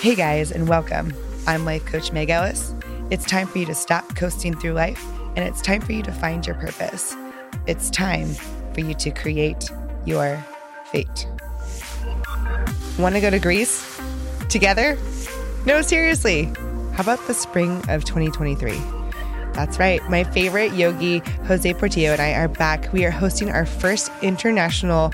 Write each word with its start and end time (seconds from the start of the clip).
Hey 0.00 0.14
guys, 0.14 0.50
and 0.50 0.66
welcome. 0.66 1.12
I'm 1.46 1.66
Life 1.66 1.84
Coach 1.84 2.10
Meg 2.10 2.30
Ellis. 2.30 2.74
It's 3.10 3.26
time 3.26 3.46
for 3.46 3.58
you 3.58 3.66
to 3.66 3.74
stop 3.74 4.16
coasting 4.16 4.56
through 4.58 4.72
life, 4.72 5.04
and 5.36 5.40
it's 5.40 5.60
time 5.60 5.82
for 5.82 5.92
you 5.92 6.02
to 6.02 6.10
find 6.10 6.46
your 6.46 6.56
purpose. 6.56 7.14
It's 7.66 7.90
time 7.90 8.28
for 8.72 8.80
you 8.80 8.94
to 8.94 9.10
create 9.10 9.70
your 10.06 10.42
fate. 10.86 11.28
Want 12.98 13.14
to 13.14 13.20
go 13.20 13.28
to 13.28 13.38
Greece 13.38 14.00
together? 14.48 14.96
No, 15.66 15.82
seriously. 15.82 16.44
How 16.94 17.02
about 17.02 17.26
the 17.26 17.34
spring 17.34 17.82
of 17.90 18.06
2023? 18.06 18.80
That's 19.52 19.78
right. 19.78 20.02
My 20.08 20.24
favorite 20.24 20.72
yogi, 20.72 21.18
Jose 21.44 21.74
Portillo, 21.74 22.12
and 22.12 22.22
I 22.22 22.32
are 22.32 22.48
back. 22.48 22.90
We 22.94 23.04
are 23.04 23.10
hosting 23.10 23.50
our 23.50 23.66
first 23.66 24.10
international 24.22 25.12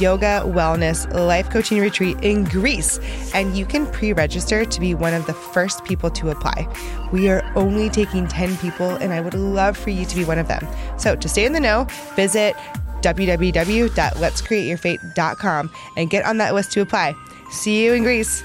yoga, 0.00 0.42
wellness, 0.44 1.12
life 1.12 1.50
coaching 1.50 1.80
retreat 1.80 2.16
in 2.22 2.44
Greece. 2.44 3.00
And 3.34 3.56
you 3.56 3.66
can 3.66 3.86
pre 3.86 4.12
register 4.12 4.64
to 4.64 4.80
be 4.80 4.94
one 4.94 5.12
of 5.14 5.26
the 5.26 5.34
first 5.34 5.84
people 5.84 6.10
to 6.10 6.30
apply. 6.30 6.68
We 7.12 7.28
are 7.28 7.44
only 7.56 7.90
taking 7.90 8.28
10 8.28 8.56
people, 8.58 8.90
and 8.90 9.12
I 9.12 9.20
would 9.20 9.34
love 9.34 9.76
for 9.76 9.90
you 9.90 10.04
to 10.04 10.16
be 10.16 10.24
one 10.24 10.38
of 10.38 10.46
them. 10.48 10.66
So 10.96 11.16
to 11.16 11.28
stay 11.28 11.44
in 11.44 11.52
the 11.52 11.60
know, 11.60 11.86
visit 12.16 12.56
www.letscreateyourfate.com 13.02 15.70
and 15.96 16.10
get 16.10 16.24
on 16.24 16.38
that 16.38 16.54
list 16.54 16.72
to 16.72 16.80
apply. 16.80 17.14
See 17.50 17.84
you 17.84 17.92
in 17.92 18.02
Greece. 18.02 18.42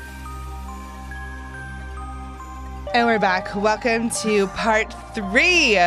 And 2.94 3.06
we're 3.06 3.20
back. 3.20 3.56
Welcome 3.56 4.10
to 4.22 4.48
part 4.48 4.94
three 5.14 5.78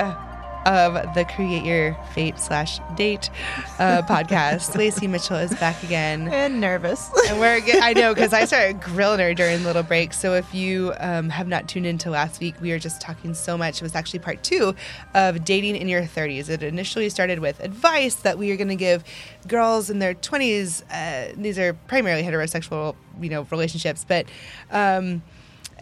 of 0.66 0.94
the 1.14 1.24
Create 1.24 1.64
Your 1.64 1.96
Fate 2.14 2.38
slash 2.38 2.78
Date 2.96 3.30
uh, 3.78 4.02
podcast. 4.08 4.76
Lacey 4.76 5.06
Mitchell 5.06 5.36
is 5.36 5.54
back 5.54 5.82
again. 5.82 6.28
And 6.28 6.60
nervous. 6.60 7.10
And 7.28 7.40
we're, 7.40 7.60
I 7.80 7.92
know, 7.92 8.14
because 8.14 8.32
I 8.32 8.44
started 8.44 8.80
grilling 8.80 9.20
her 9.20 9.34
during 9.34 9.60
the 9.60 9.66
little 9.66 9.82
break. 9.82 10.12
So 10.12 10.34
if 10.34 10.54
you 10.54 10.94
um, 10.98 11.30
have 11.30 11.48
not 11.48 11.68
tuned 11.68 11.86
into 11.86 12.10
last 12.10 12.40
week, 12.40 12.54
we 12.60 12.70
were 12.70 12.78
just 12.78 13.00
talking 13.00 13.34
so 13.34 13.58
much. 13.58 13.76
It 13.76 13.82
was 13.82 13.94
actually 13.94 14.20
part 14.20 14.42
two 14.42 14.74
of 15.14 15.44
dating 15.44 15.76
in 15.76 15.88
your 15.88 16.02
30s. 16.02 16.48
It 16.48 16.62
initially 16.62 17.08
started 17.08 17.38
with 17.38 17.60
advice 17.60 18.14
that 18.16 18.38
we 18.38 18.50
are 18.52 18.56
going 18.56 18.68
to 18.68 18.76
give 18.76 19.04
girls 19.48 19.90
in 19.90 19.98
their 19.98 20.14
20s. 20.14 20.82
Uh, 20.90 21.34
these 21.36 21.58
are 21.58 21.74
primarily 21.74 22.22
heterosexual, 22.22 22.96
you 23.20 23.30
know, 23.30 23.46
relationships, 23.50 24.04
but. 24.06 24.26
Um, 24.70 25.22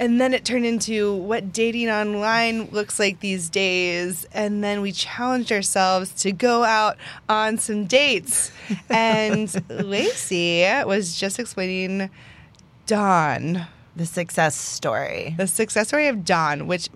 and 0.01 0.21
then 0.21 0.35
it 0.35 0.45
turned 0.45 0.65
into 0.67 1.15
what 1.15 1.53
dating 1.53 1.89
online 1.91 2.69
looks 2.73 2.99
like 2.99 3.21
these 3.21 3.49
days. 3.49 4.27
And 4.33 4.65
then 4.65 4.81
we 4.81 4.91
challenged 4.91 5.53
ourselves 5.53 6.13
to 6.23 6.33
go 6.33 6.65
out 6.65 6.97
on 7.29 7.59
some 7.59 7.85
dates. 7.85 8.51
And 8.91 9.53
Lacey 9.69 10.65
was 10.85 11.15
just 11.17 11.39
explaining 11.39 12.11
Dawn, 12.87 13.67
The 13.95 14.07
success 14.07 14.57
story. 14.57 15.35
the 15.37 15.47
success 15.47 15.89
story 15.89 16.09
of 16.09 16.25
Dawn, 16.25 16.67
which 16.67 16.89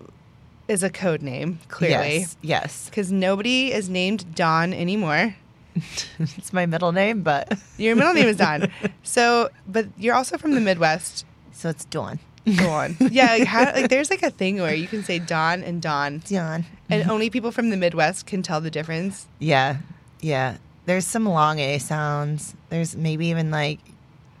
is 0.67 0.81
a 0.83 0.89
code 0.89 1.21
name, 1.21 1.59
clearly. 1.67 2.19
Yes. 2.19 2.37
Yes. 2.41 2.89
Because 2.89 3.11
nobody 3.11 3.71
is 3.71 3.87
named 3.89 4.33
Dawn 4.35 4.73
anymore. 4.73 5.35
it's 6.19 6.51
my 6.53 6.65
middle 6.65 6.91
name, 6.91 7.21
but 7.21 7.57
Your 7.77 7.95
middle 7.95 8.13
name 8.13 8.27
is 8.27 8.37
Dawn. 8.37 8.71
So, 9.03 9.49
but 9.67 9.85
you're 9.97 10.15
also 10.15 10.37
from 10.37 10.55
the 10.55 10.61
Midwest. 10.61 11.25
so 11.51 11.69
it's 11.69 11.85
Dawn. 11.85 12.19
Dawn. 12.45 12.95
Yeah, 12.99 13.27
like, 13.27 13.47
how, 13.47 13.65
like 13.65 13.89
there's 13.89 14.09
like 14.09 14.23
a 14.23 14.29
thing 14.29 14.61
where 14.61 14.73
you 14.73 14.87
can 14.87 15.03
say 15.03 15.19
Dawn 15.19 15.63
and 15.63 15.81
Dawn. 15.81 16.21
Dawn. 16.27 16.65
And 16.89 17.01
mm-hmm. 17.01 17.11
only 17.11 17.29
people 17.29 17.51
from 17.51 17.69
the 17.69 17.77
Midwest 17.77 18.25
can 18.25 18.43
tell 18.43 18.61
the 18.61 18.71
difference. 18.71 19.27
Yeah. 19.39 19.77
Yeah. 20.21 20.57
There's 20.85 21.05
some 21.05 21.25
long 21.25 21.59
A 21.59 21.79
sounds. 21.79 22.55
There's 22.69 22.95
maybe 22.95 23.27
even 23.27 23.49
like 23.51 23.79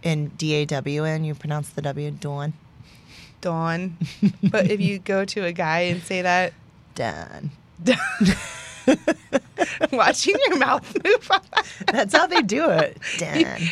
in 0.03 0.29
D 0.29 0.53
A 0.53 0.65
W 0.65 1.03
N, 1.03 1.23
you 1.23 1.33
pronounce 1.33 1.69
the 1.69 1.81
W 1.81 2.11
Dawn. 2.11 2.53
Dawn. 3.41 3.97
but 4.43 4.69
if 4.69 4.79
you 4.79 4.99
go 4.99 5.25
to 5.25 5.45
a 5.45 5.51
guy 5.51 5.81
and 5.81 6.01
say 6.01 6.21
that, 6.21 6.53
Dawn. 6.95 7.51
watching 9.91 10.35
your 10.47 10.57
mouth 10.57 10.95
move, 11.03 11.29
That's 11.91 12.15
how 12.15 12.27
they 12.27 12.41
do 12.41 12.69
it. 12.69 12.97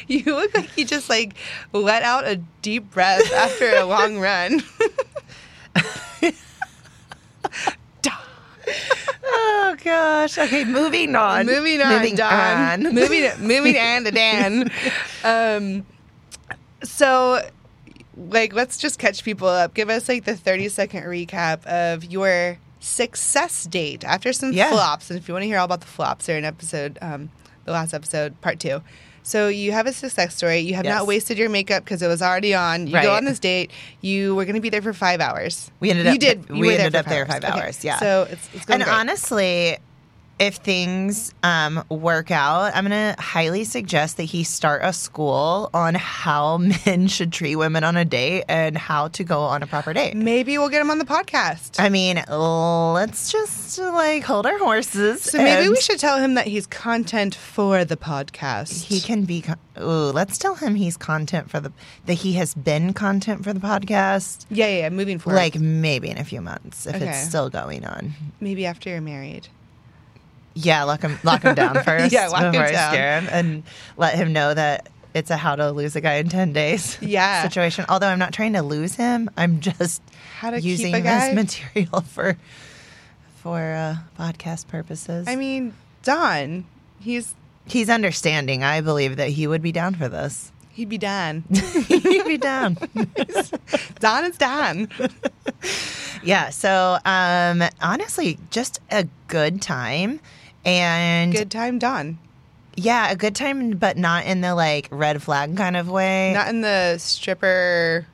you, 0.08 0.20
you 0.20 0.36
look 0.36 0.54
like 0.54 0.78
you 0.78 0.86
just 0.86 1.10
like 1.10 1.34
let 1.72 2.04
out 2.04 2.26
a 2.28 2.38
deep 2.62 2.90
breath 2.92 3.32
after 3.34 3.70
a 3.76 3.84
long 3.86 4.20
run. 4.20 4.62
Oh 9.26 9.76
gosh. 9.84 10.38
Okay, 10.38 10.64
moving 10.64 11.16
on. 11.16 11.46
Moving 11.46 11.82
on, 11.82 11.94
Moving 11.96 12.16
Dawn. 12.16 12.86
on. 12.86 12.94
moving 12.94 13.30
moving 13.40 13.78
on 13.78 14.04
to 14.04 14.12
Dan. 14.12 14.72
Um, 15.24 15.86
so, 16.84 17.42
like, 18.16 18.54
let's 18.54 18.78
just 18.78 19.00
catch 19.00 19.24
people 19.24 19.48
up. 19.48 19.74
Give 19.74 19.90
us 19.90 20.08
like 20.08 20.26
the 20.26 20.36
thirty 20.36 20.70
second 20.70 21.04
recap 21.04 21.66
of 21.66 22.04
your 22.06 22.58
success 22.84 23.64
date 23.66 24.04
after 24.04 24.34
some 24.34 24.52
Yeah. 24.54 24.70
flops. 24.72 25.10
And 25.10 25.18
if 25.18 25.28
you 25.28 25.34
want 25.34 25.44
to 25.44 25.48
hear 25.48 25.58
all 25.58 25.66
about 25.66 25.82
the 25.82 25.88
flops, 25.88 26.26
they're 26.26 26.38
in 26.38 26.46
episode, 26.46 27.00
um, 27.02 27.30
the 27.66 27.72
last 27.72 27.94
episode, 27.94 28.40
part 28.42 28.60
two. 28.60 28.82
So 29.26 29.48
you 29.48 29.72
have 29.72 29.88
a 29.88 29.94
success 29.94 30.36
story. 30.36 30.60
You 30.60 30.74
have 30.76 30.84
Yes. 30.84 30.96
not 30.96 31.08
wasted 31.08 31.38
your 31.38 31.50
makeup 31.50 31.86
because 31.86 32.02
it 32.02 32.08
was 32.08 32.22
already 32.22 32.54
on. 32.54 32.88
You 32.88 32.96
Right. 32.96 33.04
go 33.04 33.14
on 33.16 33.24
this 33.24 33.40
date. 33.40 33.72
You 34.02 34.36
were 34.36 34.44
going 34.44 34.56
to 34.56 34.62
be 34.62 34.70
there 34.70 34.82
for 34.82 34.92
five 34.92 35.22
hours. 35.22 35.72
We 35.80 35.92
ended 35.92 36.08
You 36.08 36.20
did. 36.20 36.46
You 36.50 36.56
we 36.60 36.70
there 36.76 36.80
ended 36.88 36.94
for 36.94 37.00
up 37.00 37.06
there 37.06 37.26
five 37.26 37.44
Okay. 37.46 37.54
hours. 37.62 37.84
Yeah. 37.86 38.00
So 38.00 38.28
it's, 38.30 38.50
it's 38.54 38.66
going 38.66 38.82
and 38.82 38.84
great. 38.84 38.94
honestly, 39.00 39.78
if 40.44 40.56
things 40.58 41.34
um, 41.44 41.84
work 41.90 42.30
out, 42.32 42.76
I'm 42.76 42.86
going 42.88 43.16
to 43.16 43.22
highly 43.22 43.64
suggest 43.64 44.18
that 44.18 44.24
he 44.24 44.44
start 44.44 44.82
a 44.84 44.92
school 44.94 45.70
on 45.74 45.96
how 45.96 46.58
men 46.86 47.08
should 47.08 47.32
treat 47.32 47.56
women 47.56 47.84
on 47.84 47.96
a 47.98 48.06
date 48.06 48.44
and 48.48 48.78
how 48.78 49.08
to 49.10 49.24
go 49.24 49.42
on 49.42 49.64
a 49.64 49.68
proper 49.68 49.94
date. 49.94 50.16
Maybe 50.16 50.58
we'll 50.58 50.70
get 50.70 50.82
him 50.82 50.92
on 50.92 50.98
the 51.00 51.06
podcast. 51.06 51.80
I 51.80 51.90
mean, 51.90 52.22
let's 52.30 53.32
just 53.32 53.78
like 53.80 54.24
hold 54.24 54.46
our 54.46 54.58
horses. 54.60 55.22
So 55.24 55.38
maybe 55.38 55.70
we 55.70 55.80
should 55.82 56.00
tell 56.00 56.18
him 56.20 56.34
that 56.36 56.48
he's 56.48 56.68
content 56.68 57.34
for 57.36 57.86
the 57.86 57.98
podcast. 57.98 58.84
He 58.84 59.00
can 59.00 59.24
be. 59.24 59.42
con- 59.42 59.58
Ooh, 59.80 60.12
let's 60.12 60.38
tell 60.38 60.56
him 60.56 60.76
he's 60.76 60.98
content 60.98 61.50
for 61.50 61.60
the 61.60 61.72
that 62.06 62.14
he 62.16 62.34
has 62.34 62.54
been 62.54 62.94
content 62.94 63.44
for 63.44 63.54
the 63.54 63.60
podcast. 63.60 64.46
yeah, 64.52 64.68
yeah, 64.68 64.78
yeah. 64.82 64.90
Moving 64.90 65.18
forward, 65.20 65.38
Like 65.38 65.56
maybe 65.60 66.10
in 66.10 66.18
a 66.18 66.24
few 66.24 66.42
months 66.42 66.86
if 66.86 66.96
Okay. 66.96 67.08
it's 67.10 67.28
still 67.28 67.50
going 67.50 67.84
on. 67.86 68.14
maybe 68.40 68.66
after 68.66 68.90
you're 68.90 69.02
married. 69.02 69.48
Yeah, 70.56 70.84
lock 70.84 71.02
him 71.02 71.18
lock 71.24 71.42
him 71.44 71.56
down 71.56 71.84
first 71.84 72.12
Yeah, 72.14 72.28
lock 72.28 72.44
him 72.44 72.52
before 72.52 72.68
I 72.68 72.72
down. 72.72 72.94
scare 72.94 73.22
him 73.22 73.30
and 73.32 73.64
let 73.98 74.16
him 74.16 74.34
know 74.34 74.54
that 74.54 74.90
it's 75.14 75.30
a 75.30 75.38
how 75.38 75.56
to 75.56 75.72
lose 75.72 75.96
a 75.96 76.02
guy 76.02 76.16
in 76.16 76.30
ten 76.30 76.54
days 76.54 76.98
Yeah. 77.02 77.44
situation. 77.44 77.86
Although 77.90 78.08
I'm 78.08 78.20
not 78.20 78.34
trying 78.34 78.54
to 78.54 78.62
lose 78.64 78.96
him, 78.96 79.30
I'm 79.38 79.60
just 79.62 80.02
using 80.60 80.88
keep 80.94 80.96
a 80.96 81.02
guy. 81.02 81.34
this 81.34 81.64
material 81.74 82.02
for 82.08 82.38
for 83.42 83.60
uh, 83.60 83.96
podcast 84.20 84.68
purposes. 84.68 85.28
I 85.28 85.36
mean, 85.36 85.74
Don, 86.04 86.66
he's 87.00 87.36
he's 87.66 87.90
understanding. 87.90 88.64
I 88.64 88.82
believe 88.82 89.18
that 89.18 89.30
he 89.30 89.48
would 89.48 89.62
be 89.62 89.72
down 89.72 89.96
for 89.96 90.08
this. 90.10 90.52
he'd 90.72 90.90
be 90.90 90.98
Don. 90.98 91.44
He'd 91.88 92.26
be 92.26 92.38
down. 92.38 92.78
Don 94.00 94.26
is 94.26 94.38
Don. 94.38 94.88
yeah. 96.24 96.50
So 96.50 96.98
um, 97.06 97.64
honestly, 97.82 98.38
just 98.50 98.80
a 98.92 99.08
good 99.28 99.62
time. 99.62 100.20
And 100.66 101.34
Good 101.34 101.52
time, 101.52 101.78
Don. 101.80 102.18
yeah, 102.76 103.12
a 103.12 103.16
good 103.16 103.36
time, 103.36 103.72
but 103.72 103.98
not 103.98 104.26
in 104.26 104.42
the 104.42 104.56
like 104.56 104.88
red 104.92 105.22
flag 105.22 105.58
kind 105.58 105.76
of 105.78 105.90
way. 105.90 106.34
Not 106.34 106.48
in 106.50 106.62
the 106.62 106.98
stripper 106.98 108.08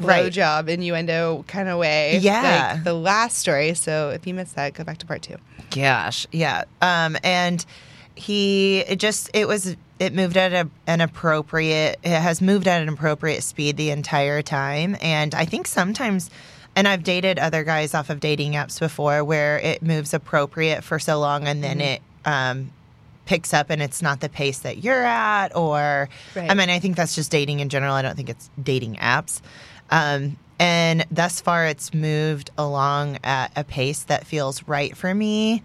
Right. 0.00 0.32
blowjob 0.32 0.68
innuendo 0.68 1.44
kind 1.46 1.68
of 1.68 1.78
way. 1.78 2.18
Yeah. 2.18 2.72
like 2.74 2.84
the 2.84 2.94
last 2.94 3.38
story. 3.38 3.74
So 3.74 4.10
if 4.10 4.26
you 4.26 4.34
missed 4.34 4.56
that, 4.56 4.74
go 4.74 4.82
back 4.82 4.98
to 4.98 5.06
part 5.06 5.22
two. 5.22 5.36
Gosh, 5.70 6.26
yeah. 6.32 6.64
Um, 6.82 7.16
and 7.22 7.64
he 8.16 8.78
it 8.80 8.96
just 8.98 9.30
it 9.34 9.46
was 9.46 9.76
it 10.00 10.12
moved 10.12 10.36
at 10.36 10.52
a, 10.52 10.68
an 10.88 11.00
appropriate 11.00 11.98
it 12.02 12.20
has 12.20 12.40
moved 12.42 12.66
at 12.66 12.82
an 12.82 12.88
appropriate 12.88 13.42
speed 13.44 13.76
the 13.76 13.90
entire 13.90 14.42
time, 14.42 14.96
and 15.00 15.34
I 15.34 15.44
think 15.44 15.66
sometimes. 15.68 16.28
And 16.76 16.88
I've 16.88 17.04
dated 17.04 17.38
other 17.38 17.62
guys 17.64 17.94
off 17.94 18.10
of 18.10 18.20
dating 18.20 18.52
apps 18.52 18.80
before 18.80 19.22
where 19.22 19.58
it 19.58 19.82
moves 19.82 20.12
appropriate 20.12 20.82
for 20.82 20.98
so 20.98 21.20
long 21.20 21.46
and 21.46 21.62
then 21.62 21.80
it 21.80 22.02
um, 22.24 22.72
picks 23.26 23.54
up 23.54 23.70
and 23.70 23.80
it's 23.80 24.02
not 24.02 24.20
the 24.20 24.28
pace 24.28 24.58
that 24.60 24.78
you're 24.82 25.04
at. 25.04 25.54
Or, 25.54 26.08
Right. 26.34 26.50
I 26.50 26.54
mean, 26.54 26.70
I 26.70 26.80
think 26.80 26.96
that's 26.96 27.14
just 27.14 27.30
dating 27.30 27.60
in 27.60 27.68
general. 27.68 27.94
I 27.94 28.02
don't 28.02 28.16
think 28.16 28.28
it's 28.28 28.50
dating 28.60 28.96
apps. 28.96 29.40
Um, 29.90 30.36
and 30.58 31.04
thus 31.10 31.40
far, 31.40 31.66
it's 31.66 31.94
moved 31.94 32.50
along 32.58 33.18
at 33.24 33.52
a 33.56 33.64
pace 33.64 34.04
that 34.04 34.26
feels 34.26 34.66
right 34.66 34.96
for 34.96 35.14
me. 35.14 35.62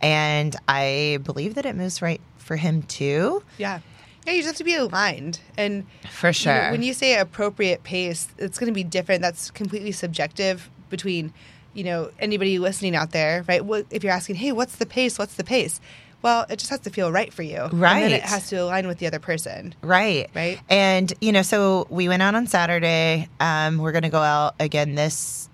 And 0.00 0.54
I 0.68 1.18
believe 1.24 1.54
that 1.54 1.66
it 1.66 1.74
moves 1.74 2.00
right 2.02 2.20
for 2.38 2.56
him 2.56 2.82
too. 2.82 3.42
Yeah. 3.58 3.80
Yeah, 4.26 4.32
you 4.32 4.40
just 4.40 4.48
have 4.48 4.56
to 4.56 4.64
be 4.64 4.74
aligned. 4.74 5.40
And 5.56 5.86
For 6.10 6.30
you 6.30 6.46
know, 6.46 6.70
when 6.72 6.82
you 6.82 6.92
say 6.94 7.16
appropriate 7.18 7.84
pace, 7.84 8.28
it's 8.38 8.58
going 8.58 8.70
to 8.70 8.74
be 8.74 8.84
different. 8.84 9.22
That's 9.22 9.50
completely 9.50 9.92
subjective 9.92 10.68
between, 10.90 11.32
you 11.74 11.84
know, 11.84 12.10
anybody 12.18 12.58
listening 12.58 12.96
out 12.96 13.12
there, 13.12 13.44
right? 13.48 13.64
What, 13.64 13.86
if 13.90 14.02
you're 14.02 14.12
asking, 14.12 14.36
hey, 14.36 14.52
what's 14.52 14.76
the 14.76 14.86
pace? 14.86 15.18
What's 15.18 15.34
the 15.34 15.44
pace? 15.44 15.80
Well, 16.22 16.44
it 16.50 16.58
just 16.58 16.70
has 16.70 16.80
to 16.80 16.90
feel 16.90 17.12
right 17.12 17.32
for 17.32 17.42
you. 17.42 17.68
Right. 17.72 18.02
And 18.02 18.12
it 18.12 18.22
has 18.22 18.48
to 18.48 18.56
align 18.56 18.88
with 18.88 18.98
the 18.98 19.06
other 19.06 19.20
person. 19.20 19.74
Right. 19.82 20.28
Right. 20.34 20.58
And 20.68 21.12
you 21.20 21.30
know, 21.30 21.42
so 21.42 21.86
we 21.88 22.08
went 22.08 22.22
out 22.22 22.34
on 22.34 22.48
Saturday. 22.48 23.28
Um, 23.38 23.78
we're 23.78 23.92
gonna 23.92 24.10
go 24.10 24.20
out 24.20 24.56
again 24.58 24.96
this 24.96 25.48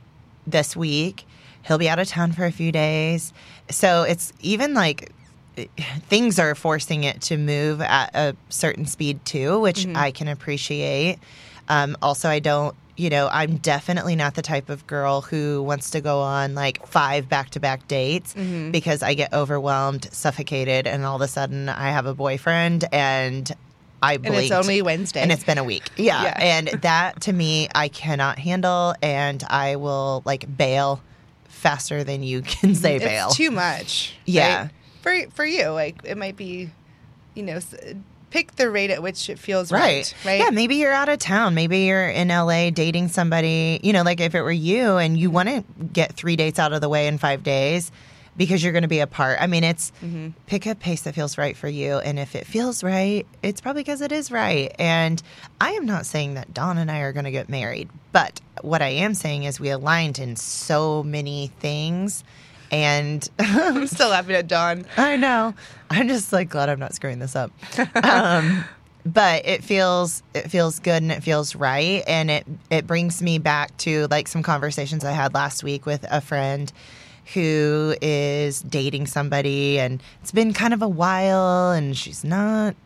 this 0.46 0.74
week. 0.74 1.26
He'll 1.66 1.78
be 1.78 1.88
out 1.90 1.98
of 1.98 2.08
town 2.08 2.32
for 2.32 2.46
a 2.46 2.52
few 2.52 2.72
days. 2.72 3.32
So 3.70 4.04
it's 4.04 4.32
even 4.40 4.72
like 4.72 5.12
things 6.08 6.38
are 6.38 6.54
forcing 6.54 7.04
it 7.04 7.20
to 7.22 7.36
move 7.36 7.80
at 7.80 8.10
a 8.14 8.36
certain 8.48 8.86
speed 8.86 9.24
too, 9.24 9.60
which 9.60 9.80
mm-hmm. 9.80 9.96
I 9.96 10.10
can 10.10 10.28
appreciate. 10.28 11.18
Um, 11.68 11.96
also, 12.02 12.28
I 12.28 12.38
don't, 12.38 12.74
you 12.96 13.10
know, 13.10 13.28
I'm 13.30 13.56
definitely 13.56 14.16
not 14.16 14.34
the 14.34 14.42
type 14.42 14.68
of 14.68 14.86
girl 14.86 15.22
who 15.22 15.62
wants 15.62 15.90
to 15.90 16.00
go 16.00 16.20
on 16.20 16.54
like 16.54 16.86
five 16.86 17.28
back 17.28 17.50
to 17.50 17.60
back 17.60 17.88
dates 17.88 18.34
mm-hmm. 18.34 18.70
because 18.70 19.02
I 19.02 19.14
get 19.14 19.32
overwhelmed, 19.32 20.12
suffocated, 20.12 20.86
and 20.86 21.04
all 21.04 21.16
of 21.16 21.22
a 21.22 21.28
sudden 21.28 21.68
I 21.68 21.90
have 21.90 22.06
a 22.06 22.14
boyfriend 22.14 22.84
and 22.92 23.50
I 24.02 24.14
And 24.14 24.22
blinked. 24.22 24.42
it's 24.44 24.52
only 24.52 24.82
Wednesday. 24.82 25.22
And 25.22 25.30
it's 25.30 25.44
been 25.44 25.58
a 25.58 25.64
week. 25.64 25.88
Yeah. 25.96 26.22
Yeah. 26.24 26.38
And 26.38 26.68
that 26.82 27.20
to 27.22 27.32
me, 27.32 27.68
I 27.74 27.88
cannot 27.88 28.38
handle. 28.38 28.94
And 29.00 29.42
I 29.48 29.76
will 29.76 30.22
like 30.24 30.56
bail 30.56 31.00
faster 31.44 32.02
than 32.02 32.22
you 32.22 32.42
can 32.42 32.70
mm-hmm. 32.70 32.74
say 32.74 32.96
it's 32.96 33.04
bail. 33.04 33.30
too 33.30 33.50
much. 33.50 34.14
Yeah. 34.24 34.62
right? 34.62 34.70
For 35.02 35.14
for 35.30 35.44
you, 35.44 35.68
like 35.68 35.96
it 36.04 36.16
might 36.16 36.36
be, 36.36 36.70
you 37.34 37.42
know, 37.42 37.58
pick 38.30 38.56
the 38.56 38.70
rate 38.70 38.90
at 38.90 39.02
which 39.02 39.28
it 39.28 39.38
feels 39.38 39.70
right. 39.70 39.80
Right. 39.80 40.14
Right. 40.24 40.40
Yeah, 40.40 40.50
maybe 40.50 40.76
you're 40.76 40.92
out 40.92 41.08
of 41.10 41.18
town. 41.18 41.54
Maybe 41.54 41.80
you're 41.80 42.08
in 42.08 42.28
LA 42.28 42.70
dating 42.70 43.08
somebody, 43.08 43.78
you 43.82 43.92
know, 43.92 44.02
like 44.02 44.20
if 44.20 44.34
it 44.34 44.40
were 44.42 44.50
you 44.52 44.96
and 44.96 45.18
you 45.18 45.30
want 45.30 45.48
to 45.50 45.64
get 45.92 46.14
three 46.14 46.36
dates 46.36 46.58
out 46.58 46.72
of 46.72 46.80
the 46.80 46.88
way 46.88 47.08
in 47.08 47.18
five 47.18 47.42
days 47.42 47.92
because 48.34 48.62
you're 48.62 48.72
going 48.72 48.80
to 48.82 48.88
be 48.88 49.00
apart. 49.00 49.36
I 49.42 49.46
mean, 49.46 49.62
it's 49.64 49.92
Mm-hmm. 50.02 50.28
pick 50.46 50.64
a 50.64 50.74
pace 50.74 51.02
that 51.02 51.14
feels 51.14 51.36
right 51.36 51.54
for 51.54 51.68
you. 51.68 51.98
And 51.98 52.18
if 52.18 52.34
it 52.34 52.46
feels 52.46 52.82
right, 52.82 53.26
it's 53.42 53.60
probably 53.60 53.82
because 53.82 54.00
it 54.00 54.12
is 54.12 54.30
right. 54.30 54.74
And 54.78 55.22
I 55.60 55.72
am 55.72 55.84
not 55.84 56.06
saying 56.06 56.32
that 56.34 56.54
Don 56.54 56.78
and 56.78 56.90
I 56.90 57.00
are 57.00 57.12
going 57.12 57.26
to 57.26 57.30
get 57.30 57.50
married, 57.50 57.90
but 58.12 58.40
what 58.62 58.80
I 58.80 58.88
am 58.88 59.12
saying 59.12 59.42
is 59.44 59.60
we 59.60 59.68
aligned 59.68 60.18
in 60.18 60.36
so 60.36 61.02
many 61.02 61.48
things. 61.60 62.24
And 62.72 63.28
I'm 63.38 63.86
still 63.86 64.08
laughing 64.08 64.34
at 64.34 64.48
Dawn. 64.48 64.86
I 64.96 65.16
know. 65.16 65.54
I'm 65.90 66.08
just 66.08 66.32
like 66.32 66.48
glad 66.48 66.68
I'm 66.68 66.80
not 66.80 66.94
screwing 66.94 67.18
this 67.20 67.36
up. 67.36 67.52
Um, 68.02 68.64
but 69.04 69.46
it 69.46 69.64
feels 69.64 70.22
it 70.32 70.48
feels 70.50 70.78
good 70.78 71.02
and 71.02 71.10
it 71.10 71.22
feels 71.22 71.56
right, 71.56 72.04
and 72.06 72.30
it 72.30 72.46
it 72.70 72.86
brings 72.86 73.20
me 73.20 73.38
back 73.38 73.76
to 73.78 74.06
like 74.08 74.28
some 74.28 74.42
conversations 74.42 75.04
I 75.04 75.10
had 75.10 75.34
last 75.34 75.64
week 75.64 75.86
with 75.86 76.04
a 76.08 76.20
friend 76.20 76.72
who 77.34 77.94
is 78.00 78.62
dating 78.62 79.06
somebody, 79.08 79.78
and 79.78 80.00
it's 80.20 80.32
been 80.32 80.52
kind 80.52 80.72
of 80.72 80.82
a 80.82 80.88
while, 80.88 81.72
and 81.72 81.96
she's 81.96 82.22
not, 82.24 82.76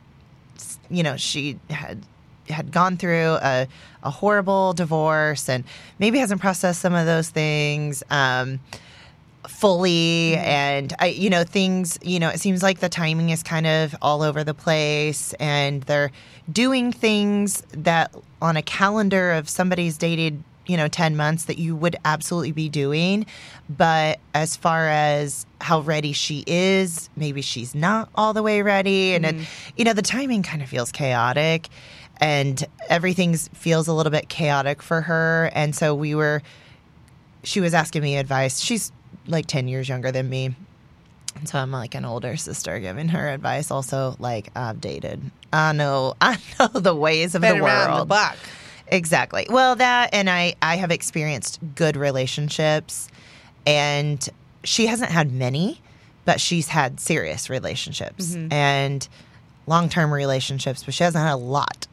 you 0.88 1.02
know, 1.02 1.16
she 1.16 1.58
had 1.68 2.02
had 2.48 2.72
gone 2.72 2.96
through 2.96 3.36
a, 3.42 3.66
a 4.02 4.10
horrible 4.10 4.72
divorce 4.72 5.48
and 5.48 5.64
maybe 5.98 6.18
hasn't 6.18 6.40
processed 6.40 6.80
some 6.80 6.94
of 6.94 7.04
those 7.04 7.28
things. 7.28 8.02
Um, 8.08 8.60
fully 9.48 10.32
mm-hmm. 10.34 10.44
and 10.44 10.94
I 10.98 11.06
you 11.06 11.30
know 11.30 11.44
things 11.44 11.98
you 12.02 12.18
know 12.18 12.28
it 12.28 12.40
seems 12.40 12.62
like 12.62 12.80
the 12.80 12.88
timing 12.88 13.30
is 13.30 13.42
kind 13.42 13.66
of 13.66 13.94
all 14.02 14.22
over 14.22 14.44
the 14.44 14.54
place 14.54 15.32
and 15.34 15.82
they're 15.82 16.10
doing 16.50 16.92
things 16.92 17.62
that 17.70 18.14
on 18.42 18.56
a 18.56 18.62
calendar 18.62 19.32
of 19.32 19.48
somebody's 19.48 19.98
dated 19.98 20.42
you 20.66 20.76
know 20.76 20.88
10 20.88 21.16
months 21.16 21.44
that 21.44 21.58
you 21.58 21.76
would 21.76 21.96
absolutely 22.04 22.52
be 22.52 22.68
doing. 22.68 23.24
But 23.68 24.18
as 24.34 24.56
far 24.56 24.88
as 24.88 25.46
how 25.60 25.80
ready 25.80 26.12
she 26.12 26.44
is 26.46 27.08
maybe 27.16 27.42
she's 27.42 27.74
not 27.74 28.08
all 28.14 28.32
the 28.32 28.42
way 28.42 28.62
ready 28.62 29.14
and 29.14 29.24
it, 29.24 29.34
mm-hmm. 29.36 29.70
you 29.76 29.84
know 29.84 29.92
the 29.92 30.02
timing 30.02 30.42
kind 30.42 30.62
of 30.62 30.68
feels 30.68 30.92
chaotic 30.92 31.68
and 32.18 32.66
everything 32.88 33.36
feels 33.36 33.88
a 33.88 33.92
little 33.92 34.10
bit 34.10 34.28
chaotic 34.28 34.82
for 34.82 35.02
her. 35.02 35.50
And 35.54 35.74
so 35.74 35.94
we 35.94 36.14
were 36.14 36.42
she 37.42 37.60
was 37.60 37.74
asking 37.74 38.02
me 38.02 38.16
advice. 38.16 38.60
She's 38.60 38.90
like 39.26 39.46
10 39.46 39.68
years 39.68 39.88
younger 39.88 40.12
than 40.12 40.28
me. 40.28 40.54
So 41.44 41.58
I'm 41.58 41.70
like 41.70 41.94
an 41.94 42.04
older 42.04 42.36
sister 42.36 42.78
giving 42.78 43.08
her 43.08 43.28
advice. 43.28 43.70
Also, 43.70 44.16
like, 44.18 44.50
I've 44.56 44.80
dated. 44.80 45.20
I 45.52 45.72
know, 45.72 46.14
I 46.20 46.38
know 46.58 46.68
the 46.68 46.94
ways 46.94 47.34
of 47.34 47.42
Been 47.42 47.58
the 47.58 47.64
world. 47.64 48.00
the 48.00 48.04
block. 48.06 48.36
Exactly. 48.88 49.46
Well, 49.50 49.76
that 49.76 50.10
and 50.12 50.30
I 50.30 50.54
I 50.62 50.76
have 50.76 50.92
experienced 50.92 51.58
good 51.74 51.96
relationships 51.96 53.08
and 53.66 54.28
she 54.62 54.86
hasn't 54.86 55.10
had 55.10 55.32
many, 55.32 55.80
but 56.24 56.40
she's 56.40 56.68
had 56.68 57.00
serious 57.00 57.50
relationships 57.50 58.36
mm-hmm. 58.36 58.52
and 58.52 59.08
long-term 59.66 60.12
relationships, 60.12 60.84
but 60.84 60.94
she 60.94 61.02
hasn't 61.02 61.24
had 61.24 61.34
a 61.34 61.36
lot. 61.36 61.88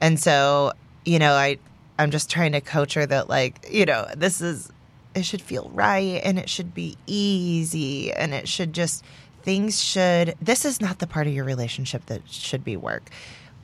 And 0.00 0.18
so, 0.18 0.72
you 1.04 1.18
know, 1.18 1.32
I 1.32 1.58
I'm 1.98 2.10
just 2.10 2.28
trying 2.28 2.52
to 2.52 2.60
coach 2.60 2.94
her 2.94 3.06
that 3.06 3.28
like, 3.28 3.66
you 3.70 3.86
know, 3.86 4.06
this 4.16 4.40
is 4.40 4.70
it 5.16 5.24
should 5.24 5.42
feel 5.42 5.70
right 5.72 6.20
and 6.22 6.38
it 6.38 6.48
should 6.48 6.74
be 6.74 6.96
easy 7.06 8.12
and 8.12 8.34
it 8.34 8.46
should 8.46 8.72
just 8.72 9.02
things 9.42 9.82
should 9.82 10.34
this 10.40 10.64
is 10.64 10.80
not 10.80 10.98
the 10.98 11.06
part 11.06 11.26
of 11.26 11.32
your 11.32 11.44
relationship 11.44 12.04
that 12.06 12.20
should 12.28 12.62
be 12.62 12.76
work. 12.76 13.08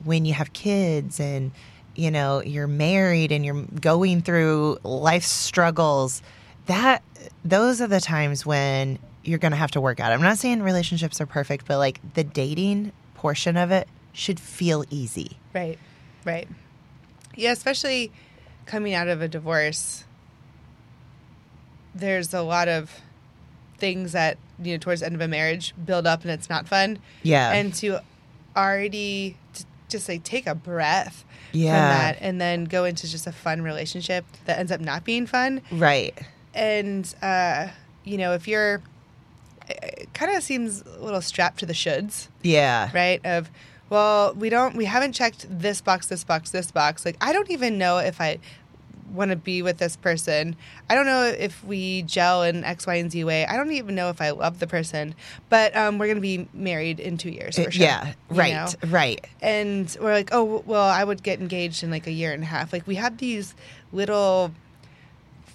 When 0.03 0.25
you 0.25 0.33
have 0.33 0.51
kids 0.51 1.19
and 1.19 1.51
you 1.95 2.09
know, 2.09 2.41
you're 2.41 2.67
married 2.67 3.31
and 3.31 3.45
you're 3.45 3.65
going 3.79 4.21
through 4.21 4.79
life 4.83 5.23
struggles, 5.23 6.23
that 6.65 7.03
those 7.45 7.81
are 7.81 7.87
the 7.87 8.01
times 8.01 8.45
when 8.45 8.97
you're 9.23 9.37
going 9.39 9.51
to 9.51 9.57
have 9.57 9.71
to 9.71 9.81
work 9.81 9.99
out. 9.99 10.11
I'm 10.11 10.21
not 10.21 10.39
saying 10.39 10.63
relationships 10.63 11.21
are 11.21 11.27
perfect, 11.27 11.67
but 11.67 11.77
like 11.77 11.99
the 12.15 12.23
dating 12.23 12.91
portion 13.15 13.57
of 13.57 13.69
it 13.71 13.87
should 14.11 14.39
feel 14.39 14.85
easy. 14.89 15.37
Right. 15.53 15.77
Right. 16.25 16.47
Yeah, 17.35 17.51
especially 17.51 18.11
coming 18.65 18.93
out 18.93 19.07
of 19.07 19.21
a 19.21 19.27
divorce. 19.27 20.05
There's 21.95 22.33
a 22.33 22.41
lot 22.41 22.67
of 22.67 23.01
things 23.77 24.13
that, 24.13 24.37
you 24.61 24.73
know, 24.73 24.77
towards 24.77 25.01
the 25.01 25.05
end 25.07 25.15
of 25.15 25.21
a 25.21 25.27
marriage 25.27 25.73
build 25.85 26.07
up 26.07 26.21
and 26.23 26.31
it's 26.31 26.49
not 26.49 26.67
fun. 26.67 26.99
Yeah. 27.21 27.51
And 27.51 27.73
to 27.75 27.99
already 28.55 29.37
just 29.89 30.07
like 30.09 30.23
take 30.23 30.47
a 30.47 30.55
breath 30.55 31.23
Yeah. 31.51 31.71
from 31.71 31.99
that 31.99 32.17
and 32.21 32.39
then 32.41 32.65
go 32.65 32.85
into 32.85 33.07
just 33.09 33.27
a 33.27 33.31
fun 33.31 33.61
relationship 33.61 34.25
that 34.45 34.57
ends 34.59 34.71
up 34.71 34.79
not 34.81 35.03
being 35.03 35.25
fun. 35.27 35.61
Right. 35.71 36.17
And, 36.53 37.13
uh, 37.21 37.69
you 38.03 38.17
know, 38.17 38.33
if 38.33 38.47
you're, 38.47 38.81
it 39.69 40.09
kind 40.13 40.35
of 40.35 40.43
seems 40.43 40.81
a 40.81 40.99
little 41.03 41.21
strapped 41.21 41.59
to 41.59 41.65
the 41.65 41.73
shoulds 41.73 42.27
Yeah. 42.41 42.89
right? 42.93 43.23
Of, 43.25 43.49
well, 43.89 44.33
we 44.33 44.49
don't, 44.49 44.75
we 44.75 44.85
haven't 44.85 45.13
checked 45.13 45.45
this 45.49 45.81
box, 45.81 46.07
this 46.07 46.23
box, 46.23 46.49
this 46.51 46.71
box. 46.71 47.05
Like, 47.05 47.17
I 47.21 47.33
don't 47.33 47.49
even 47.51 47.77
know 47.77 47.97
if 47.97 48.19
I 48.21 48.39
want 49.11 49.31
to 49.31 49.35
be 49.37 49.61
with 49.61 49.77
this 49.77 49.95
person. 49.95 50.55
I 50.89 50.95
don't 50.95 51.05
know 51.05 51.23
if 51.25 51.63
we 51.63 52.01
gel 52.03 52.43
in 52.43 52.63
X, 52.63 52.87
Y, 52.87 52.95
and 52.95 53.11
Z 53.11 53.23
way. 53.23 53.45
I 53.45 53.57
don't 53.57 53.71
even 53.71 53.95
know 53.95 54.09
if 54.09 54.21
I 54.21 54.31
love 54.31 54.59
the 54.59 54.67
person, 54.67 55.15
but 55.49 55.75
um, 55.75 55.97
we're 55.97 56.07
going 56.07 56.17
to 56.17 56.21
be 56.21 56.47
married 56.53 56.99
in 56.99 57.17
two 57.17 57.29
years 57.29 57.55
for 57.55 57.69
sure. 57.71 57.83
Uh, 57.85 57.87
Yeah. 57.87 58.07
you 58.07 58.13
Right. 58.37 58.53
know? 58.53 58.67
Right. 58.89 59.25
And 59.41 59.95
we're 60.01 60.13
like, 60.13 60.29
oh, 60.31 60.63
well, 60.65 60.87
I 60.87 61.03
would 61.03 61.21
get 61.23 61.39
engaged 61.39 61.83
in 61.83 61.91
like 61.91 62.07
a 62.07 62.11
year 62.11 62.31
and 62.33 62.43
a 62.43 62.45
half. 62.47 62.71
Like, 62.73 62.85
we 62.87 62.95
have 62.95 63.17
these 63.17 63.53
little 63.91 64.51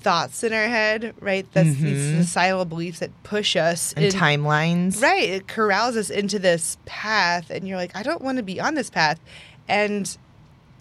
thoughts 0.00 0.45
in 0.45 0.52
our 0.52 0.69
head, 0.69 1.12
right? 1.21 1.45
That's 1.52 1.75
these 1.76 2.25
societal 2.25 2.64
beliefs 2.64 3.00
that 3.00 3.11
push 3.25 3.57
us 3.57 3.93
Mm-hmm. 3.95 4.05
And 4.05 4.14
in- 4.14 4.21
timelines. 4.21 5.02
Right. 5.02 5.28
It 5.28 5.49
corrals 5.49 5.97
us 5.97 6.09
into 6.11 6.38
this 6.38 6.78
path, 6.87 7.50
and 7.50 7.67
you're 7.67 7.76
like, 7.76 7.97
I 7.97 8.02
don't 8.05 8.23
want 8.23 8.37
to 8.37 8.45
be 8.45 8.61
on 8.61 8.75
this 8.75 8.90
path. 8.90 9.19
And 9.69 10.17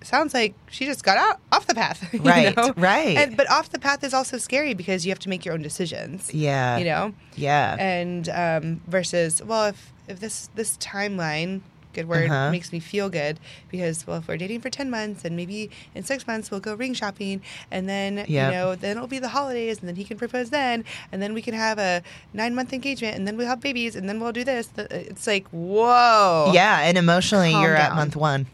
sounds 0.04 0.34
like 0.34 0.54
she 0.70 0.86
just 0.86 1.04
got 1.04 1.18
out 1.18 1.40
off 1.52 1.68
the 1.68 1.76
path. 1.76 2.08
Right, 2.24 2.56
know? 2.56 2.74
right. 2.78 3.18
And, 3.18 3.38
but 3.38 3.50
off 3.50 3.70
the 3.70 3.80
path 3.80 4.04
is 4.04 4.14
also 4.14 4.38
scary 4.38 4.74
because 4.74 5.06
you 5.06 5.12
have 5.12 5.20
to 5.20 5.30
make 5.30 5.46
your 5.46 5.54
own 5.54 5.62
decisions. 5.62 6.34
Yeah. 6.34 6.78
You 6.78 6.86
know? 6.86 7.14
Yeah. 7.36 7.76
And 7.80 8.30
um, 8.30 8.82
versus, 8.88 9.42
well, 9.44 9.66
if, 9.68 9.94
if 10.08 10.20
this, 10.20 10.50
this 10.56 10.78
timeline, 10.78 11.62
good 11.94 12.08
word, 12.08 12.30
Uh-huh. 12.30 12.52
makes 12.52 12.72
me 12.72 12.80
feel 12.80 13.10
good 13.10 13.40
because, 13.72 14.06
well, 14.06 14.18
if 14.18 14.28
we're 14.28 14.38
dating 14.38 14.62
for 14.62 14.70
10 14.70 14.90
months 14.92 15.26
and 15.26 15.36
maybe 15.36 15.72
in 15.96 16.04
six 16.04 16.28
months 16.28 16.52
we'll 16.52 16.60
go 16.60 16.76
ring 16.76 16.94
shopping 16.94 17.42
and 17.72 17.90
then, 17.90 18.18
Yep. 18.18 18.28
you 18.28 18.36
know, 18.52 18.76
then 18.76 18.98
it'll 18.98 19.08
be 19.08 19.18
the 19.20 19.30
holidays 19.30 19.80
and 19.80 19.88
then 19.88 19.96
he 19.96 20.04
can 20.04 20.18
propose 20.18 20.52
then 20.52 20.86
and 21.12 21.22
then 21.24 21.34
we 21.34 21.42
can 21.42 21.56
have 21.56 21.80
a 21.80 22.04
nine 22.34 22.54
month 22.54 22.72
engagement 22.72 23.16
and 23.16 23.28
then 23.28 23.36
we'll 23.36 23.48
have 23.48 23.62
babies 23.62 23.96
and 23.96 24.08
then 24.08 24.20
we'll 24.20 24.32
do 24.32 24.44
this. 24.44 24.70
It's 24.78 25.26
like, 25.26 25.48
whoa. 25.50 26.52
yeah. 26.54 26.82
And 26.82 26.98
emotionally, 26.98 27.52
Calm 27.52 27.64
you're 27.64 27.76
at 27.76 27.96
month 27.96 28.16
one. 28.16 28.46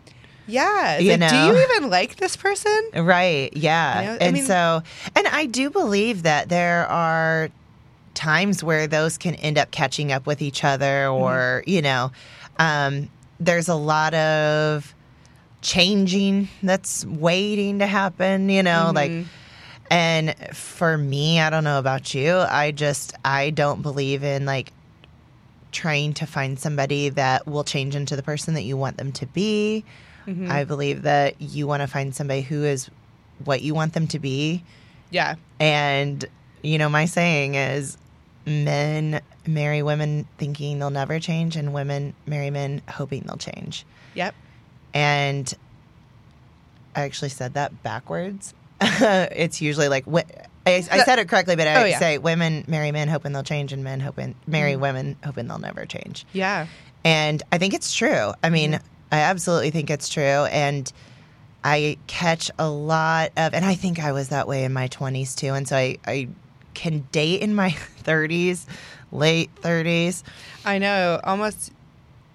Yeah. 0.48 0.98
You 1.00 1.12
like, 1.12 1.20
know? 1.22 1.30
do 1.30 1.36
you 1.36 1.64
even 1.64 1.90
like 1.90 2.18
this 2.18 2.36
person? 2.36 2.90
Right. 2.96 3.56
Yeah. 3.56 4.02
You 4.02 4.08
know, 4.08 4.18
and 4.22 4.34
mean- 4.34 4.46
so, 4.46 4.84
and 5.16 5.28
I 5.28 5.46
do 5.46 5.70
believe 5.70 6.24
that 6.24 6.50
there 6.50 6.86
are 6.88 7.50
times 8.14 8.64
where 8.64 8.86
those 8.88 9.18
can 9.18 9.36
end 9.36 9.58
up 9.58 9.72
catching 9.72 10.12
up 10.12 10.26
with 10.28 10.42
each 10.42 10.64
other, 10.64 11.06
Mm-hmm. 11.08 11.24
or, 11.24 11.64
you 11.66 11.82
know, 11.82 12.12
um, 12.60 13.10
there's 13.40 13.68
a 13.70 13.76
lot 13.76 14.14
of 14.14 14.94
changing 15.62 16.50
that's 16.62 17.06
waiting 17.06 17.80
to 17.80 17.88
happen, 17.88 18.50
you 18.50 18.62
know, 18.64 18.92
Mm-hmm. 18.92 18.96
like, 18.96 19.26
and 19.90 20.36
for 20.56 20.98
me, 20.98 21.40
I 21.40 21.50
don't 21.50 21.64
know 21.64 21.80
about 21.80 22.14
you, 22.14 22.36
I 22.38 22.72
just, 22.72 23.14
I 23.24 23.50
don't 23.52 23.82
believe 23.82 24.24
in 24.24 24.46
like 24.46 24.72
trying 25.72 26.14
to 26.16 26.26
find 26.26 26.60
somebody 26.60 27.10
that 27.10 27.48
will 27.48 27.64
change 27.64 27.96
into 27.96 28.16
the 28.16 28.24
person 28.24 28.54
that 28.56 28.62
you 28.64 28.78
want 28.78 28.98
them 28.98 29.12
to 29.14 29.26
be. 29.26 29.84
Mm-hmm. 30.28 30.52
I 30.52 30.64
believe 30.64 31.04
that 31.04 31.42
you 31.42 31.68
want 31.68 31.82
to 31.82 31.88
find 31.88 32.16
somebody 32.16 32.42
who 32.42 32.64
is 32.64 32.90
what 33.44 33.62
you 33.62 33.74
want 33.74 33.94
them 33.94 34.08
to 34.08 34.20
be. 34.20 34.64
Yeah. 35.10 35.36
And, 35.60 36.24
you 36.62 36.78
know, 36.78 36.90
my 36.90 37.06
saying 37.06 37.56
is 37.56 37.98
men 38.46 39.22
marry 39.46 39.82
women 39.84 40.28
thinking 40.38 40.80
they'll 40.80 40.90
never 40.90 41.20
change, 41.20 41.56
and 41.56 41.74
women 41.74 42.14
marry 42.26 42.50
men 42.50 42.82
hoping 42.90 43.22
they'll 43.22 43.38
change. 43.38 43.86
Yep. 44.16 44.36
And 44.94 45.54
I 46.96 47.02
actually 47.02 47.30
said 47.30 47.56
that 47.56 47.84
backwards. 47.84 48.54
it's 48.82 49.62
usually 49.62 49.88
like, 49.88 50.06
wh- 50.06 50.30
I, 50.66 50.76
I 50.92 51.04
said 51.04 51.20
it 51.20 51.28
correctly, 51.28 51.56
but 51.56 51.68
I 51.68 51.82
Oh, 51.82 51.86
yeah. 51.86 52.00
say 52.00 52.18
women 52.18 52.64
marry 52.68 52.92
men 52.92 53.08
hoping 53.08 53.34
they'll 53.34 53.44
change, 53.44 53.74
and 53.74 53.84
men 53.84 54.00
hoping 54.00 54.36
marry 54.48 54.74
mm-hmm. 54.74 54.82
women 54.82 55.16
hoping 55.24 55.48
they'll 55.48 55.60
never 55.60 55.86
change. 55.86 56.26
Yeah. 56.34 56.68
And 57.04 57.44
I 57.52 57.58
think 57.58 57.74
it's 57.74 57.94
true. 57.94 58.32
I 58.44 58.50
mean, 58.50 58.74
mm-hmm. 58.74 58.88
I 59.14 59.20
absolutely 59.20 59.70
think 59.70 59.92
it's 59.92 60.10
true. 60.10 60.24
And 60.24 60.92
I 61.64 61.98
catch 62.08 62.50
a 62.58 62.68
lot 62.68 63.30
of, 63.38 63.54
and 63.54 63.64
I 63.64 63.76
think 63.76 64.00
I 64.00 64.12
was 64.12 64.30
that 64.30 64.48
way 64.48 64.64
in 64.64 64.74
my 64.74 64.88
20s 64.88 65.36
too. 65.36 65.54
And 65.54 65.68
so 65.68 65.78
I, 65.78 66.00
I 66.08 66.30
can 66.74 67.08
date 67.12 67.42
in 67.42 67.54
my 67.54 67.70
30s, 68.04 68.66
late 69.12 69.54
30s. 69.62 70.24
I 70.66 70.80
know. 70.80 71.20
Almost 71.24 71.72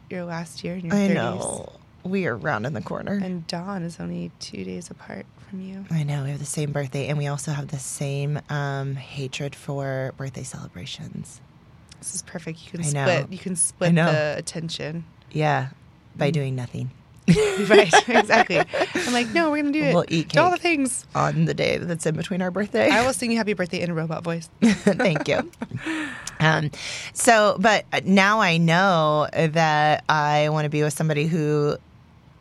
your 0.08 0.24
last 0.24 0.62
year 0.62 0.76
in 0.76 0.84
your 0.86 0.94
I 0.94 1.08
30s. 1.08 1.14
know. 1.14 1.68
We 2.04 2.28
are 2.28 2.36
rounding 2.36 2.74
the 2.74 2.80
corner. 2.80 3.20
And 3.22 3.44
Dawn 3.48 3.82
is 3.82 3.98
only 3.98 4.30
two 4.38 4.62
days 4.62 4.88
apart 4.88 5.26
from 5.48 5.60
you. 5.60 5.84
I 5.90 6.04
know. 6.04 6.22
We 6.22 6.30
have 6.30 6.38
the 6.38 6.44
same 6.46 6.70
birthday, 6.70 7.08
and 7.08 7.18
we 7.18 7.26
also 7.26 7.50
have 7.50 7.68
the 7.68 7.78
same 7.80 8.40
um, 8.48 8.94
hatred 8.94 9.56
for 9.56 10.14
birthday 10.16 10.44
celebrations. 10.44 11.40
This 11.98 12.14
is 12.14 12.22
perfect. 12.22 12.64
You 12.64 12.70
can 12.78 12.86
I 12.86 12.90
know. 12.90 13.04
split. 13.04 13.32
You 13.32 13.38
can 13.38 13.56
split 13.56 13.94
the 13.96 14.34
attention. 14.38 15.04
Yeah, 15.32 15.68
by 16.18 16.30
doing 16.30 16.54
nothing 16.56 16.90
right. 17.68 17.92
Exactly. 18.08 18.58
I'm 18.94 19.12
like, 19.12 19.28
no, 19.34 19.50
we're 19.50 19.60
gonna 19.62 19.70
do 19.72 19.82
it. 19.82 19.94
We'll 19.94 20.06
eat 20.08 20.30
Do 20.30 20.40
all 20.40 20.50
the 20.50 20.56
things. 20.56 21.04
on 21.14 21.44
the 21.44 21.52
day 21.52 21.76
that's 21.76 22.06
in 22.06 22.16
between 22.16 22.40
our 22.40 22.50
birthday. 22.50 22.88
I 22.88 23.04
will 23.04 23.12
sing 23.12 23.30
you 23.30 23.36
happy 23.36 23.52
birthday 23.52 23.82
in 23.82 23.90
a 23.90 23.94
robot 23.94 24.24
voice. 24.24 24.48
Thank 24.62 25.28
you. 25.28 25.50
Um, 26.40 26.70
so, 27.12 27.56
but 27.60 27.84
now 28.06 28.40
I 28.40 28.56
know 28.56 29.28
that 29.34 30.04
I 30.08 30.48
want 30.48 30.64
to 30.64 30.70
be 30.70 30.82
with 30.82 30.94
somebody 30.94 31.26
who 31.26 31.76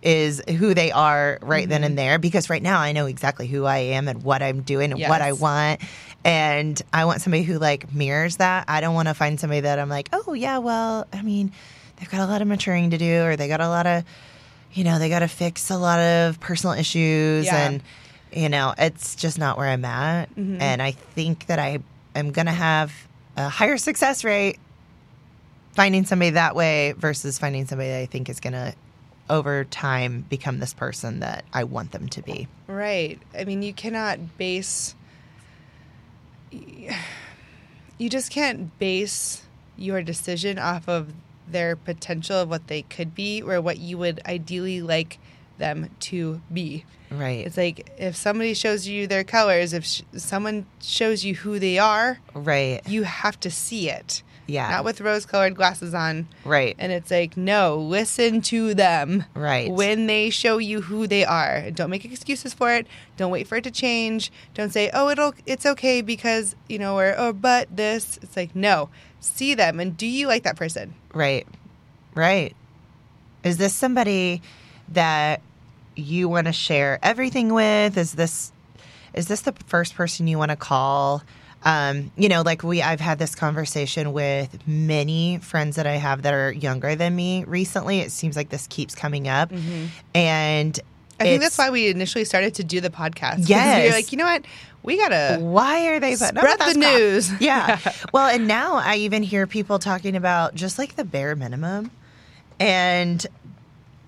is 0.03 0.41
who 0.47 0.73
they 0.73 0.91
are 0.91 1.39
right 1.41 1.67
then 1.67 1.81
Mm-hmm. 1.81 1.85
and 1.87 1.97
there 1.97 2.17
because 2.19 2.49
right 2.49 2.61
now 2.63 2.79
I 2.79 2.93
know 2.93 3.07
exactly 3.07 3.47
who 3.47 3.65
I 3.65 3.79
am 3.79 4.07
and 4.07 4.23
what 4.23 4.41
I'm 4.41 4.61
doing 4.61 4.93
and 4.93 5.01
what 5.01 5.21
I 5.21 5.33
want. 5.33 5.81
And 6.23 6.81
I 6.93 7.03
want 7.05 7.21
somebody 7.21 7.43
who 7.43 7.57
like 7.59 7.93
mirrors 7.93 8.37
that. 8.37 8.65
I 8.69 8.79
don't 8.79 8.93
want 8.95 9.09
to 9.09 9.13
find 9.13 9.37
somebody 9.39 9.61
that 9.61 9.79
I'm 9.79 9.89
like, 9.89 10.07
oh, 10.13 10.33
yeah, 10.33 10.59
well, 10.59 11.07
I 11.11 11.21
mean, 11.23 11.51
they've 11.97 12.09
got 12.09 12.21
a 12.21 12.25
lot 12.25 12.41
of 12.41 12.47
maturing 12.47 12.91
to 12.91 12.97
do 12.97 13.23
or 13.23 13.35
they 13.35 13.47
got 13.47 13.61
a 13.61 13.67
lot 13.69 13.85
of, 13.87 14.03
you 14.73 14.83
know, 14.83 14.99
they 14.99 15.09
got 15.09 15.19
to 15.19 15.27
fix 15.27 15.69
a 15.69 15.77
lot 15.77 15.99
of 15.99 16.39
personal 16.39 16.75
issues 16.75 17.45
Yeah. 17.45 17.67
and, 17.69 17.83
you 18.31 18.49
know, 18.49 18.73
it's 18.77 19.15
just 19.15 19.37
not 19.39 19.57
where 19.57 19.67
I'm 19.67 19.85
at. 19.85 20.29
Mm-hmm. 20.35 20.61
And 20.61 20.81
I 20.81 20.91
think 20.91 21.47
that 21.47 21.59
I 21.59 21.79
am 22.15 22.31
going 22.31 22.45
to 22.45 22.51
have 22.51 22.93
a 23.35 23.49
higher 23.49 23.77
success 23.77 24.23
rate 24.23 24.59
finding 25.73 26.05
somebody 26.05 26.31
that 26.31 26.55
way 26.55 26.93
versus 26.97 27.37
finding 27.37 27.65
somebody 27.67 27.89
that 27.89 27.99
I 27.99 28.05
think 28.07 28.29
is 28.29 28.39
going 28.39 28.53
to 28.53 28.73
over 29.29 29.63
time 29.65 30.25
become 30.29 30.59
this 30.59 30.73
person 30.73 31.19
that 31.19 31.43
I 31.53 31.65
want 31.65 31.91
them 31.91 32.07
to 32.09 32.21
be. 32.21 32.47
Right. 32.67 33.19
I 33.37 33.43
mean, 33.43 33.61
you 33.61 33.73
cannot 33.73 34.37
base. 34.37 34.95
You 37.99 38.09
just 38.09 38.29
can't 38.31 38.77
base 38.77 39.41
your 39.75 40.03
decision 40.03 40.59
off 40.59 40.87
of 40.87 41.11
their 41.51 41.75
potential 41.75 42.37
of 42.37 42.49
what 42.49 42.67
they 42.67 42.81
could 42.83 43.15
be 43.15 43.41
or 43.41 43.59
what 43.61 43.77
you 43.77 43.97
would 43.97 44.19
ideally 44.25 44.81
like 44.81 45.19
them 45.57 45.89
to 45.99 46.41
be. 46.51 46.85
Right. 47.09 47.45
It's 47.45 47.57
like 47.57 47.91
if 47.97 48.15
somebody 48.15 48.53
shows 48.53 48.87
you 48.87 49.07
their 49.07 49.23
colors, 49.23 49.73
if 49.73 49.85
sh- 49.85 50.01
someone 50.15 50.65
shows 50.81 51.23
you 51.23 51.35
who 51.35 51.57
they 51.59 51.79
are, 51.79 52.19
right. 52.33 52.81
you 52.87 53.03
have 53.03 53.39
to 53.41 53.51
see 53.51 53.89
it. 53.89 54.23
Yeah. 54.47 54.69
Not 54.69 54.85
with 54.85 55.01
rose 55.01 55.25
colored 55.25 55.55
glasses 55.55 55.93
on. 55.93 56.27
right. 56.45 56.75
And 56.79 56.91
it's 56.91 57.11
like, 57.11 57.37
no, 57.37 57.77
listen 57.77 58.41
to 58.43 58.73
them. 58.73 59.25
Right. 59.35 59.69
When 59.69 60.07
they 60.07 60.29
show 60.29 60.57
you 60.57 60.81
who 60.81 61.05
they 61.05 61.25
are. 61.25 61.69
Don't 61.71 61.89
make 61.89 62.05
excuses 62.05 62.53
for 62.53 62.73
it. 62.73 62.87
Don't 63.17 63.31
wait 63.31 63.47
for 63.47 63.57
it 63.57 63.65
to 63.65 63.71
change. 63.71 64.31
Don't 64.53 64.71
say, 64.71 64.89
oh, 64.93 65.09
it'll 65.09 65.33
it's 65.45 65.65
okay 65.65 66.01
because, 66.01 66.55
you 66.69 66.79
know, 66.79 66.97
or 66.97 67.13
oh, 67.17 67.33
but 67.33 67.75
this. 67.75 68.17
It's 68.21 68.37
like, 68.37 68.55
no. 68.55 68.89
See 69.19 69.53
them 69.53 69.79
and 69.79 69.97
do 69.97 70.07
you 70.07 70.27
like 70.27 70.43
that 70.43 70.55
person? 70.55 70.93
Right. 71.13 71.45
Right. 72.15 72.55
Is 73.43 73.57
this 73.57 73.75
somebody 73.75 74.41
that 74.89 75.41
you 75.95 76.29
want 76.29 76.47
to 76.47 76.53
share 76.53 76.99
everything 77.03 77.53
with? 77.53 77.97
Is 77.97 78.13
this 78.13 78.51
is 79.13 79.27
this 79.27 79.41
the 79.41 79.53
first 79.65 79.95
person 79.95 80.27
you 80.27 80.37
want 80.37 80.51
to 80.51 80.55
call? 80.57 81.23
Um, 81.67 82.11
you 82.15 82.29
know, 82.29 82.43
like 82.43 82.63
we 82.63 82.81
I've 82.81 83.01
had 83.01 83.19
this 83.19 83.35
conversation 83.35 84.13
with 84.13 84.65
many 84.65 85.39
friends 85.39 85.75
that 85.75 85.85
I 85.85 85.95
have 85.95 86.21
that 86.21 86.33
are 86.33 86.49
younger 86.49 86.95
than 86.95 87.13
me 87.13 87.43
recently. 87.43 87.99
It 87.99 88.13
seems 88.13 88.37
like 88.37 88.47
this 88.47 88.67
keeps 88.67 88.95
coming 88.95 89.27
up. 89.27 89.51
And 90.15 90.79
I 91.19 91.23
think 91.23 91.41
that's 91.41 91.57
why 91.57 91.69
we 91.69 91.89
initially 91.89 92.23
started 92.23 92.53
to 92.55 92.63
do 92.63 92.79
the 92.79 92.89
podcast. 92.89 93.49
Yes. 93.49 93.81
We 93.83 93.89
were 93.89 93.95
like, 93.95 94.11
you 94.13 94.17
know 94.17 94.23
what? 94.25 94.45
We 94.81 94.95
gotta 94.95 95.39
why 95.41 95.87
are 95.87 95.99
they 95.99 96.15
putting 96.15 96.37
spread 96.37 96.59
the 96.59 96.73
news. 96.75 97.29
Yeah. 97.41 97.79
well, 98.13 98.29
and 98.29 98.47
now 98.47 98.75
I 98.75 98.95
even 98.97 99.21
hear 99.21 99.45
people 99.45 99.77
talking 99.77 100.15
about 100.15 100.55
just 100.55 100.79
like 100.79 100.95
the 100.95 101.03
bare 101.03 101.35
minimum. 101.35 101.91
And 102.61 103.27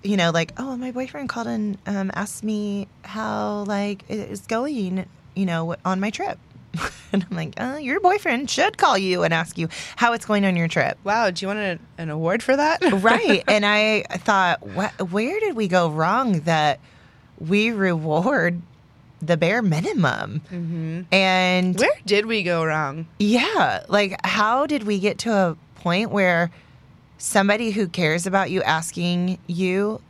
you 0.02 0.16
know, 0.16 0.30
like, 0.30 0.52
oh, 0.56 0.78
my 0.78 0.92
boyfriend 0.92 1.28
called 1.28 1.46
and 1.46 1.76
um, 1.86 2.10
asked 2.14 2.42
me 2.42 2.88
how 3.02 3.64
like 3.64 4.04
it 4.08 4.30
is 4.30 4.40
going, 4.46 5.04
you 5.34 5.44
know, 5.44 5.76
on 5.84 6.00
my 6.00 6.08
trip. 6.08 6.38
and 7.12 7.26
I'm 7.30 7.36
like, 7.36 7.60
uh, 7.60 7.78
your 7.80 8.00
boyfriend 8.00 8.48
should 8.50 8.78
call 8.78 8.96
you 8.96 9.22
and 9.22 9.34
ask 9.34 9.58
you 9.58 9.68
how 9.96 10.12
it's 10.12 10.24
going 10.26 10.44
on 10.44 10.56
your 10.56 10.68
trip. 10.68 10.98
Wow, 11.04 11.30
do 11.30 11.44
you 11.44 11.48
want 11.48 11.58
a, 11.58 11.78
an 11.98 12.10
award 12.10 12.42
for 12.42 12.56
that? 12.56 12.80
right. 13.02 13.42
And 13.48 13.66
I 13.66 14.02
thought, 14.10 14.66
what, 14.66 15.10
where 15.10 15.38
did 15.40 15.56
we 15.56 15.68
go 15.68 15.90
wrong 15.90 16.40
that 16.40 16.80
we 17.38 17.70
reward 17.70 18.60
the 19.20 19.36
bare 19.36 19.62
minimum? 19.62 20.40
Mm-hmm. 20.50 21.00
And 21.12 21.78
Where 21.78 21.90
did 22.06 22.26
we 22.26 22.42
go 22.42 22.64
wrong? 22.64 23.06
yeah. 23.18 23.84
Like, 23.88 24.24
how 24.24 24.66
did 24.66 24.84
we 24.84 24.98
get 24.98 25.18
to 25.18 25.32
a 25.32 25.56
point 25.76 26.10
where 26.10 26.50
somebody 27.18 27.70
who 27.70 27.86
cares 27.88 28.26
about 28.26 28.50
you 28.50 28.62
asking 28.62 29.38
you 29.46 30.00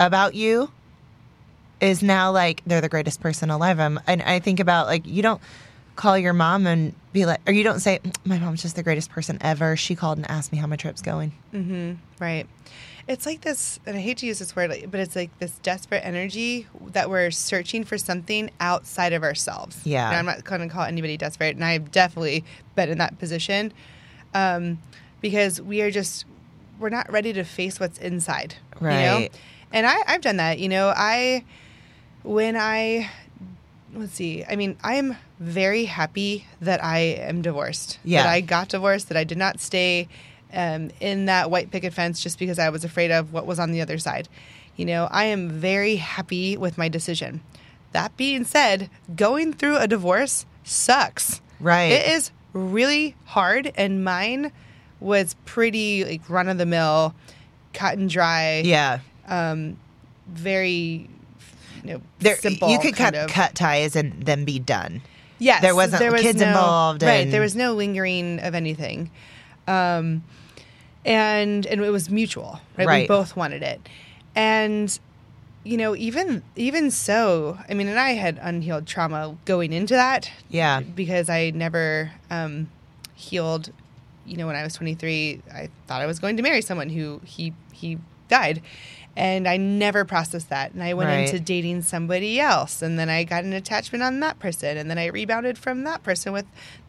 about 0.00 0.34
you 0.34 0.70
is 1.80 2.02
now 2.02 2.30
like 2.30 2.62
they're 2.66 2.80
the 2.80 2.88
greatest 2.88 3.20
person 3.20 3.50
alive? 3.50 3.78
I'm, 3.80 4.00
and 4.06 4.22
I 4.22 4.38
think 4.38 4.60
about 4.60 4.86
like, 4.86 5.06
you 5.06 5.22
don't 5.22 5.40
call 5.98 6.16
your 6.16 6.32
mom 6.32 6.64
and 6.68 6.94
be 7.12 7.26
like, 7.26 7.40
or 7.44 7.52
you 7.52 7.64
don't 7.64 7.80
say, 7.80 7.98
my 8.24 8.38
mom's 8.38 8.62
just 8.62 8.76
the 8.76 8.84
greatest 8.84 9.10
person 9.10 9.36
ever. 9.40 9.76
She 9.76 9.96
called 9.96 10.16
and 10.16 10.30
asked 10.30 10.52
me 10.52 10.58
how 10.58 10.68
my 10.68 10.76
trip's 10.76 11.02
going. 11.02 11.32
Right. 12.20 12.46
It's 13.08 13.26
like 13.26 13.40
this, 13.40 13.80
and 13.84 13.96
I 13.96 14.00
hate 14.00 14.18
to 14.18 14.26
use 14.26 14.38
this 14.38 14.54
word, 14.54 14.70
but 14.90 15.00
it's 15.00 15.16
like 15.16 15.36
this 15.40 15.58
desperate 15.58 16.04
energy 16.04 16.68
that 16.92 17.10
we're 17.10 17.32
searching 17.32 17.82
for 17.82 17.98
something 17.98 18.48
outside 18.60 19.12
of 19.12 19.24
ourselves. 19.24 19.80
Yeah. 19.84 20.06
And 20.08 20.16
I'm 20.18 20.26
not 20.26 20.44
going 20.44 20.60
to 20.60 20.68
call 20.68 20.84
anybody 20.84 21.16
desperate, 21.16 21.56
and 21.56 21.64
I've 21.64 21.90
definitely 21.90 22.44
been 22.76 22.90
in 22.90 22.98
that 22.98 23.18
position 23.18 23.72
um, 24.34 24.78
because 25.20 25.60
we 25.60 25.82
are 25.82 25.90
just, 25.90 26.26
we're 26.78 26.90
not 26.90 27.10
ready 27.10 27.32
to 27.32 27.42
face 27.42 27.80
what's 27.80 27.98
inside. 27.98 28.54
You 28.80 28.86
know? 28.86 29.16
Right. 29.16 29.30
And 29.72 29.84
I, 29.84 29.96
I've 30.06 30.20
done 30.20 30.36
that. 30.36 30.60
You 30.60 30.68
know, 30.68 30.92
I, 30.94 31.44
when 32.22 32.56
I, 32.56 33.10
let's 33.94 34.14
see, 34.14 34.44
I 34.44 34.56
mean, 34.56 34.76
I'm 34.82 35.16
very 35.38 35.84
happy 35.84 36.46
that 36.60 36.82
I 36.82 36.98
am 36.98 37.42
divorced. 37.42 37.98
Yeah. 38.04 38.22
That 38.22 38.30
I 38.30 38.40
got 38.40 38.68
divorced, 38.68 39.08
that 39.08 39.16
I 39.16 39.24
did 39.24 39.38
not 39.38 39.60
stay 39.60 40.08
um, 40.52 40.90
in 41.00 41.26
that 41.26 41.50
white 41.50 41.70
picket 41.70 41.92
fence 41.92 42.22
just 42.22 42.38
because 42.38 42.58
I 42.58 42.70
was 42.70 42.84
afraid 42.84 43.10
of 43.10 43.32
what 43.32 43.46
was 43.46 43.58
on 43.58 43.72
the 43.72 43.80
other 43.80 43.98
side. 43.98 44.28
You 44.76 44.84
know, 44.84 45.08
I 45.10 45.24
am 45.24 45.50
very 45.50 45.96
happy 45.96 46.56
with 46.56 46.78
my 46.78 46.88
decision. 46.88 47.42
That 47.92 48.16
being 48.16 48.44
said, 48.44 48.90
going 49.16 49.52
through 49.52 49.78
a 49.78 49.88
divorce 49.88 50.46
sucks. 50.62 51.40
Right. 51.58 51.92
It 51.92 52.08
is 52.08 52.30
really 52.52 53.16
hard, 53.24 53.72
and 53.74 54.04
mine 54.04 54.52
was 55.00 55.34
pretty 55.44 56.04
like 56.04 56.28
run 56.28 56.48
of 56.48 56.58
the 56.58 56.66
mill, 56.66 57.14
cut 57.72 57.98
and 57.98 58.08
dry. 58.08 58.62
Yeah. 58.64 59.00
Um, 59.26 59.78
very 60.28 61.08
you 61.84 61.92
know, 61.94 62.00
There, 62.18 62.36
simple. 62.36 62.68
you 62.70 62.78
could 62.78 62.94
cut 62.96 63.14
of. 63.14 63.30
cut 63.30 63.54
ties 63.54 63.96
and 63.96 64.22
then 64.24 64.44
be 64.44 64.58
done. 64.58 65.02
Yes, 65.38 65.62
there 65.62 65.74
wasn't 65.76 66.16
kids 66.16 66.40
involved 66.42 67.02
Right, 67.02 67.22
and- 67.24 67.32
there 67.32 67.40
was 67.40 67.54
no 67.54 67.74
lingering 67.74 68.40
of 68.40 68.54
anything, 68.54 69.10
um, 69.68 70.24
and 71.04 71.64
and 71.66 71.80
it 71.80 71.90
was 71.90 72.10
mutual. 72.10 72.60
Right, 72.76 73.02
we 73.02 73.06
both 73.06 73.36
wanted 73.36 73.62
it, 73.62 73.80
and 74.34 74.98
you 75.64 75.76
know, 75.76 75.94
even 75.96 76.42
even 76.56 76.90
so, 76.90 77.58
I 77.68 77.74
mean, 77.74 77.88
and 77.88 77.98
I 77.98 78.10
had 78.10 78.38
unhealed 78.42 78.86
trauma 78.86 79.36
going 79.44 79.72
into 79.72 79.94
that. 79.94 80.30
Yeah. 80.48 80.80
because 80.80 81.28
I 81.28 81.50
never 81.50 82.10
um, 82.30 82.70
healed, 83.14 83.70
you 84.24 84.36
know, 84.36 84.46
when 84.46 84.56
I 84.56 84.62
was 84.62 84.72
23, 84.74 85.42
I 85.52 85.68
thought 85.86 86.00
I 86.00 86.06
was 86.06 86.18
going 86.20 86.36
to 86.38 86.42
marry 86.42 86.62
someone 86.62 86.88
who 86.88 87.20
he 87.24 87.52
he 87.72 87.98
died. 88.28 88.62
And 89.18 89.48
I 89.48 89.56
never 89.56 90.04
processed 90.04 90.48
that. 90.50 90.72
And 90.72 90.82
I 90.82 90.94
went 90.94 91.08
Right. 91.10 91.26
into 91.28 91.40
dating 91.40 91.82
somebody 91.82 92.38
else. 92.38 92.82
And 92.82 92.98
then 92.98 93.08
I 93.08 93.24
got 93.24 93.42
an 93.42 93.52
attachment 93.52 94.04
on 94.04 94.20
that 94.20 94.38
person. 94.38 94.76
And 94.76 94.88
then 94.88 94.96
I 94.96 95.06
rebounded 95.06 95.58
from 95.58 95.82
that 95.84 96.04
person 96.04 96.32
with 96.32 96.44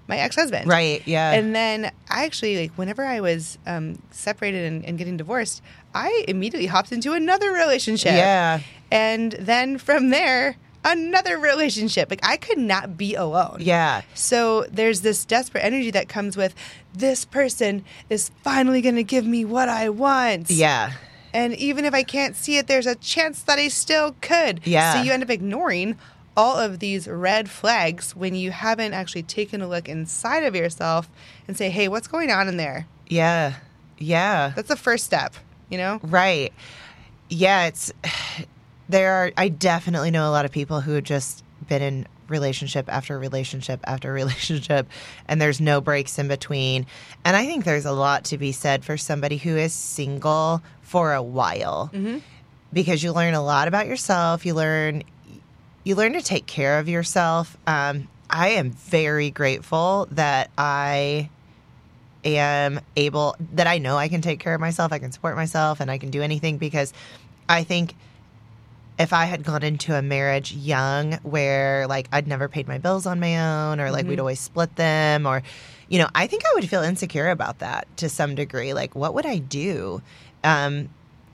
my 0.08 0.18
ex 0.20 0.36
husband. 0.36 0.68
Right. 0.68 1.02
Yeah. 1.06 1.32
And 1.32 1.56
then 1.56 1.92
I 2.10 2.26
actually, 2.26 2.60
like, 2.62 2.72
whenever 2.78 3.04
I 3.04 3.20
was 3.20 3.58
um, 3.66 4.00
separated 4.12 4.66
and, 4.72 4.86
and 4.86 4.98
getting 4.98 5.18
divorced, 5.18 5.64
I 5.96 6.24
immediately 6.28 6.68
hopped 6.68 6.92
into 6.92 7.14
another 7.14 7.52
relationship. 7.52 8.14
Yeah. 8.14 8.60
And 8.92 9.32
then 9.40 9.80
from 9.80 10.10
there, 10.12 10.56
another 10.86 11.38
relationship. 11.40 12.10
Like, 12.12 12.22
I 12.24 12.38
could 12.38 12.58
not 12.60 12.96
be 12.96 13.16
alone. 13.16 13.58
yeah. 13.60 14.02
So 14.14 14.66
there's 14.72 15.02
this 15.02 15.26
desperate 15.26 15.64
energy 15.66 15.92
that 15.92 16.08
comes 16.10 16.38
with 16.38 16.54
this 16.94 17.26
person 17.26 17.84
is 18.10 18.30
finally 18.44 18.82
going 18.82 18.96
to 18.96 19.04
give 19.04 19.26
me 19.26 19.46
what 19.46 19.68
I 19.68 19.90
want. 19.90 20.50
Yeah. 20.52 20.92
And 21.34 21.54
even 21.56 21.86
if 21.86 21.94
I 21.94 22.04
can't 22.04 22.36
see 22.36 22.58
it, 22.58 22.68
there's 22.68 22.88
a 22.88 22.96
chance 22.96 23.42
that 23.44 23.60
I 23.60 23.68
still 23.68 24.16
could. 24.22 24.62
Yeah. 24.66 24.94
So 24.94 25.02
you 25.02 25.12
end 25.12 25.24
up 25.24 25.30
ignoring 25.30 25.98
all 26.36 26.58
of 26.58 26.80
these 26.80 27.08
red 27.08 27.50
flags 27.50 28.16
when 28.16 28.34
you 28.34 28.52
haven't 28.52 28.94
actually 28.94 29.24
taken 29.24 29.62
a 29.62 29.68
look 29.68 29.90
inside 29.90 30.44
of 30.44 30.56
yourself 30.56 31.10
and 31.48 31.58
say, 31.58 31.70
hey, 31.70 31.88
what's 31.88 32.08
going 32.08 32.32
on 32.32 32.48
in 32.48 32.58
there? 32.58 32.88
Yeah. 33.08 33.56
Yeah. 33.98 34.54
That's 34.56 34.70
the 34.70 34.76
first 34.76 35.06
step, 35.06 35.36
you 35.70 35.78
know? 35.78 36.00
Right. 36.02 36.54
Yeah, 37.30 37.68
it's 37.68 37.92
there 38.90 39.14
are 39.14 39.32
I 39.38 39.50
definitely 39.50 40.12
know 40.12 40.28
a 40.28 40.32
lot 40.32 40.46
of 40.46 40.52
people 40.52 40.82
who 40.82 40.94
have 40.94 41.04
just 41.04 41.44
been 41.68 41.82
in 41.82 42.08
relationship 42.30 42.86
after 42.88 43.18
relationship 43.18 43.80
after 43.84 44.12
relationship 44.22 44.88
and 45.28 45.42
there's 45.42 45.60
no 45.62 45.82
breaks 45.82 46.20
in 46.20 46.28
between. 46.28 46.86
And 47.26 47.36
I 47.36 47.46
think 47.46 47.66
there's 47.66 47.86
a 47.86 47.92
lot 47.92 48.26
to 48.26 48.38
be 48.38 48.52
said 48.52 48.84
for 48.86 48.98
somebody 48.98 49.38
who 49.38 49.58
is 49.58 49.74
single 49.74 50.62
for 50.82 51.14
a 51.14 51.22
while. 51.24 51.90
Because 52.72 53.02
you 53.02 53.14
learn 53.14 53.34
a 53.34 53.44
lot 53.44 53.68
about 53.68 53.88
yourself, 53.88 54.46
you 54.46 54.54
learn 54.54 55.04
you 55.84 55.96
learn 55.96 56.14
to 56.14 56.22
take 56.22 56.46
care 56.46 56.80
of 56.80 56.88
yourself. 56.88 57.58
Um, 57.66 58.08
I 58.30 58.50
am 58.50 58.72
very 58.72 59.32
grateful 59.32 60.08
that 60.12 60.52
I 60.58 61.30
am 62.24 62.80
able 62.96 63.36
that 63.54 63.66
I 63.66 63.78
know 63.78 63.98
I 63.98 64.08
can 64.08 64.22
take 64.22 64.40
care 64.40 64.54
of 64.54 64.62
myself, 64.62 64.92
I 64.92 65.00
can 65.00 65.12
support 65.12 65.36
myself, 65.36 65.80
and 65.80 65.90
I 65.90 65.98
can 65.98 66.12
do 66.12 66.22
anything 66.22 66.58
because 66.58 66.94
I 67.48 67.64
think 67.64 67.96
if 69.00 69.14
I 69.14 69.26
had 69.26 69.44
gone 69.44 69.64
into 69.64 69.96
a 69.96 70.02
marriage 70.02 70.52
young 70.54 71.14
where 71.24 71.88
like 71.88 72.10
I'd 72.12 72.28
never 72.28 72.50
paid 72.50 72.68
my 72.68 72.78
bills 72.78 73.06
on 73.06 73.20
my 73.20 73.40
own 73.70 73.80
or 73.80 73.92
like 73.92 74.06
we'd 74.06 74.20
always 74.20 74.42
split 74.42 74.76
them 74.76 75.26
or 75.26 75.42
you 75.88 75.98
know, 75.98 76.08
I 76.14 76.28
think 76.28 76.44
I 76.46 76.50
would 76.54 76.70
feel 76.70 76.84
insecure 76.84 77.30
about 77.30 77.60
that 77.60 77.88
to 77.98 78.10
some 78.10 78.36
degree. 78.36 78.74
Like 78.74 78.94
what 78.96 79.14
would 79.14 79.26
I 79.26 79.38
do 79.38 80.02
um 80.44 80.90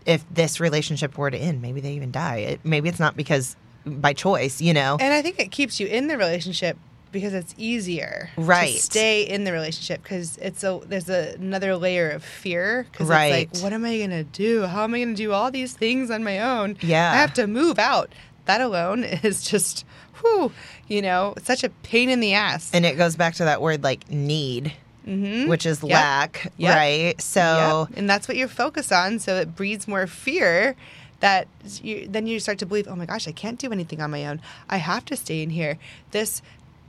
if 0.06 0.24
this 0.32 0.60
relationship 0.60 1.18
were 1.18 1.32
to 1.32 1.38
end? 1.38 1.64
Maybe 1.64 1.82
they 1.82 1.94
even 1.94 2.12
die. 2.12 2.38
It, 2.38 2.60
maybe 2.64 2.88
it's 2.88 3.00
not 3.00 3.18
because 3.18 3.56
by 3.86 4.14
choice, 4.14 4.62
you 4.62 4.74
know. 4.74 4.98
And 5.00 5.14
I 5.14 5.24
think 5.24 5.40
it 5.40 5.52
keeps 5.52 5.80
you 5.80 5.88
in 5.88 6.08
the 6.08 6.18
relationship 6.18 6.78
because 7.16 7.34
it's 7.34 7.56
easier 7.58 8.30
Right. 8.38 8.76
to 8.76 8.82
stay 8.82 9.24
in 9.24 9.46
the 9.46 9.52
relationship 9.54 10.04
because 10.04 10.38
it's 10.38 10.64
a 10.66 10.80
there's 10.86 11.10
a, 11.10 11.34
another 11.40 11.76
layer 11.78 12.10
of 12.10 12.24
fear 12.24 12.86
because 12.92 13.08
Right. 13.08 13.48
it's 13.50 13.62
like 13.62 13.64
what 13.64 13.72
am 13.74 13.86
I 13.86 13.98
gonna 13.98 14.26
do? 14.26 14.64
How 14.64 14.84
am 14.84 14.94
I 14.94 15.00
gonna 15.00 15.16
do 15.16 15.32
all 15.32 15.50
these 15.50 15.72
things 15.74 16.12
on 16.12 16.24
my 16.26 16.40
own? 16.40 16.76
Yeah. 16.82 17.12
I 17.14 17.16
have 17.16 17.34
to 17.36 17.48
move 17.48 17.80
out. 17.80 18.12
That 18.46 18.60
alone 18.62 19.04
is 19.24 19.42
just 19.42 19.86
whew, 20.22 20.52
you 20.90 21.02
know, 21.02 21.34
such 21.42 21.64
a 21.64 21.70
pain 21.84 22.10
in 22.10 22.20
the 22.20 22.34
ass. 22.34 22.70
And 22.74 22.86
it 22.86 22.98
goes 22.98 23.16
back 23.16 23.36
to 23.36 23.46
that 23.46 23.62
word 23.62 23.82
like 23.84 24.10
need, 24.12 24.74
Mhm. 25.08 25.48
which 25.48 25.66
is 25.66 25.82
Yep. 25.82 25.92
lack, 25.92 26.52
Yep. 26.58 26.76
right? 26.76 27.22
So 27.22 27.88
Yep. 27.90 27.98
and 27.98 28.10
that's 28.10 28.28
what 28.28 28.36
you're 28.36 28.48
focused 28.50 28.92
on. 28.92 29.20
So 29.20 29.38
it 29.38 29.56
breeds 29.56 29.88
more 29.88 30.06
fear. 30.06 30.76
That 31.22 31.48
you, 31.82 32.08
then 32.10 32.28
you 32.28 32.40
start 32.42 32.60
to 32.60 32.66
believe, 32.66 32.88
oh 32.90 32.96
my 32.96 33.06
gosh, 33.06 33.26
I 33.28 33.32
can't 33.32 33.58
do 33.58 33.72
anything 33.72 34.02
on 34.02 34.12
my 34.12 34.26
own. 34.28 34.42
I 34.70 34.78
have 34.78 35.06
to 35.06 35.16
stay 35.16 35.42
in 35.42 35.50
here. 35.50 35.78
This 36.12 36.42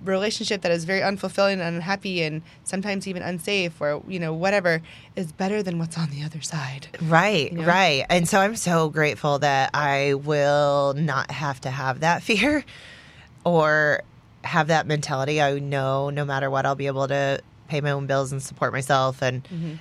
relationship 0.04 0.62
that 0.62 0.70
is 0.72 0.84
very 0.84 1.00
unfulfilling 1.00 1.54
and 1.54 1.62
unhappy 1.62 2.22
and 2.22 2.42
sometimes 2.64 3.08
even 3.08 3.22
unsafe 3.22 3.80
or 3.80 4.02
you 4.06 4.18
know 4.18 4.32
whatever 4.32 4.82
is 5.16 5.32
better 5.32 5.62
than 5.62 5.78
what's 5.78 5.96
on 5.98 6.10
the 6.10 6.22
other 6.22 6.40
side. 6.40 6.88
Right, 7.02 7.50
You 7.52 7.58
know? 7.58 7.66
right. 7.66 8.04
And 8.10 8.28
so 8.28 8.40
I'm 8.40 8.56
so 8.56 8.88
grateful 8.90 9.38
that 9.40 9.70
I 9.74 10.14
will 10.14 10.94
not 10.94 11.30
have 11.30 11.60
to 11.62 11.70
have 11.70 12.00
that 12.00 12.22
fear 12.28 12.64
or 13.44 14.02
have 14.44 14.68
that 14.68 14.86
mentality. 14.86 15.40
I 15.42 15.58
know 15.58 16.10
no 16.10 16.24
matter 16.24 16.50
what, 16.50 16.66
I'll 16.66 16.74
be 16.74 16.86
able 16.86 17.08
to 17.08 17.40
pay 17.68 17.80
my 17.80 17.90
own 17.90 18.06
bills 18.06 18.32
and 18.32 18.42
support 18.42 18.72
myself. 18.72 19.22
And, 19.22 19.42
Mm-hmm. 19.44 19.74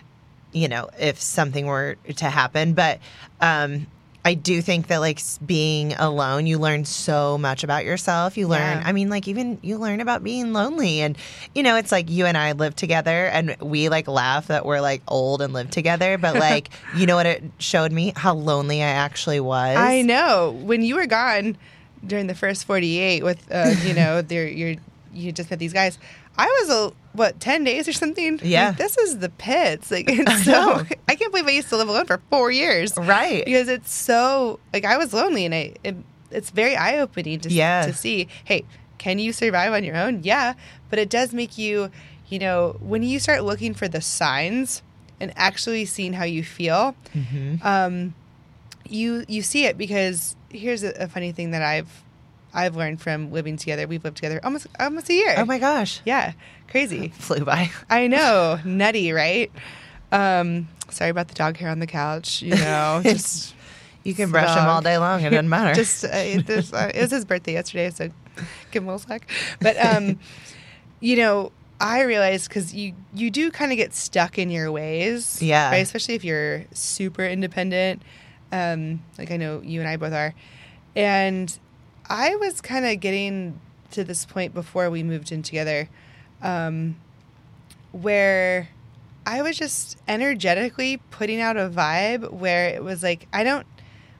you 0.54 0.68
know, 0.68 0.90
if 1.00 1.20
something 1.22 1.66
were 1.68 1.98
to 2.16 2.26
happen. 2.26 2.74
But, 2.74 3.00
um, 3.42 3.88
I 4.26 4.34
do 4.34 4.60
think 4.60 4.88
that 4.88 4.98
like 4.98 5.22
being 5.46 5.94
alone, 5.94 6.48
you 6.48 6.58
learn 6.58 6.84
so 6.84 7.38
much 7.38 7.64
about 7.64 7.86
yourself. 7.86 8.38
You 8.38 8.48
learn, 8.48 8.80
Yeah. 8.80 8.84
I 8.84 8.92
mean, 8.92 9.08
like 9.08 9.28
even 9.28 9.60
you 9.62 9.78
learn 9.78 10.02
about 10.02 10.24
being 10.24 10.52
lonely. 10.52 11.02
And, 11.02 11.16
you 11.54 11.62
know, 11.62 11.76
it's 11.76 11.92
like 11.92 12.10
you 12.10 12.26
and 12.26 12.36
I 12.36 12.54
live 12.54 12.76
together 12.76 13.28
and 13.28 13.56
we 13.62 13.88
like 13.88 14.08
laugh 14.08 14.48
that 14.48 14.66
we're 14.66 14.82
like 14.82 15.04
old 15.08 15.44
and 15.44 15.54
live 15.54 15.70
together. 15.70 16.18
But 16.18 16.36
like, 16.40 16.70
you 16.96 17.06
know 17.06 17.16
what 17.16 17.28
it 17.28 17.44
showed 17.60 17.92
me? 17.92 18.14
How 18.16 18.34
lonely 18.34 18.82
I 18.82 18.88
actually 18.88 19.40
was. 19.40 19.78
I 19.78 20.02
know 20.02 20.60
when 20.64 20.82
you 20.82 20.96
were 20.96 21.06
gone 21.06 21.56
during 22.06 22.26
the 22.26 22.36
first 22.36 22.66
48 22.66 23.24
with 23.24 23.46
uh, 23.52 23.74
you 23.84 23.94
know 23.94 24.22
their 24.24 24.48
your 24.48 24.76
you 25.14 25.32
just 25.32 25.50
met 25.50 25.60
these 25.60 25.74
guys. 25.74 25.98
I 26.38 26.46
was 26.48 26.70
a 26.70 26.94
what 27.14 27.40
10 27.40 27.64
days 27.64 27.88
or 27.88 27.94
something. 27.94 28.40
Yeah. 28.44 28.68
Like, 28.70 28.78
this 28.78 28.98
is 28.98 29.20
the 29.20 29.30
pits. 29.30 29.90
Like 29.92 30.06
it's 30.10 30.44
so 30.46 30.52
know. 30.52 30.84
I 31.08 31.16
can't 31.16 31.32
believe 31.32 31.48
I 31.48 31.52
used 31.52 31.70
to 31.70 31.78
live 31.78 31.88
alone 31.88 32.06
for 32.06 32.20
4 32.30 32.52
years. 32.52 32.94
Right. 32.98 33.46
because 33.46 33.68
it's 33.70 33.94
so 33.94 34.60
like 34.74 34.86
I 34.86 34.98
was 34.98 35.14
lonely 35.14 35.46
and 35.46 35.56
I 35.56 35.74
it, 35.84 35.96
it's 36.32 36.50
very 36.50 36.76
eye 36.76 36.98
opening 37.00 37.40
to 37.42 37.50
to 37.50 37.94
see. 37.94 38.28
Hey, 38.44 38.66
can 38.98 39.20
you 39.20 39.32
survive 39.32 39.72
on 39.74 39.84
your 39.84 39.96
own? 39.96 40.24
Yeah, 40.24 40.54
but 40.90 41.00
it 41.00 41.10
does 41.10 41.32
make 41.34 41.58
you, 41.58 41.90
you 42.28 42.40
know, 42.40 42.76
when 42.82 43.04
you 43.04 43.20
start 43.20 43.44
looking 43.44 43.74
for 43.74 43.88
the 43.88 44.02
signs 44.02 44.82
and 45.22 45.32
actually 45.38 45.86
seeing 45.86 46.12
how 46.14 46.26
you 46.26 46.44
feel, 46.44 46.96
Mm-hmm. 47.14 47.66
um, 47.66 48.14
you 48.88 49.24
you 49.30 49.42
see 49.42 49.66
it 49.66 49.78
because 49.78 50.36
here's 50.50 50.84
a, 50.84 50.90
a 51.04 51.08
funny 51.08 51.32
thing 51.32 51.52
that 51.52 51.62
I've 51.62 52.04
I've 52.56 52.76
learned 52.76 53.02
from 53.02 53.32
living 53.32 53.58
together. 53.58 53.86
We've 53.88 54.04
lived 54.04 54.18
together 54.18 54.40
almost 54.44 54.68
almost 54.80 55.10
a 55.10 55.14
year. 55.14 55.36
Oh 55.38 55.46
my 55.46 55.60
gosh. 55.60 56.02
yeah, 56.06 56.34
crazy. 56.70 57.10
Flew 57.20 57.44
by. 57.46 57.70
I 57.90 58.08
know, 58.08 58.60
nutty, 58.66 59.12
right? 59.12 59.52
Um, 60.12 60.68
sorry 60.90 61.10
about 61.10 61.28
the 61.28 61.34
dog 61.36 61.58
hair 61.58 61.70
on 61.70 61.80
the 61.80 61.88
couch. 61.88 62.42
You 62.42 62.56
know, 62.56 63.02
just 63.04 63.54
You 64.04 64.14
can 64.14 64.32
brush 64.32 64.56
him 64.58 64.66
all 64.68 64.82
day 64.82 64.98
long. 64.98 65.22
It 65.22 65.30
doesn't 65.32 65.50
matter. 65.58 65.74
just 65.76 66.06
uh, 66.06 66.10
it, 66.14 66.48
there's, 66.48 66.72
uh, 66.74 66.92
it 66.94 67.02
was 67.02 67.12
his 67.12 67.26
birthday 67.26 67.54
yesterday, 67.54 67.90
so 67.90 68.10
give 68.72 68.84
him 68.84 68.90
a 68.90 68.94
little 68.94 69.00
slack. 69.00 69.30
But 69.60 69.78
um, 69.84 70.20
you 71.02 71.18
know, 71.18 71.52
I 71.82 72.04
realized 72.04 72.48
because 72.48 72.74
you 72.74 72.94
you 73.14 73.30
do 73.32 73.52
kind 73.52 73.72
of 73.74 73.78
get 73.78 73.94
stuck 73.94 74.38
in 74.38 74.50
your 74.50 74.72
ways, 74.72 75.42
Yeah. 75.42 75.72
right? 75.72 75.78
Especially 75.78 76.16
if 76.16 76.24
you're 76.24 76.64
super 76.72 77.26
independent, 77.26 78.02
um, 78.52 79.04
like 79.18 79.32
I 79.32 79.38
know 79.38 79.62
you 79.62 79.82
and 79.82 79.90
I 79.90 79.98
both 79.98 80.14
are, 80.14 80.34
and 80.96 81.58
I 82.10 82.36
was 82.36 82.62
kind 82.62 82.86
of 82.86 83.00
getting 83.00 83.60
to 83.92 84.04
this 84.04 84.26
point 84.26 84.54
before 84.54 84.90
we 84.90 85.04
moved 85.04 85.32
in 85.32 85.42
together, 85.44 85.90
um, 86.42 86.96
where. 87.92 88.70
I 89.28 89.42
was 89.42 89.58
just 89.58 89.98
energetically 90.08 90.98
putting 91.10 91.42
out 91.42 91.58
a 91.58 91.68
vibe 91.68 92.32
where 92.32 92.68
it 92.70 92.84
was 92.84 93.02
like 93.02 93.26
I 93.34 93.44
don't 93.44 93.66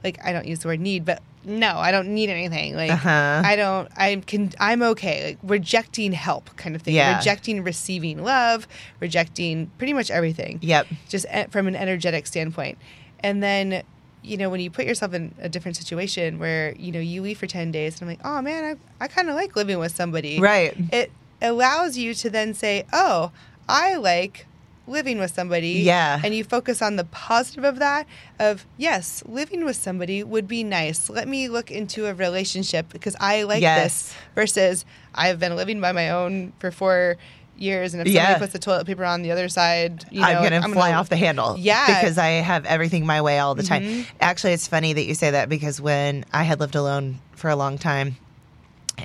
like 0.04 0.18
I 0.26 0.34
don't 0.34 0.48
use 0.48 0.58
the 0.62 0.68
word 0.68 0.80
need, 0.80 1.06
but 1.06 1.22
no, 1.44 1.78
I 1.78 1.92
don't 1.92 2.08
need 2.16 2.32
anything. 2.32 2.76
Like 2.76 2.90
Uh-huh. 2.90 3.44
I 3.46 3.56
don't 3.56 3.88
I 3.96 4.16
can 4.26 4.52
I'm 4.60 4.82
okay. 4.82 5.24
Like 5.28 5.38
rejecting 5.44 6.12
help 6.12 6.50
kind 6.58 6.76
of 6.76 6.82
thing. 6.82 6.96
Yeah. 6.96 7.18
Rejecting 7.20 7.64
receiving 7.64 8.24
love, 8.24 8.68
rejecting 9.00 9.70
pretty 9.78 9.94
much 9.94 10.10
everything. 10.10 10.58
Yep. 10.64 10.88
Just 11.08 11.28
e- 11.32 11.46
from 11.52 11.68
an 11.68 11.76
energetic 11.76 12.26
standpoint. 12.26 12.80
And 13.20 13.44
then 13.44 13.84
you 14.26 14.38
know, 14.38 14.50
when 14.50 14.60
you 14.60 14.70
put 14.70 14.86
yourself 14.86 15.14
in 15.14 15.34
a 15.40 15.48
different 15.50 15.78
situation 15.78 16.40
where, 16.40 16.74
you 16.78 16.92
know, 16.92 17.00
you 17.00 17.22
leave 17.22 17.38
for 17.38 17.48
10 17.48 17.72
days 17.72 17.94
and 18.00 18.04
I'm 18.04 18.08
like, 18.18 18.26
oh 18.26 18.42
man, 18.42 18.78
I, 19.00 19.04
I 19.06 19.08
kind 19.08 19.30
of 19.30 19.36
like 19.36 19.56
living 19.56 19.80
with 19.80 19.96
somebody. 19.96 20.40
Right. 20.40 20.76
It 20.92 21.12
allows 21.42 21.98
you 21.98 22.14
to 22.16 22.30
then 22.30 22.54
say, 22.54 22.86
oh, 22.92 23.32
I 23.70 23.96
like 23.96 24.46
living 24.88 25.18
with 25.18 25.34
somebody. 25.34 25.70
Yeah. 25.84 26.20
And 26.24 26.34
you 26.36 26.44
focus 26.44 26.82
on 26.82 26.96
the 26.96 27.04
positive 27.06 27.64
of 27.64 27.80
that 27.80 28.08
of, 28.40 28.66
yes, 28.78 29.24
living 29.28 29.66
with 29.66 29.76
somebody 29.76 30.24
would 30.24 30.48
be 30.48 30.64
nice. 30.64 31.10
Let 31.10 31.28
me 31.28 31.48
look 31.50 31.72
into 31.72 32.06
a 32.08 32.14
relationship 32.14 32.90
because 32.90 33.16
I 33.20 33.44
like 33.44 33.62
Yes. 33.62 33.84
this 33.84 34.16
versus 34.36 34.86
I've 35.14 35.40
been 35.40 35.56
living 35.56 35.82
by 35.82 35.92
my 35.92 36.10
own 36.10 36.54
for 36.60 36.72
four 36.72 37.18
years 37.58 37.94
and 37.94 38.02
if 38.02 38.08
Yeah. 38.08 38.24
somebody 38.26 38.40
puts 38.42 38.54
the 38.54 38.60
toilet 38.60 38.86
paper 38.86 39.06
on 39.06 39.22
the 39.22 39.32
other 39.32 39.48
side, 39.50 40.06
you 40.12 40.22
know, 40.22 40.28
I'm 40.28 40.44
gonna 40.44 40.74
fly 40.74 40.94
off 40.94 41.10
the 41.10 41.16
handle. 41.18 41.56
Yeah. 41.58 41.86
Because 42.02 42.18
I 42.18 42.28
have 42.42 42.66
everything 42.66 43.06
my 43.06 43.22
way 43.22 43.40
all 43.40 43.56
the 43.56 43.64
time. 43.64 43.84
Mhm. 43.84 44.06
Actually, 44.22 44.54
it's 44.54 44.68
funny 44.68 44.94
that 44.94 45.04
you 45.06 45.14
say 45.16 45.32
that 45.32 45.50
because 45.50 45.80
when 45.80 46.26
I 46.34 46.44
had 46.44 46.60
lived 46.60 46.76
alone 46.76 47.20
for 47.36 47.50
a 47.50 47.56
long 47.56 47.78
time 47.78 48.18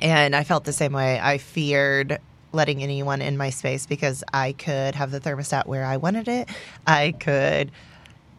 and 0.01 0.35
I 0.35 0.43
felt 0.43 0.63
the 0.65 0.73
same 0.73 0.93
way, 0.93 1.19
I 1.21 1.37
feared 1.37 2.19
letting 2.53 2.83
anyone 2.83 3.21
in 3.21 3.37
my 3.37 3.49
space 3.49 3.85
because 3.85 4.23
I 4.33 4.51
could 4.53 4.95
have 4.95 5.11
the 5.11 5.19
thermostat 5.21 5.67
where 5.67 5.85
I 5.85 5.95
wanted 5.97 6.27
it. 6.27 6.49
I 6.85 7.13
could, 7.19 7.71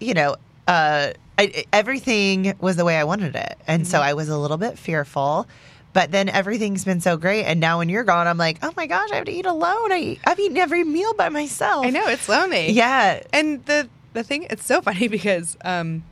you 0.01 0.13
know, 0.13 0.37
uh, 0.69 1.09
I, 1.39 1.65
everything 1.73 2.55
was 2.61 2.77
the 2.77 2.85
way 2.85 2.99
I 2.99 3.05
wanted 3.05 3.35
it. 3.35 3.57
And 3.67 3.87
so 3.87 4.01
I 4.01 4.13
was 4.13 4.29
a 4.29 4.37
little 4.37 4.59
bit 4.59 4.79
fearful. 4.79 5.47
But 5.95 6.11
then 6.11 6.29
everything's 6.31 6.85
been 6.85 7.01
so 7.03 7.17
great. 7.19 7.45
And 7.45 7.61
now 7.61 7.79
when 7.79 7.89
you're 7.91 8.05
gone, 8.05 8.27
I'm 8.27 8.39
like, 8.39 8.59
oh 8.63 8.73
my 8.77 8.87
gosh, 8.87 9.11
I 9.13 9.17
have 9.17 9.27
to 9.27 9.33
eat 9.33 9.45
alone. 9.45 9.93
I, 9.93 10.19
I've 10.27 10.41
eaten 10.41 10.57
every 10.57 10.85
meal 10.85 11.13
by 11.15 11.29
myself. 11.29 11.85
I 11.85 11.91
know 11.91 12.07
it's 12.09 12.29
lonely. 12.29 12.71
Yeah. 12.73 13.23
And 13.33 13.65
the 13.67 13.89
the 14.15 14.23
thing, 14.23 14.47
it's 14.51 14.65
so 14.65 14.81
funny 14.89 15.09
because, 15.09 15.57
um, 15.65 16.03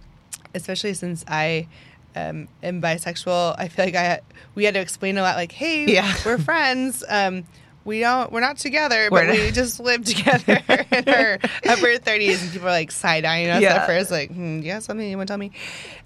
especially 0.54 0.92
since 0.94 1.24
I 1.28 1.66
um, 2.14 2.48
am 2.62 2.82
bisexual, 2.82 3.54
I 3.58 3.68
feel 3.68 3.84
like 3.86 3.94
I 3.94 4.20
we 4.54 4.64
had 4.64 4.74
to 4.74 4.80
explain 4.80 5.16
a 5.16 5.22
lot. 5.22 5.36
Like, 5.36 5.52
hey, 5.52 5.86
Yeah. 5.86 6.14
we're 6.26 6.38
friends. 6.50 7.02
Um, 7.08 7.44
we 7.82 8.00
don't. 8.00 8.30
We're 8.30 8.40
not 8.40 8.58
together, 8.58 9.08
but 9.08 9.12
We're 9.22 9.26
not- 9.28 9.36
we 9.36 9.50
just 9.50 9.80
live 9.80 10.04
together 10.04 10.60
in 10.92 11.08
our 11.08 11.38
upper 11.66 11.96
thirties. 11.96 12.42
And 12.42 12.52
people 12.52 12.68
are 12.68 12.72
like 12.72 12.90
side 12.92 13.24
eyeing 13.24 13.48
us 13.48 13.62
Yeah. 13.62 13.76
at 13.76 13.86
first, 13.86 14.10
like, 14.10 14.30
hmm, 14.30 14.60
yeah, 14.60 14.80
something 14.80 15.08
you 15.08 15.16
want 15.16 15.28
to 15.28 15.32
tell 15.32 15.38
me? 15.38 15.52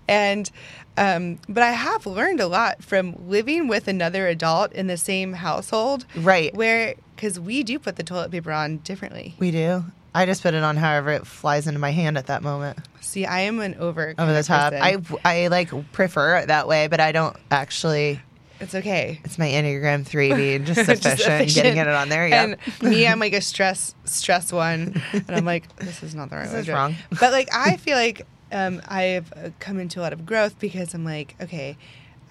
And 0.07 0.49
um, 0.97 1.39
but 1.49 1.63
I 1.63 1.73
have 1.73 2.07
learned 2.07 2.41
a 2.41 2.47
lot 2.47 2.83
from 2.85 3.17
living 3.29 3.69
with 3.69 3.89
another 3.89 4.27
adult 4.29 4.73
in 4.73 4.87
the 4.87 4.97
same 4.97 5.33
household, 5.35 6.07
Right. 6.17 6.55
Where 6.55 6.95
because 7.17 7.39
we 7.39 7.63
do 7.63 7.79
put 7.79 7.97
the 7.97 8.03
toilet 8.03 8.31
paper 8.31 8.51
on 8.53 8.79
differently. 8.79 9.35
We 9.39 9.51
do. 9.51 9.85
I 10.17 10.27
just 10.27 10.43
put 10.43 10.55
it 10.55 10.63
on 10.63 10.77
however 10.77 11.11
it 11.11 11.27
flies 11.27 11.67
into 11.67 11.81
my 11.81 11.91
hand 11.91 12.17
at 12.19 12.27
that 12.27 12.43
moment. 12.43 12.79
See, 13.01 13.27
I 13.27 13.41
am 13.41 13.61
an 13.61 13.75
over 13.77 14.15
Over 14.17 14.33
the 14.33 14.43
top. 14.45 14.73
person. 14.73 15.19
I, 15.25 15.45
I 15.45 15.47
like 15.49 15.71
prefer 15.93 16.37
it 16.39 16.49
that 16.49 16.69
way, 16.69 16.87
but 16.89 17.01
I 17.01 17.11
don't 17.13 17.37
actually. 17.51 18.21
it's 18.61 18.75
okay. 18.77 19.21
It's 19.25 19.39
my 19.39 19.49
Enneagram 19.49 20.07
3 20.07 20.35
being 20.35 20.65
just 20.67 20.87
Just 20.87 21.05
efficient, 21.05 21.55
getting 21.55 21.77
it 21.79 21.89
on 21.89 22.09
there. 22.09 22.29
Yeah. 22.29 22.43
And 22.45 22.57
me, 22.83 23.07
I'm 23.09 23.19
like 23.19 23.33
a 23.33 23.41
stress 23.41 23.95
stress 24.05 24.53
one, 24.53 25.03
and 25.13 25.25
I'm 25.31 25.45
like, 25.45 25.75
this 25.79 26.03
is 26.05 26.15
not 26.15 26.31
the 26.31 26.37
right 26.37 26.45
This 26.45 26.53
way. 26.53 26.59
is 26.61 26.67
to 26.67 26.71
do 26.71 26.77
it. 26.77 26.79
wrong. 26.79 26.95
But 27.19 27.33
like, 27.33 27.49
I 27.53 27.77
feel 27.77 27.97
like 27.97 28.25
um, 28.55 28.81
I've 28.89 29.33
uh, 29.35 29.51
come 29.59 29.79
into 29.79 30.01
a 30.01 30.03
lot 30.03 30.13
of 30.13 30.25
growth 30.25 30.59
because 30.59 30.95
I'm 30.95 31.05
like, 31.05 31.35
okay, 31.41 31.77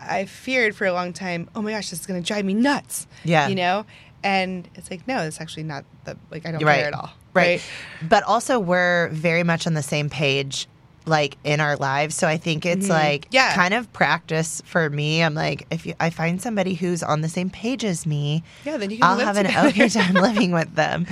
I 0.02 0.26
feared 0.26 0.76
for 0.76 0.86
a 0.86 0.94
long 0.94 1.14
time. 1.14 1.50
Oh 1.56 1.62
my 1.62 1.72
gosh, 1.72 1.90
this 1.90 2.00
is 2.00 2.06
gonna 2.08 2.22
drive 2.22 2.46
me 2.46 2.54
nuts. 2.54 3.06
Yeah. 3.24 3.48
you 3.50 3.56
know. 3.56 3.86
And 4.24 4.70
it's 4.76 4.90
like, 4.90 5.06
no, 5.08 5.22
it's 5.24 5.42
actually 5.42 5.64
not 5.64 5.84
the 6.06 6.18
like 6.32 6.46
I 6.46 6.52
don't 6.52 6.64
right. 6.64 6.78
care 6.80 6.88
at 6.88 6.94
all. 6.94 7.12
Right. 7.34 7.62
But 8.02 8.24
also, 8.24 8.58
we're 8.60 9.10
very 9.10 9.44
much 9.44 9.68
on 9.68 9.74
the 9.74 9.82
same 9.84 10.10
page, 10.10 10.68
like 11.06 11.36
in 11.44 11.60
our 11.60 11.76
lives. 11.76 12.16
So 12.16 12.26
I 12.28 12.38
think 12.38 12.66
it's 12.66 12.88
like 12.88 13.24
Mm-hmm. 13.26 13.36
Yeah. 13.36 13.54
kind 13.56 13.74
of 13.74 13.92
practice 13.92 14.62
for 14.66 14.90
me. 14.90 15.22
I'm 15.24 15.34
like, 15.34 15.68
if 15.72 15.86
you, 15.86 15.94
I 16.00 16.10
find 16.10 16.42
somebody 16.42 16.76
who's 16.76 17.04
on 17.04 17.20
the 17.20 17.28
same 17.28 17.50
page 17.50 17.84
as 17.84 18.06
me, 18.06 18.44
Yeah, 18.64 18.78
then 18.78 18.92
you 18.92 18.98
can 19.00 19.04
I'll 19.06 19.18
have 19.20 19.36
an 19.36 19.48
okay 19.68 19.90
time 20.00 20.14
living 20.14 20.52
with 20.54 20.74
them. 20.76 21.06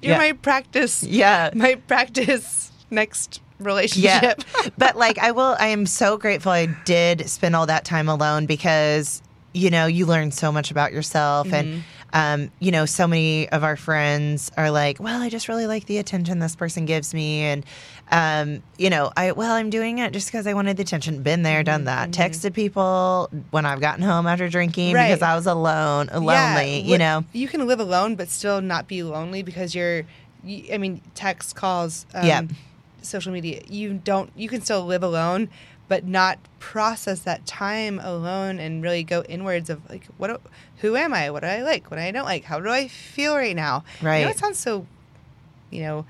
You're 0.00 0.12
Yeah. 0.12 0.18
my 0.18 0.32
practice. 0.32 1.02
Yeah. 1.02 1.50
my 1.54 1.74
practice 1.74 2.70
next 2.90 3.40
Yeah. 3.64 4.20
relationship. 4.20 4.44
but 4.78 4.96
like 4.96 5.18
I 5.18 5.30
will 5.32 5.56
I 5.58 5.68
am 5.68 5.86
so 5.86 6.16
grateful 6.16 6.52
I 6.52 6.66
did 6.84 7.28
spend 7.28 7.54
all 7.56 7.66
that 7.66 7.84
time 7.84 8.08
alone 8.08 8.46
because 8.46 9.22
you 9.56 9.70
know, 9.70 9.86
you 9.86 10.04
learn 10.04 10.32
so 10.32 10.50
much 10.50 10.72
about 10.72 10.92
yourself 10.92 11.52
and 11.52 11.84
um, 12.12 12.50
you 12.60 12.70
know, 12.70 12.86
so 12.86 13.08
many 13.08 13.48
of 13.48 13.64
our 13.64 13.76
friends 13.76 14.50
are 14.56 14.70
like, 14.70 15.00
"Well, 15.00 15.20
I 15.20 15.28
just 15.28 15.48
really 15.48 15.66
like 15.66 15.86
the 15.86 15.98
attention 15.98 16.38
this 16.38 16.54
person 16.54 16.86
gives 16.86 17.12
me," 17.12 17.40
and 17.40 17.64
um, 18.10 18.62
you 18.78 18.88
know, 18.88 19.10
I 19.16 19.32
well, 19.32 19.52
I'm 19.52 19.68
doing 19.68 19.98
it 19.98 20.12
just 20.12 20.28
because 20.28 20.46
I 20.46 20.54
wanted 20.54 20.76
the 20.76 20.82
attention. 20.84 21.22
Been 21.24 21.42
there, 21.42 21.64
done 21.64 21.84
that. 21.84 22.12
Texted 22.12 22.52
people 22.54 23.30
when 23.50 23.66
I've 23.66 23.80
gotten 23.80 24.04
home 24.04 24.28
after 24.28 24.48
drinking 24.48 24.94
Right. 24.94 25.08
because 25.08 25.22
I 25.22 25.34
was 25.34 25.46
alone, 25.48 26.08
lonely. 26.12 26.82
you 26.82 26.98
know, 26.98 27.24
you 27.32 27.48
can 27.48 27.66
live 27.66 27.80
alone 27.80 28.14
but 28.14 28.28
still 28.28 28.60
not 28.60 28.86
be 28.86 29.02
lonely 29.02 29.42
because 29.42 29.74
you're 29.74 30.04
i 30.72 30.76
mean 30.78 31.00
text 31.14 31.56
calls 31.56 32.06
um, 32.14 32.26
Yeah. 32.26 32.42
Social 33.04 33.32
media 33.32 33.62
you 33.68 33.94
don't 33.94 34.30
you 34.36 34.48
can 34.48 34.60
still 34.60 34.84
live 34.84 35.02
alone 35.02 35.48
but 35.86 36.04
not 36.04 36.38
process 36.58 37.20
that 37.20 37.44
time 37.46 37.98
alone 38.00 38.58
and 38.58 38.82
really 38.82 39.04
go 39.04 39.22
inwards 39.24 39.68
of 39.68 39.88
like 39.90 40.06
what 40.16 40.28
do- 40.28 40.50
who 40.78 40.96
am 40.96 41.12
i? 41.14 41.30
What 41.30 41.40
do 41.42 41.46
i 41.46 41.62
like? 41.62 41.90
What 41.90 41.98
do 41.98 42.02
i 42.02 42.10
don't 42.10 42.24
like? 42.24 42.44
How 42.44 42.58
do 42.60 42.70
i 42.70 42.88
feel 42.88 43.36
right 43.36 43.54
now? 43.56 43.84
I 44.00 44.04
Right. 44.04 44.22
know 44.22 44.28
it 44.30 44.38
sounds 44.38 44.58
so 44.58 44.86
you 45.70 45.82
know 45.82 46.06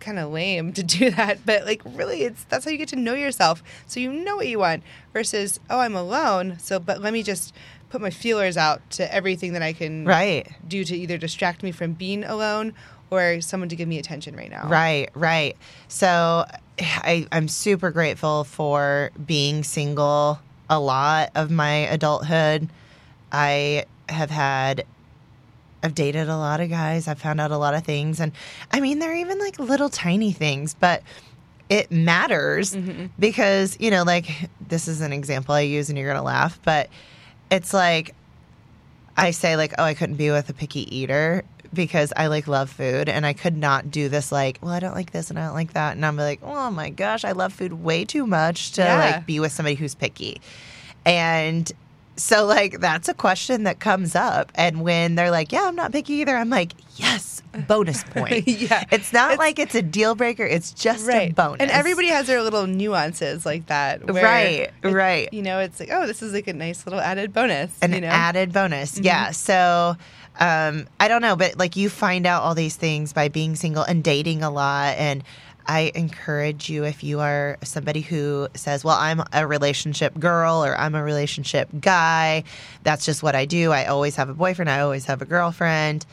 kind 0.00 0.18
of 0.18 0.30
lame 0.30 0.72
to 0.72 0.82
do 0.98 1.10
that 1.10 1.44
but 1.44 1.66
like 1.66 1.82
really 1.84 2.22
it's 2.22 2.44
that's 2.44 2.64
how 2.64 2.70
you 2.70 2.78
get 2.78 2.88
to 2.88 2.96
know 2.96 3.14
yourself. 3.14 3.62
So 3.86 4.00
you 4.00 4.12
know 4.12 4.36
what 4.36 4.46
you 4.48 4.58
want 4.58 4.82
versus 5.12 5.58
oh 5.68 5.80
i'm 5.80 5.96
alone 5.96 6.56
so 6.60 6.78
but 6.78 7.00
let 7.02 7.12
me 7.12 7.22
just 7.22 7.52
put 7.90 8.00
my 8.00 8.10
feelers 8.10 8.56
out 8.56 8.88
to 8.90 9.12
everything 9.14 9.52
that 9.52 9.62
i 9.62 9.72
can 9.72 10.04
right. 10.04 10.48
do 10.66 10.84
to 10.84 10.96
either 10.96 11.18
distract 11.18 11.62
me 11.62 11.72
from 11.72 11.92
being 11.92 12.24
alone 12.24 12.74
or 13.10 13.40
someone 13.40 13.68
to 13.68 13.76
give 13.76 13.88
me 13.88 13.98
attention 13.98 14.36
right 14.36 14.50
now 14.50 14.68
Right, 14.68 15.08
right. 15.14 15.56
So 15.88 16.44
I, 16.78 17.26
I'm 17.32 17.48
super 17.48 17.90
grateful 17.90 18.44
for 18.44 19.10
being 19.24 19.64
single 19.64 20.40
a 20.70 20.78
lot 20.78 21.30
of 21.34 21.50
my 21.50 21.70
adulthood. 21.70 22.68
I 23.32 23.86
have 24.08 24.30
had, 24.30 24.84
I've 25.82 25.94
dated 25.94 26.28
a 26.28 26.36
lot 26.36 26.60
of 26.60 26.68
guys. 26.70 27.08
I've 27.08 27.20
found 27.20 27.40
out 27.40 27.50
a 27.50 27.56
lot 27.56 27.74
of 27.74 27.84
things. 27.84 28.20
And 28.20 28.32
I 28.70 28.80
mean, 28.80 28.98
they're 28.98 29.16
even 29.16 29.38
like 29.38 29.58
little 29.58 29.88
tiny 29.88 30.32
things, 30.32 30.74
but 30.74 31.02
it 31.68 31.90
matters 31.90 32.74
mm-hmm. 32.74 33.06
because, 33.18 33.76
you 33.80 33.90
know, 33.90 34.02
like 34.02 34.50
this 34.68 34.88
is 34.88 35.00
an 35.00 35.12
example 35.12 35.54
I 35.54 35.60
use 35.60 35.88
and 35.88 35.98
you're 35.98 36.06
going 36.06 36.18
to 36.18 36.22
laugh, 36.22 36.58
but 36.64 36.88
it's 37.50 37.72
like, 37.74 38.14
I 39.16 39.30
say 39.32 39.56
like, 39.56 39.74
oh, 39.78 39.84
I 39.84 39.94
couldn't 39.94 40.16
be 40.16 40.30
with 40.30 40.48
a 40.48 40.52
picky 40.52 40.94
eater 40.96 41.44
because 41.74 42.12
I 42.16 42.28
like 42.28 42.46
love 42.48 42.70
food 42.70 43.08
and 43.08 43.26
I 43.26 43.32
could 43.32 43.56
not 43.56 43.90
do 43.90 44.08
this 44.08 44.30
like, 44.32 44.58
well, 44.62 44.72
I 44.72 44.80
don't 44.80 44.94
like 44.94 45.10
this 45.10 45.28
and 45.30 45.38
I 45.38 45.46
don't 45.46 45.54
like 45.54 45.72
that. 45.74 45.96
And 45.96 46.06
I'm 46.06 46.16
like, 46.16 46.40
oh 46.42 46.70
my 46.70 46.88
gosh, 46.90 47.24
I 47.24 47.32
love 47.32 47.52
food 47.52 47.72
way 47.72 48.04
too 48.04 48.26
much 48.26 48.72
to 48.72 48.82
Yeah. 48.82 48.98
like 48.98 49.26
be 49.26 49.40
with 49.40 49.52
somebody 49.52 49.74
who's 49.74 49.94
picky. 49.94 50.40
And 51.04 51.70
so 52.18 52.44
like 52.44 52.80
that's 52.80 53.08
a 53.08 53.14
question 53.14 53.62
that 53.64 53.78
comes 53.80 54.14
up. 54.14 54.52
And 54.54 54.82
when 54.82 55.14
they're 55.14 55.30
like, 55.30 55.52
Yeah, 55.52 55.64
I'm 55.66 55.76
not 55.76 55.92
picky 55.92 56.14
either, 56.14 56.36
I'm 56.36 56.50
like, 56.50 56.72
Yes, 56.96 57.42
bonus 57.66 58.02
point. 58.10 58.46
Yeah. 58.46 58.84
It's 58.90 59.12
not 59.12 59.32
It's- 59.32 59.38
like 59.38 59.58
it's 59.58 59.74
a 59.74 59.82
deal 59.82 60.14
breaker, 60.14 60.44
it's 60.44 60.72
just 60.72 61.06
right 61.06 61.30
a 61.30 61.34
bonus. 61.34 61.60
and 61.60 61.70
everybody 61.70 62.08
has 62.08 62.26
their 62.26 62.42
little 62.42 62.66
nuances 62.66 63.46
like 63.46 63.66
that 63.66 64.04
where 64.10 64.24
Right, 64.24 64.70
it- 64.82 64.88
right. 64.92 65.32
you 65.32 65.42
know 65.42 65.60
it's 65.60 65.80
like 65.80 65.90
oh 65.92 66.06
this 66.06 66.22
is 66.22 66.32
like 66.32 66.48
a 66.48 66.52
nice 66.52 66.84
little 66.86 67.00
added 67.00 67.32
bonus 67.32 67.72
an 67.82 67.92
you 67.92 68.00
know 68.00 68.08
added 68.08 68.52
bonus. 68.52 68.98
Yeah. 68.98 69.30
So 69.30 69.96
um, 70.40 70.86
I 71.00 71.08
don't 71.08 71.20
know, 71.22 71.34
but 71.34 71.58
like 71.58 71.74
you 71.76 71.88
find 71.88 72.24
out 72.24 72.42
all 72.42 72.54
these 72.54 72.76
things 72.76 73.12
by 73.12 73.26
being 73.28 73.56
single 73.56 73.82
and 73.82 74.04
dating 74.04 74.42
a 74.44 74.50
lot. 74.50 74.96
And 74.96 75.24
I 75.68 75.92
encourage 75.94 76.70
you 76.70 76.84
if 76.84 77.04
you 77.04 77.20
are 77.20 77.58
somebody 77.62 78.00
who 78.00 78.48
says, 78.54 78.82
Well, 78.82 78.96
I'm 78.96 79.22
a 79.32 79.46
relationship 79.46 80.18
girl 80.18 80.64
or 80.64 80.74
I'm 80.74 80.94
a 80.94 81.02
relationship 81.02 81.68
guy, 81.78 82.44
that's 82.82 83.04
just 83.04 83.22
what 83.22 83.34
I 83.34 83.44
do. 83.44 83.70
I 83.70 83.84
always 83.84 84.16
have 84.16 84.30
a 84.30 84.34
boyfriend, 84.34 84.70
I 84.70 84.80
always 84.80 85.04
have 85.04 85.20
a 85.20 85.26
girlfriend. 85.26 86.06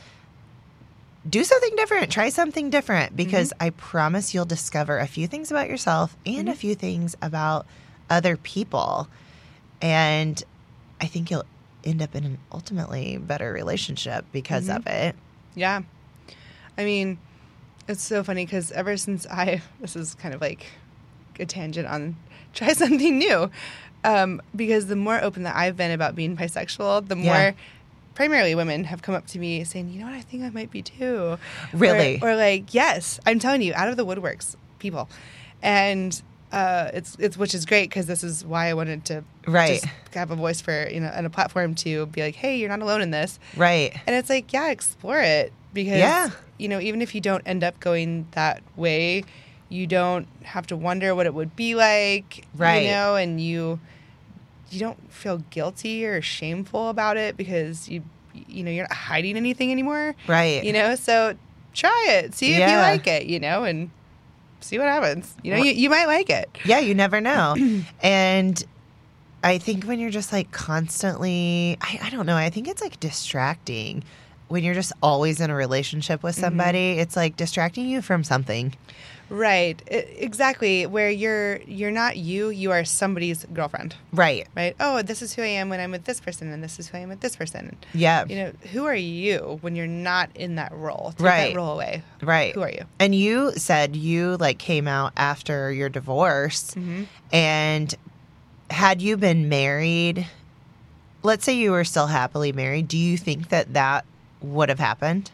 Do 1.28 1.42
something 1.42 1.74
different. 1.74 2.12
Try 2.12 2.28
something 2.28 2.70
different 2.70 3.16
because 3.16 3.48
mm-hmm. 3.48 3.64
I 3.64 3.70
promise 3.70 4.32
you'll 4.32 4.44
discover 4.44 4.98
a 4.98 5.08
few 5.08 5.26
things 5.26 5.50
about 5.50 5.68
yourself 5.68 6.16
and 6.24 6.48
a 6.48 6.52
mm-hmm. 6.52 6.58
few 6.60 6.74
things 6.76 7.16
about 7.20 7.66
other 8.08 8.36
people. 8.36 9.08
And 9.82 10.40
I 11.00 11.06
think 11.06 11.30
you'll 11.30 11.46
end 11.82 12.02
up 12.02 12.14
in 12.14 12.24
an 12.24 12.38
ultimately 12.52 13.16
better 13.16 13.52
relationship 13.52 14.24
because 14.30 14.68
mm-hmm. 14.68 14.76
of 14.76 14.86
it. 14.86 15.16
Yeah. 15.56 15.82
I 16.78 16.84
mean, 16.84 17.18
it's 17.88 18.02
so 18.02 18.22
funny 18.24 18.44
because 18.44 18.72
ever 18.72 18.96
since 18.96 19.26
I, 19.26 19.62
this 19.80 19.96
is 19.96 20.14
kind 20.14 20.34
of 20.34 20.40
like 20.40 20.66
a 21.38 21.46
tangent 21.46 21.86
on 21.88 22.16
try 22.54 22.72
something 22.72 23.18
new. 23.18 23.50
Um, 24.04 24.40
because 24.54 24.86
the 24.86 24.96
more 24.96 25.20
open 25.22 25.42
that 25.44 25.56
I've 25.56 25.76
been 25.76 25.90
about 25.90 26.14
being 26.14 26.36
bisexual, 26.36 27.08
the 27.08 27.16
more 27.16 27.24
Yeah. 27.34 27.52
primarily 28.14 28.54
women 28.54 28.84
have 28.84 29.02
come 29.02 29.14
up 29.16 29.26
to 29.28 29.38
me 29.38 29.64
saying, 29.64 29.90
you 29.90 29.98
know 29.98 30.06
what, 30.06 30.14
I 30.14 30.20
think 30.20 30.44
I 30.44 30.50
might 30.50 30.70
be 30.70 30.80
too. 30.82 31.38
Really? 31.72 32.20
Or, 32.22 32.30
or 32.30 32.36
like, 32.36 32.72
yes, 32.72 33.18
I'm 33.26 33.38
telling 33.40 33.62
you, 33.62 33.74
out 33.74 33.88
of 33.88 33.96
the 33.96 34.06
woodworks, 34.06 34.54
people. 34.78 35.08
And 35.60 36.20
uh, 36.52 36.90
it's, 36.94 37.16
it's, 37.18 37.36
which 37.36 37.54
is 37.54 37.66
great 37.66 37.88
because 37.90 38.06
this 38.06 38.22
is 38.22 38.44
why 38.44 38.68
I 38.68 38.74
wanted 38.74 39.04
to 39.06 39.24
Right. 39.46 39.80
just 39.82 39.86
have 40.14 40.30
a 40.30 40.36
voice 40.36 40.60
for, 40.60 40.88
you 40.88 41.00
know, 41.00 41.10
and 41.14 41.26
a 41.26 41.30
platform 41.30 41.74
to 41.76 42.06
be 42.06 42.22
like, 42.22 42.34
hey, 42.34 42.56
you're 42.56 42.68
not 42.68 42.80
alone 42.82 43.00
in 43.02 43.10
this. 43.10 43.38
Right. 43.56 43.92
And 44.06 44.16
it's 44.16 44.30
like, 44.30 44.52
yeah, 44.52 44.70
explore 44.70 45.20
it 45.20 45.52
because 45.74 45.98
Yeah. 45.98 46.30
you 46.58 46.68
know, 46.68 46.80
even 46.80 47.02
if 47.02 47.14
you 47.14 47.20
don't 47.20 47.42
end 47.46 47.62
up 47.64 47.78
going 47.80 48.26
that 48.32 48.62
way, 48.76 49.24
you 49.68 49.86
don't 49.86 50.26
have 50.44 50.66
to 50.68 50.76
wonder 50.76 51.14
what 51.14 51.26
it 51.26 51.34
would 51.34 51.54
be 51.56 51.74
like, 51.74 52.44
Right. 52.56 52.82
You 52.84 52.90
know, 52.90 53.16
and 53.16 53.40
you 53.40 53.80
you 54.70 54.80
don't 54.80 55.12
feel 55.12 55.38
guilty 55.50 56.04
or 56.06 56.20
shameful 56.20 56.88
about 56.88 57.16
it 57.16 57.36
because 57.36 57.88
you 57.88 58.02
you 58.48 58.62
know 58.64 58.70
you're 58.70 58.84
not 58.84 58.92
hiding 58.96 59.36
anything 59.36 59.70
anymore, 59.70 60.14
Right. 60.26 60.62
You 60.64 60.72
know, 60.72 60.94
so 60.94 61.36
try 61.74 62.06
it, 62.10 62.34
see 62.34 62.54
if 62.54 62.68
you 62.70 62.76
like 62.78 63.06
it, 63.06 63.26
you 63.26 63.38
know, 63.40 63.64
and 63.64 63.90
see 64.60 64.78
what 64.78 64.88
happens. 64.88 65.34
You 65.42 65.52
know, 65.54 65.62
you, 65.62 65.72
you 65.72 65.90
might 65.90 66.06
like 66.06 66.30
it. 66.30 66.48
Yeah, 66.64 66.78
you 66.80 66.94
never 66.94 67.20
know. 67.20 67.54
and 68.02 68.64
I 69.44 69.58
think 69.58 69.84
when 69.84 69.98
you're 70.00 70.10
just 70.10 70.32
like 70.32 70.50
constantly, 70.52 71.76
I, 71.80 71.98
I 72.04 72.10
don't 72.10 72.26
know, 72.26 72.36
I 72.36 72.50
think 72.50 72.68
it's 72.68 72.82
like 72.82 72.98
distracting 73.00 74.02
when 74.48 74.62
you're 74.62 74.74
just 74.74 74.92
always 75.02 75.40
in 75.40 75.50
a 75.50 75.54
relationship 75.54 76.22
with 76.22 76.34
Mm-hmm. 76.36 76.44
somebody, 76.44 76.92
it's 76.98 77.16
like 77.16 77.36
distracting 77.36 77.86
you 77.88 78.00
from 78.02 78.22
something. 78.24 78.74
Right. 79.28 79.80
I- 79.90 79.94
exactly. 80.18 80.86
Where 80.86 81.10
you're 81.10 81.56
you're 81.62 81.90
not 81.90 82.16
you, 82.16 82.50
you 82.50 82.70
are 82.70 82.84
somebody's 82.84 83.44
girlfriend. 83.52 83.96
Right. 84.12 84.46
Right? 84.56 84.76
Oh, 84.78 85.02
this 85.02 85.20
is 85.22 85.34
who 85.34 85.42
I 85.42 85.46
am 85.46 85.68
when 85.68 85.80
I'm 85.80 85.90
with 85.90 86.04
this 86.04 86.20
person 86.20 86.52
and 86.52 86.62
this 86.62 86.78
is 86.78 86.88
who 86.88 86.98
I 86.98 87.00
am 87.00 87.08
with 87.08 87.20
this 87.20 87.34
person. 87.36 87.76
Yeah. 87.92 88.24
You 88.28 88.36
know, 88.36 88.52
who 88.72 88.84
are 88.84 88.94
you 88.94 89.58
when 89.62 89.74
you're 89.76 89.86
not 89.86 90.30
in 90.36 90.54
that 90.56 90.72
role? 90.72 91.12
Take 91.16 91.26
Right. 91.26 91.48
that 91.54 91.56
role 91.56 91.72
away. 91.72 92.02
right. 92.22 92.54
Who 92.54 92.62
are 92.62 92.70
you? 92.70 92.84
And 93.00 93.14
you 93.14 93.52
said 93.56 93.96
you 93.96 94.36
like 94.36 94.58
came 94.58 94.86
out 94.86 95.12
after 95.16 95.72
your 95.72 95.88
divorce. 95.88 96.72
Mm-hmm. 96.74 97.04
And 97.32 97.94
had 98.70 99.00
you 99.02 99.16
been 99.16 99.48
married, 99.48 100.26
let's 101.22 101.44
say 101.44 101.52
you 101.54 101.72
were 101.72 101.84
still 101.84 102.06
happily 102.06 102.52
married, 102.52 102.88
do 102.88 102.98
you 102.98 103.16
think 103.16 103.48
that 103.48 103.74
that 103.74 104.04
would 104.40 104.68
have 104.68 104.78
happened? 104.78 105.30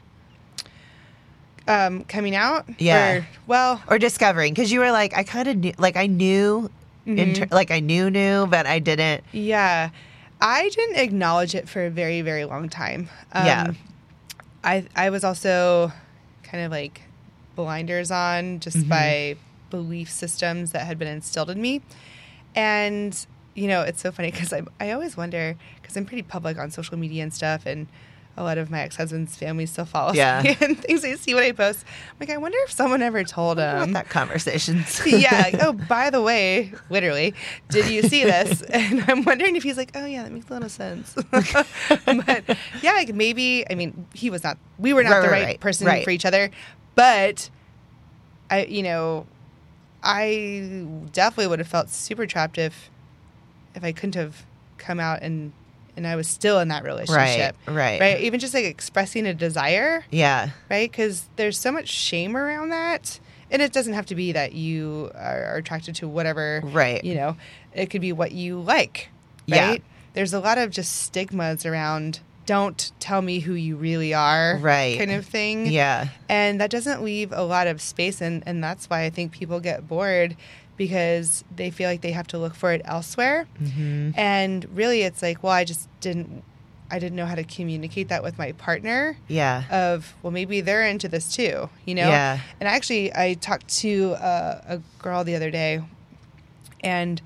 Um, 1.68 2.05
coming 2.05 2.35
out? 2.35 2.66
Yeah. 2.79 3.12
Or, 3.18 3.27
well, 3.46 3.83
Or 3.88 3.98
discovering? 3.98 4.53
Because 4.53 4.72
you 4.72 4.81
were 4.81 4.90
like, 4.90 5.16
I 5.16 5.22
kind 5.22 5.46
of 5.48 5.57
knew, 5.57 5.72
like, 5.79 5.96
I 5.96 6.07
knew, 6.07 6.70
Mm-hmm. 7.07 7.33
ter- 7.33 7.48
like, 7.51 7.70
I 7.72 7.81
knew, 7.81 8.11
knew, 8.11 8.46
but 8.46 8.64
I 8.66 8.79
didn't. 8.79 9.25
Yeah. 9.33 9.90
I 10.40 10.68
didn't 10.68 10.96
acknowledge 10.96 11.55
it 11.55 11.68
for 11.68 11.85
a 11.87 11.90
very, 11.90 12.20
very 12.22 12.44
long 12.44 12.68
time. 12.68 13.09
Um, 13.33 13.46
Yeah. 13.46 13.72
I 14.64 14.85
I 14.94 15.11
was 15.11 15.25
also 15.25 15.92
kind 16.44 16.64
of 16.64 16.70
like 16.70 17.03
blinders 17.57 18.11
on 18.12 18.61
just 18.61 18.77
Mm-hmm. 18.79 18.88
by 18.88 19.37
belief 19.70 20.11
systems 20.11 20.72
that 20.72 20.87
had 20.87 20.98
been 20.98 21.09
instilled 21.09 21.51
in 21.51 21.61
me. 21.61 21.81
And, 22.55 23.27
you 23.55 23.66
know, 23.68 23.83
it's 23.83 24.01
so 24.01 24.12
funny 24.12 24.31
because 24.31 24.53
I, 24.53 24.62
I 24.81 24.92
always 24.92 25.16
wonder, 25.16 25.57
because 25.81 25.96
I'm 25.96 26.05
pretty 26.07 26.22
public 26.22 26.59
on 26.59 26.70
social 26.70 26.96
media 26.98 27.22
and 27.22 27.33
stuff, 27.33 27.66
and 27.66 27.87
a 28.37 28.42
lot 28.42 28.57
of 28.57 28.71
my 28.71 28.81
ex 28.81 28.97
husband's 28.97 29.37
family 29.37 29.66
still 29.66 29.85
follows 29.85 30.16
Yeah. 30.16 30.40
me 30.42 30.57
and 30.61 30.79
things 30.79 31.03
they 31.03 31.16
see 31.16 31.35
what 31.35 31.42
I 31.42 31.53
post. 31.53 31.85
I'm 32.12 32.16
like, 32.21 32.31
I 32.31 32.38
wonder 32.38 32.57
if 32.64 32.73
someone 32.73 33.03
ever 33.03 33.25
told 33.25 33.59
him. 33.59 33.92
that 33.92 34.09
conversations. 34.09 35.01
yeah. 35.07 35.42
like, 35.53 35.55
Oh, 35.62 35.73
by 35.75 36.09
the 36.11 36.23
way, 36.23 36.73
literally, 36.88 37.35
did 37.68 37.90
you 37.90 38.03
see 38.03 38.25
this? 38.25 38.62
And 38.62 39.05
I'm 39.09 39.23
wondering 39.25 39.55
if 39.57 39.62
he's 39.62 39.77
like, 39.77 39.90
oh 39.95 40.07
yeah, 40.07 40.23
that 40.23 40.33
makes 40.33 40.49
a 40.49 40.53
lot 40.55 40.62
of 40.62 40.71
sense. 40.71 41.14
but 41.31 42.57
yeah, 42.83 42.92
like 42.92 43.14
maybe. 43.14 43.64
I 43.71 43.75
mean, 43.75 44.07
he 44.14 44.31
was 44.31 44.42
not. 44.42 44.57
We 44.79 44.92
were 44.95 45.03
not 45.05 45.11
Right, 45.11 45.21
the 45.23 45.29
right, 45.29 45.33
right, 45.33 45.47
right, 45.47 45.61
person 45.61 45.87
right. 45.87 46.05
for 46.05 46.11
each 46.11 46.25
other. 46.25 46.51
But 46.95 47.51
I, 48.51 48.64
you 48.64 48.83
know, 48.83 49.27
I 50.03 50.87
definitely 51.12 51.49
would 51.49 51.59
have 51.59 51.68
felt 51.68 51.90
super 51.90 52.27
trapped 52.27 52.59
if 52.59 52.90
if 53.75 53.85
I 53.85 53.92
couldn't 53.92 54.14
have 54.16 54.45
come 54.79 54.99
out 55.01 55.23
and 55.23 55.53
and 55.96 56.07
I 56.07 56.16
was 56.16 56.26
still 56.28 56.59
in 56.61 56.68
that 56.68 56.85
relationship. 56.85 57.57
right. 57.66 57.74
Right. 57.74 58.00
Right. 58.00 58.20
Even 58.20 58.40
just 58.40 58.55
like 58.55 58.64
expressing 58.64 59.26
a 59.26 59.35
desire 59.35 60.05
Yeah. 60.11 60.50
right? 60.70 60.90
Because 60.90 61.28
there's 61.37 61.59
so 61.59 61.70
much 61.72 61.88
shame 61.88 62.37
around 62.37 62.70
that. 62.70 63.20
And 63.50 63.61
it 63.61 63.72
doesn't 63.72 63.92
have 63.92 64.07
to 64.07 64.14
be 64.14 64.33
that 64.33 64.52
you 64.55 65.11
are, 65.14 65.57
attracted 65.57 65.94
to 65.96 66.09
whatever, 66.09 66.62
Right. 66.64 67.05
You 67.05 67.14
know, 67.14 67.37
it 67.74 67.90
could 67.90 68.00
be 68.00 68.12
what 68.12 68.33
you 68.33 68.59
like, 68.61 69.11
Yeah. 69.46 69.68
right? 69.68 69.83
There's 70.14 70.33
a 70.33 70.40
lot 70.40 70.57
of 70.59 70.70
just 70.70 71.02
stigmas 71.02 71.66
around 71.66 72.20
don't 72.44 72.90
tell 72.98 73.22
me 73.22 73.38
who 73.38 73.52
you 73.55 73.76
really 73.76 74.12
are, 74.12 74.57
Right. 74.61 74.98
Kind 74.98 75.12
of 75.12 75.24
thing. 75.24 75.66
Yeah. 75.68 76.09
And 76.28 76.61
that 76.61 76.70
doesn't 76.70 77.02
leave 77.02 77.31
a 77.33 77.42
lot 77.44 77.66
of 77.68 77.81
space. 77.81 78.20
And, 78.20 78.42
and 78.46 78.64
that's 78.64 78.90
why 78.90 79.02
I 79.05 79.11
think 79.11 79.31
people 79.33 79.61
get 79.61 79.87
bored 79.87 80.37
because 80.77 81.45
they 81.55 81.71
feel 81.71 81.89
like 81.89 82.01
they 82.01 82.13
have 82.13 82.27
to 82.29 82.39
look 82.39 82.55
for 82.55 82.73
it 82.73 82.83
elsewhere. 82.85 83.47
hmm 83.59 84.11
And 84.17 84.67
really, 84.77 85.03
it's 85.03 85.23
like, 85.23 85.43
well, 85.43 85.53
I 85.53 85.65
just 85.65 85.89
didn't. 86.01 86.43
I 86.91 86.99
didn't 86.99 87.17
know 87.17 87.25
how 87.25 87.37
to 87.37 87.45
communicate 87.45 88.09
that 88.09 88.23
with 88.23 88.37
my 88.37 88.53
partner 88.53 89.17
Yeah. 89.27 89.65
of 89.71 90.15
well 90.23 90.31
maybe 90.31 90.61
they're 90.61 90.85
into 90.87 91.09
this 91.09 91.35
too 91.35 91.71
you 91.87 91.95
know 91.95 92.11
Yeah. 92.11 92.39
and 92.61 92.69
actually 92.69 93.11
i 93.15 93.33
talked 93.33 93.67
to 93.81 94.13
uh, 94.17 94.61
a 94.69 94.81
girl 94.99 95.25
the 95.25 95.35
other 95.35 95.51
day 95.51 95.81
and 96.85 97.23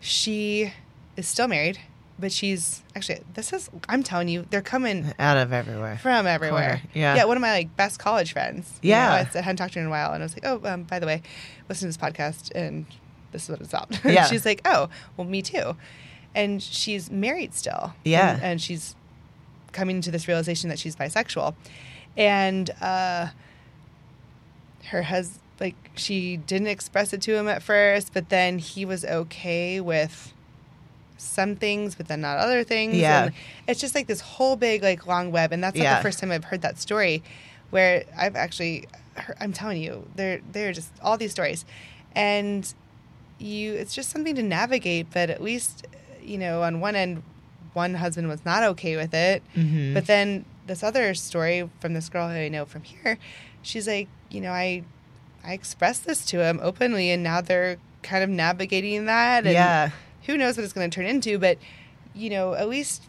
she 0.00 0.72
is 1.18 1.28
still 1.28 1.46
married 1.46 1.78
but 2.18 2.30
she's 2.32 2.82
actually 2.94 3.20
this 3.34 3.52
is 3.52 3.70
i'm 3.88 4.02
telling 4.02 4.28
you 4.28 4.46
they're 4.50 4.60
coming 4.62 5.12
Out 5.18 5.36
of 5.36 5.52
everywhere. 5.52 5.98
from 5.98 6.26
everywhere 6.26 6.68
Corner, 6.76 6.82
yeah. 6.94 7.14
yeah 7.16 7.24
one 7.24 7.36
of 7.36 7.40
my 7.40 7.50
like 7.52 7.76
best 7.76 7.98
college 7.98 8.32
friends 8.32 8.78
you 8.82 8.90
Yeah. 8.90 9.08
know, 9.34 9.38
I 9.38 9.42
hadn't 9.42 9.56
talked 9.56 9.72
to 9.74 9.78
her 9.78 9.82
in 9.84 9.88
a 9.88 9.90
while 9.90 10.12
and 10.12 10.22
i 10.22 10.26
was 10.26 10.34
like 10.34 10.44
oh 10.46 10.60
um, 10.70 10.82
by 10.84 10.98
the 10.98 11.06
way 11.06 11.22
listen 11.68 11.90
to 11.90 11.96
this 11.98 12.12
podcast 12.12 12.50
and 12.54 12.86
this 13.32 13.44
is 13.44 13.48
what 13.50 13.60
it's 13.60 13.70
about 13.72 13.98
Yeah. 14.04 14.26
she's 14.26 14.44
like 14.44 14.60
oh 14.64 14.88
well 15.16 15.26
me 15.26 15.42
too 15.42 15.76
and 16.34 16.62
she's 16.62 17.10
married 17.10 17.54
still 17.54 17.94
Yeah. 18.04 18.34
and, 18.34 18.42
and 18.42 18.60
she's 18.62 18.94
coming 19.72 20.00
to 20.02 20.10
this 20.10 20.28
realization 20.28 20.68
that 20.70 20.78
she's 20.78 20.94
bisexual 20.96 21.54
and 22.16 22.70
uh 22.80 23.28
her 24.90 25.02
husband 25.02 25.38
like 25.60 25.76
she 25.94 26.36
didn't 26.36 26.66
express 26.66 27.12
it 27.12 27.22
to 27.22 27.34
him 27.36 27.46
at 27.48 27.62
first 27.62 28.12
but 28.12 28.28
then 28.30 28.58
he 28.58 28.84
was 28.84 29.04
okay 29.04 29.80
with 29.80 30.32
some 31.32 31.56
things 31.56 31.94
but 31.94 32.06
then 32.08 32.20
not 32.20 32.36
other 32.38 32.62
things 32.64 32.96
Yeah. 32.96 33.24
and 33.24 33.32
it's 33.66 33.80
just 33.80 33.94
like 33.94 34.06
this 34.06 34.20
whole 34.20 34.56
big 34.56 34.82
like 34.82 35.06
long 35.06 35.32
web 35.32 35.52
and 35.52 35.62
that's 35.64 35.76
not 35.76 35.82
Yeah. 35.84 35.96
the 35.96 36.02
first 36.02 36.18
time 36.20 36.30
i've 36.30 36.44
heard 36.44 36.62
that 36.62 36.78
story 36.78 37.22
where 37.70 38.04
i've 38.16 38.36
actually 38.36 38.86
heard, 39.16 39.36
i'm 39.40 39.52
telling 39.52 39.80
you 39.82 40.06
there 40.16 40.40
there 40.52 40.68
are 40.68 40.72
just 40.72 40.90
all 41.02 41.16
these 41.16 41.32
stories 41.32 41.64
and 42.14 42.74
you 43.38 43.72
it's 43.74 43.94
just 43.94 44.10
something 44.10 44.34
to 44.34 44.42
navigate 44.42 45.06
but 45.12 45.30
at 45.30 45.42
least 45.42 45.86
you 46.22 46.38
know 46.38 46.62
on 46.62 46.80
one 46.80 46.94
end 46.94 47.22
one 47.72 47.94
husband 47.94 48.28
was 48.28 48.44
not 48.44 48.62
okay 48.62 48.96
with 48.96 49.14
it 49.14 49.42
Mhm. 49.56 49.94
but 49.94 50.06
then 50.06 50.44
this 50.66 50.82
other 50.84 51.12
story 51.14 51.68
from 51.80 51.92
this 51.94 52.08
girl 52.08 52.28
who 52.28 52.36
I 52.36 52.48
know 52.48 52.64
from 52.64 52.84
here, 52.84 53.18
she's 53.62 53.88
like, 53.88 54.06
you 54.30 54.40
know, 54.40 54.52
I 54.52 54.84
I 55.44 55.54
expressed 55.54 56.06
this 56.06 56.24
to 56.26 56.38
him 56.40 56.60
openly 56.62 57.10
and 57.10 57.20
now 57.24 57.40
they're 57.40 57.78
kind 58.04 58.22
of 58.22 58.30
navigating 58.30 59.06
that 59.06 59.44
and 59.44 59.54
Yeah. 59.54 59.90
Who 60.26 60.36
knows 60.36 60.56
what 60.56 60.64
it's 60.64 60.72
going 60.72 60.90
to 60.90 60.94
turn 60.94 61.06
into, 61.06 61.38
but 61.38 61.58
you 62.14 62.30
know, 62.30 62.54
at 62.54 62.68
least 62.68 63.02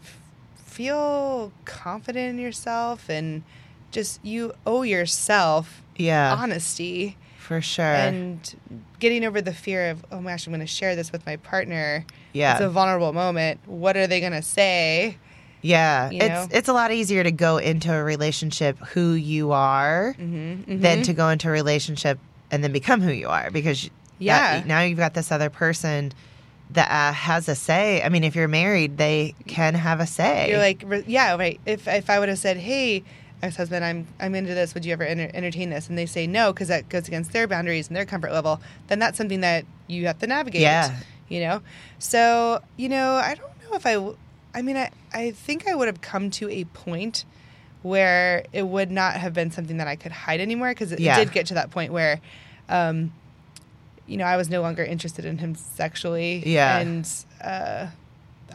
feel 0.56 1.52
confident 1.66 2.30
in 2.32 2.40
yourself 2.40 3.10
and 3.10 3.44
just 3.92 4.24
you 4.26 4.54
owe 4.66 4.82
yourself 4.82 5.82
Yeah. 5.96 6.34
honesty 6.34 7.18
For 7.38 7.62
sure. 7.62 7.86
and 7.86 8.56
getting 9.00 9.24
over 9.26 9.42
the 9.42 9.54
fear 9.54 9.92
of, 9.92 10.04
oh 10.12 10.20
my 10.22 10.32
gosh, 10.32 10.48
I'm 10.48 10.52
going 10.54 10.62
to 10.62 10.66
share 10.68 10.96
this 10.96 11.12
with 11.12 11.26
my 11.26 11.36
partner. 11.38 12.06
yeah. 12.32 12.54
It's 12.54 12.62
a 12.62 12.70
vulnerable 12.70 13.14
moment. 13.14 13.60
What 13.68 13.96
are 13.98 14.08
they 14.08 14.20
going 14.20 14.32
to 14.34 14.42
say? 14.42 15.18
Yeah, 15.62 16.10
you 16.10 16.18
it's 16.22 16.28
know? 16.30 16.48
it's 16.52 16.68
a 16.68 16.74
lot 16.74 16.92
easier 16.92 17.24
to 17.24 17.32
go 17.32 17.58
into 17.58 17.94
a 17.94 18.04
relationship 18.04 18.78
who 18.80 19.12
you 19.14 19.52
are 19.54 20.14
Mm-hmm, 20.20 20.82
than 20.82 21.04
to 21.04 21.14
go 21.14 21.30
into 21.30 21.48
a 21.48 21.52
relationship 21.52 22.20
and 22.52 22.64
then 22.64 22.72
become 22.74 23.00
who 23.02 23.12
you 23.12 23.30
are 23.30 23.50
because 23.52 23.90
Yeah. 24.20 24.58
that- 24.60 24.68
now 24.68 24.82
you've 24.82 24.98
got 24.98 25.14
this 25.14 25.32
other 25.32 25.50
person 25.50 26.12
that 26.74 26.90
uh, 26.92 27.14
has 27.14 27.48
a 27.50 27.56
say. 27.56 28.02
I 28.02 28.10
mean, 28.10 28.24
if 28.24 28.36
you're 28.36 28.48
married, 28.48 28.98
they 28.98 29.36
can 29.48 29.74
have 29.76 30.00
a 30.00 30.08
say. 30.08 30.50
You're 30.50 30.60
like, 30.60 31.08
yeah, 31.08 31.36
right. 31.36 31.60
If 31.66 31.88
if 31.88 32.10
I 32.10 32.20
would 32.20 32.30
have 32.30 32.40
said, 32.40 32.58
hey, 32.58 33.04
ex 33.42 33.56
husband, 33.56 33.84
I'm 33.86 34.08
I'm 34.20 34.36
into 34.36 34.54
this. 34.54 34.74
Would 34.74 34.86
you 34.86 34.94
ever 34.94 35.04
enter- 35.04 35.32
entertain 35.34 35.70
this? 35.70 35.90
And 35.90 35.98
they 35.98 36.06
say 36.06 36.28
no 36.28 36.54
because 36.54 36.68
that 36.70 36.90
goes 36.90 37.08
against 37.08 37.32
their 37.34 37.48
boundaries 37.48 37.88
and 37.88 37.96
their 37.96 38.06
comfort 38.06 38.32
level. 38.32 38.62
Then 38.88 39.00
that's 39.00 39.18
something 39.18 39.42
that 39.42 39.66
you 39.88 40.08
have 40.08 40.20
to 40.20 40.28
navigate. 40.28 40.62
Yeah. 40.62 41.00
You 41.30 41.42
know. 41.42 41.62
So 42.00 42.62
you 42.78 42.90
know, 42.90 43.14
I 43.14 43.36
don't 43.36 43.52
know 43.72 43.76
if 43.78 43.86
I. 43.86 44.14
I 44.58 44.62
mean, 44.62 44.78
I 44.78 44.90
I 45.14 45.32
think 45.32 45.68
I 45.68 45.76
would 45.76 45.88
have 45.88 46.02
come 46.02 46.30
to 46.32 46.50
a 46.50 46.64
point 46.66 47.26
where 47.82 48.46
it 48.54 48.64
would 48.68 48.92
not 48.92 49.16
have 49.16 49.34
been 49.34 49.52
something 49.52 49.78
that 49.78 49.88
I 49.88 49.96
could 49.96 50.12
hide 50.12 50.40
anymore 50.40 50.70
because 50.70 50.92
it, 50.92 51.00
Yeah. 51.00 51.18
it 51.20 51.26
did 51.26 51.34
get 51.34 51.46
to 51.48 51.54
that 51.56 51.70
point 51.72 51.92
where. 51.92 52.20
Um, 52.70 53.12
you 54.08 54.18
know, 54.18 54.26
I 54.26 54.38
was 54.38 54.50
no 54.50 54.62
longer 54.62 54.84
interested 54.84 55.26
in 55.26 55.38
him 55.38 55.56
sexually. 55.56 56.44
Yeah. 56.46 56.78
And 56.80 57.10
uh, 57.42 57.88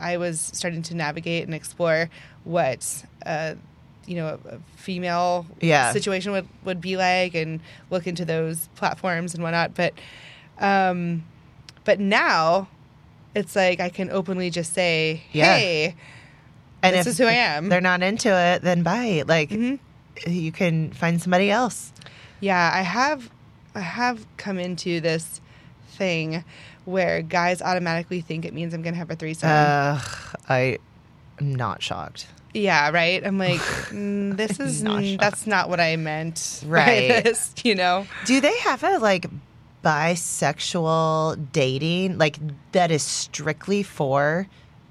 I 0.01 0.17
was 0.19 0.41
starting 0.55 0.83
to 0.83 0.95
navigate 0.95 1.45
and 1.45 1.55
explore 1.55 2.11
what, 2.45 3.05
uh, 3.27 3.55
you 4.07 4.17
know, 4.17 4.39
a, 4.45 4.57
a 4.57 4.59
female 4.77 5.47
Yeah. 5.61 5.93
situation 5.93 6.33
would, 6.33 6.49
would 6.65 6.81
be 6.81 6.97
like 6.97 7.35
and 7.35 7.61
look 7.91 8.07
into 8.07 8.25
those 8.25 8.69
platforms 8.77 9.35
and 9.35 9.43
whatnot. 9.43 9.75
But, 9.75 9.95
um, 10.59 11.25
but 11.85 11.99
now 12.01 12.69
it's 13.35 13.55
like 13.57 13.81
I 13.81 13.89
can 13.89 14.11
openly 14.11 14.51
just 14.51 14.73
say, 14.75 15.23
Yeah. 15.33 15.57
hey, 15.57 15.95
and 16.83 16.95
this 16.95 17.07
is 17.07 17.19
who 17.19 17.25
I 17.25 17.33
am. 17.33 17.69
they're 17.69 17.81
not 17.81 18.03
into 18.03 18.29
it, 18.29 18.63
then 18.63 18.83
bye. 18.83 19.25
Like 19.27 19.51
Mhm. 19.51 19.79
you 20.27 20.53
can 20.53 20.93
find 20.93 21.21
somebody 21.21 21.51
else. 21.51 21.93
Yeah, 22.41 22.71
I 22.73 22.83
have 22.83 23.31
have 23.81 24.27
come 24.37 24.59
into 24.59 25.01
this 25.01 25.41
thing 25.91 26.45
where 26.85 27.23
guys 27.23 27.61
automatically 27.63 28.21
think 28.21 28.45
it 28.45 28.55
means 28.55 28.73
I'm 28.75 28.83
gonna 28.83 28.97
have 28.97 29.11
a 29.11 29.17
threesome. 29.17 29.51
Ugh, 29.51 30.37
I 30.49 30.79
am 31.41 31.55
not 31.55 31.83
shocked. 31.83 32.27
yeah, 32.55 32.91
right. 32.91 33.25
I'm 33.27 33.39
like, 33.39 33.61
mm, 33.91 34.37
this 34.37 34.59
is 34.61 34.83
Not 34.83 35.03
mm, 35.03 35.21
that's 35.21 35.47
not 35.47 35.69
what 35.69 35.81
I 35.81 35.97
meant. 35.97 36.61
by 36.65 36.69
Right. 36.69 37.25
this, 37.25 37.53
you 37.65 37.75
know. 37.75 38.07
Do 38.27 38.41
they 38.41 38.57
have 38.61 38.83
a 38.85 38.99
like 38.99 39.27
bisexual 39.85 41.53
dating 41.53 42.19
like 42.19 42.39
that 42.73 42.91
is 42.91 43.03
strictly 43.03 43.83
for 43.83 44.47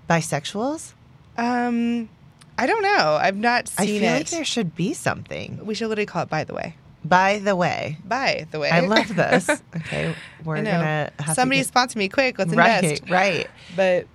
bisexuals? 0.10 0.94
Um, 1.38 2.10
I 2.58 2.66
don't 2.66 2.82
know. 2.82 3.18
I've 3.22 3.38
not 3.38 3.72
I 3.78 3.86
seen 3.86 4.02
feel 4.02 4.12
it. 4.14 4.18
like 4.18 4.30
there 4.30 4.46
should 4.46 4.76
be 4.76 4.94
something. 4.94 5.60
we 5.66 5.74
should 5.76 5.88
literally 5.90 6.06
call 6.06 6.24
it 6.24 6.30
by 6.30 6.44
the 6.44 6.54
way. 6.54 6.76
By 7.08 7.40
the 7.40 7.56
way, 7.56 7.98
By 8.06 8.48
the 8.52 8.60
way. 8.60 8.70
I 8.70 8.82
love 8.82 9.16
this. 9.16 9.50
Okay, 9.76 10.14
we're 10.44 10.58
gonna 10.58 11.12
have 11.20 11.36
Somebody 11.36 11.60
to 11.60 11.64
get, 11.64 11.68
sponsor 11.68 12.00
me 12.00 12.10
quick. 12.10 12.38
Let's 12.40 12.54
right, 12.54 12.84
invest. 12.84 13.10
right. 13.10 13.48
But 13.76 14.08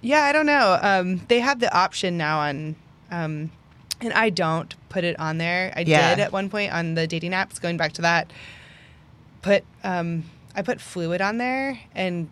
yeah, 0.00 0.22
I 0.22 0.32
don't 0.32 0.46
know. 0.46 0.78
Um, 0.80 1.18
they 1.28 1.40
have 1.40 1.58
the 1.60 1.74
option 1.76 2.16
now 2.16 2.38
on, 2.40 2.76
um, 3.10 3.50
and 4.00 4.12
I 4.14 4.30
don't 4.30 4.74
put 4.88 5.04
it 5.04 5.18
on 5.18 5.38
there. 5.38 5.72
I 5.76 5.80
Yeah. 5.80 6.14
did 6.14 6.22
at 6.22 6.32
one 6.32 6.48
point 6.48 6.72
on 6.72 6.94
the 6.94 7.06
dating 7.06 7.32
apps. 7.32 7.60
Going 7.60 7.76
back 7.76 7.92
to 7.94 8.02
that, 8.02 8.32
put 9.42 9.64
um, 9.84 10.24
I 10.54 10.62
put 10.62 10.80
fluid 10.80 11.20
on 11.20 11.38
there, 11.38 11.78
and 11.94 12.30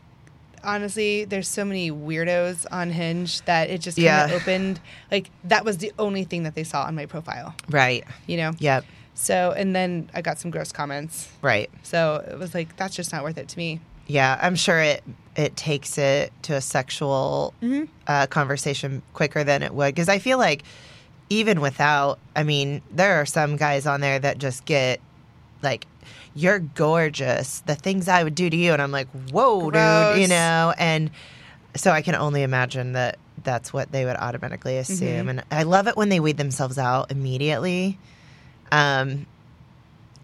honestly, 0.64 1.24
there's 1.24 1.48
so 1.48 1.64
many 1.64 1.90
weirdos 1.90 2.66
on 2.72 2.90
Hinge 2.90 3.40
that 3.42 3.68
it 3.70 3.80
just 3.80 3.96
kind 3.96 4.04
Yeah. 4.04 4.24
of 4.26 4.32
opened. 4.32 4.80
Like 5.10 5.30
that 5.44 5.64
was 5.64 5.78
the 5.78 5.92
only 5.98 6.24
thing 6.24 6.42
that 6.44 6.54
they 6.54 6.64
saw 6.64 6.84
on 6.84 6.94
my 6.94 7.06
profile. 7.06 7.54
Right. 7.70 8.04
You 8.26 8.36
know. 8.38 8.52
Yep. 8.58 8.84
So 9.18 9.52
and 9.56 9.74
then 9.74 10.10
I 10.14 10.20
got 10.22 10.38
some 10.38 10.50
gross 10.50 10.70
comments. 10.72 11.28
Right. 11.42 11.70
So 11.82 12.24
it 12.30 12.38
was 12.38 12.54
like 12.54 12.76
that's 12.76 12.94
just 12.94 13.12
not 13.12 13.22
worth 13.24 13.38
it 13.38 13.48
to 13.48 13.58
me. 13.58 13.80
Yeah, 14.06 14.38
I'm 14.40 14.54
sure 14.54 14.78
it 14.78 15.02
it 15.36 15.56
takes 15.56 15.98
it 15.98 16.32
to 16.42 16.54
a 16.54 16.60
sexual 16.60 17.52
Mm-hmm. 17.62 17.84
uh, 18.06 18.26
conversation 18.28 19.02
quicker 19.14 19.42
than 19.42 19.62
it 19.62 19.74
would 19.74 19.94
because 19.94 20.08
I 20.08 20.18
feel 20.18 20.38
like 20.38 20.62
even 21.28 21.60
without, 21.60 22.20
I 22.36 22.44
mean, 22.44 22.82
there 22.92 23.20
are 23.20 23.26
some 23.26 23.56
guys 23.56 23.84
on 23.86 24.00
there 24.00 24.18
that 24.20 24.38
just 24.38 24.64
get 24.64 25.00
like, 25.60 25.86
"You're 26.36 26.60
gorgeous," 26.60 27.60
the 27.66 27.74
things 27.74 28.06
I 28.08 28.22
would 28.22 28.34
do 28.36 28.48
to 28.48 28.56
you, 28.56 28.72
and 28.72 28.80
I'm 28.80 28.92
like, 28.92 29.08
"Whoa, 29.32 29.70
dude," 29.72 30.20
you 30.22 30.28
know, 30.28 30.72
and 30.78 31.10
so 31.74 31.90
I 31.90 32.02
can 32.02 32.14
only 32.14 32.42
imagine 32.44 32.92
that 32.92 33.18
that's 33.42 33.72
what 33.72 33.90
they 33.92 34.04
would 34.04 34.16
automatically 34.16 34.76
assume, 34.78 35.26
Mhm. 35.26 35.30
and 35.30 35.44
I 35.50 35.64
love 35.64 35.88
it 35.88 35.96
when 35.96 36.10
they 36.10 36.20
weed 36.20 36.36
themselves 36.36 36.78
out 36.78 37.10
immediately. 37.10 37.98
Um, 38.72 39.26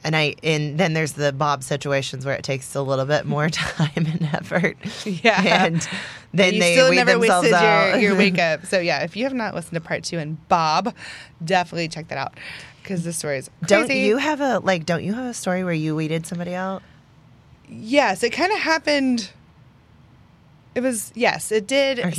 and 0.04 0.16
I 0.16 0.34
and 0.42 0.78
then 0.78 0.94
there's 0.94 1.12
the 1.12 1.32
Bob 1.32 1.62
situations 1.62 2.26
where 2.26 2.34
it 2.34 2.42
takes 2.42 2.74
a 2.74 2.82
little 2.82 3.04
bit 3.04 3.24
more 3.24 3.48
time 3.50 3.90
and 3.96 4.22
effort. 4.32 4.76
Yeah. 5.06 5.66
And 5.66 5.88
then 6.32 6.54
you 6.54 6.60
they 6.60 6.74
still 6.74 6.90
weed 6.90 6.96
never 6.96 7.12
themselves 7.12 7.44
wasted 7.44 7.62
out. 7.62 8.00
your, 8.00 8.10
your 8.10 8.16
wake 8.18 8.38
up. 8.38 8.66
So 8.66 8.80
yeah, 8.80 9.02
if 9.04 9.16
you 9.16 9.24
have 9.24 9.34
not 9.34 9.54
listened 9.54 9.74
to 9.74 9.80
part 9.80 10.04
two 10.04 10.18
and 10.18 10.46
Bob, 10.48 10.94
definitely 11.44 11.88
check 11.88 12.08
that 12.08 12.18
out 12.18 12.34
because 12.82 13.04
the 13.04 13.12
story 13.12 13.38
is 13.38 13.50
crazy. 13.60 13.74
don't 13.74 13.90
you 13.96 14.16
have 14.16 14.40
a 14.40 14.58
like 14.58 14.86
don't 14.86 15.04
you 15.04 15.14
have 15.14 15.26
a 15.26 15.34
story 15.34 15.62
where 15.64 15.72
you 15.72 15.94
weeded 15.94 16.26
somebody 16.26 16.54
out? 16.54 16.82
Yes, 17.68 18.22
it 18.22 18.30
kind 18.30 18.52
of 18.52 18.58
happened. 18.58 19.30
It 20.74 20.80
was 20.80 21.12
yes, 21.14 21.52
it 21.52 21.66
did. 21.66 22.00
Or 22.00 22.10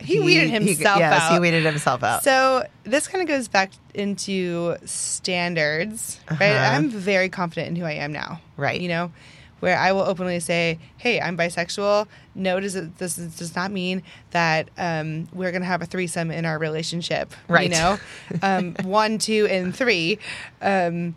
he- 0.00 0.14
he, 0.14 0.20
weeded 0.20 0.50
himself 0.50 0.98
yes, 0.98 1.22
out. 1.22 1.32
he 1.32 1.38
weeded 1.38 1.64
himself 1.64 2.02
out. 2.02 2.24
So 2.24 2.64
this 2.84 3.06
kind 3.08 3.22
of 3.22 3.28
goes 3.28 3.48
back 3.48 3.72
into 3.94 4.76
standards, 4.84 6.20
right? 6.30 6.40
Uh-huh. 6.52 6.76
I'm 6.76 6.90
very 6.90 7.28
confident 7.28 7.68
in 7.68 7.76
who 7.76 7.84
I 7.84 7.92
am 7.92 8.12
now, 8.12 8.40
Right. 8.56 8.80
You 8.80 8.88
know, 8.88 9.12
where 9.60 9.78
I 9.78 9.92
will 9.92 10.02
openly 10.02 10.40
say, 10.40 10.78
"Hey, 10.96 11.20
I'm 11.20 11.36
bisexual." 11.36 12.06
No, 12.34 12.60
does 12.60 12.76
it, 12.76 12.98
this 12.98 13.18
is- 13.18 13.36
does 13.36 13.54
not 13.54 13.70
mean 13.70 14.02
that 14.30 14.70
um, 14.78 15.28
we're 15.32 15.50
going 15.50 15.62
to 15.62 15.66
have 15.68 15.82
a 15.82 15.86
threesome 15.86 16.30
in 16.30 16.44
our 16.46 16.58
relationship, 16.58 17.32
Right. 17.48 17.70
You 17.70 17.76
know, 17.76 17.98
um, 18.42 18.74
one, 18.82 19.18
two, 19.18 19.46
and 19.50 19.74
three. 19.76 20.18
Um, 20.62 21.14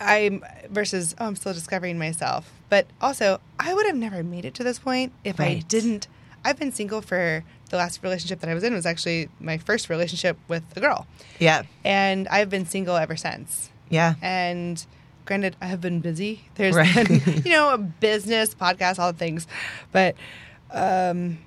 I'm 0.00 0.44
versus 0.68 1.14
oh, 1.20 1.26
I'm 1.26 1.36
still 1.36 1.52
discovering 1.52 1.98
myself. 1.98 2.50
But 2.68 2.86
also, 3.00 3.38
I 3.60 3.74
would 3.74 3.86
have 3.86 3.96
never 3.96 4.22
made 4.22 4.44
it 4.44 4.54
to 4.54 4.64
this 4.64 4.78
point 4.78 5.12
if 5.24 5.38
I 5.38 5.62
didn't. 5.68 6.08
I've 6.44 6.58
been 6.58 6.72
single 6.72 7.02
for 7.02 7.44
the 7.72 7.76
last 7.78 8.00
relationship 8.04 8.38
that 8.40 8.48
I 8.48 8.54
was 8.54 8.62
in 8.62 8.72
was 8.72 8.86
actually 8.86 9.28
my 9.40 9.58
first 9.58 9.88
relationship 9.90 10.36
with 10.46 10.62
a 10.76 10.80
girl, 10.80 11.08
yeah. 11.40 11.62
and 11.84 12.28
I've 12.28 12.48
been 12.50 12.66
single 12.66 12.94
ever 12.96 13.16
since. 13.16 13.70
Yeah. 13.88 14.14
And 14.22 14.84
granted, 15.24 15.56
I 15.60 15.66
have 15.66 15.80
been 15.80 16.00
busy. 16.00 16.44
There's 16.54 16.76
Right. 16.76 16.94
been, 17.08 17.42
you 17.44 17.50
know, 17.52 17.74
a 17.74 17.78
business, 17.78 18.54
podcast, 18.54 18.98
all 19.00 19.12
the 19.12 19.18
things, 19.18 19.46
but 19.90 20.14
um, 20.70 21.38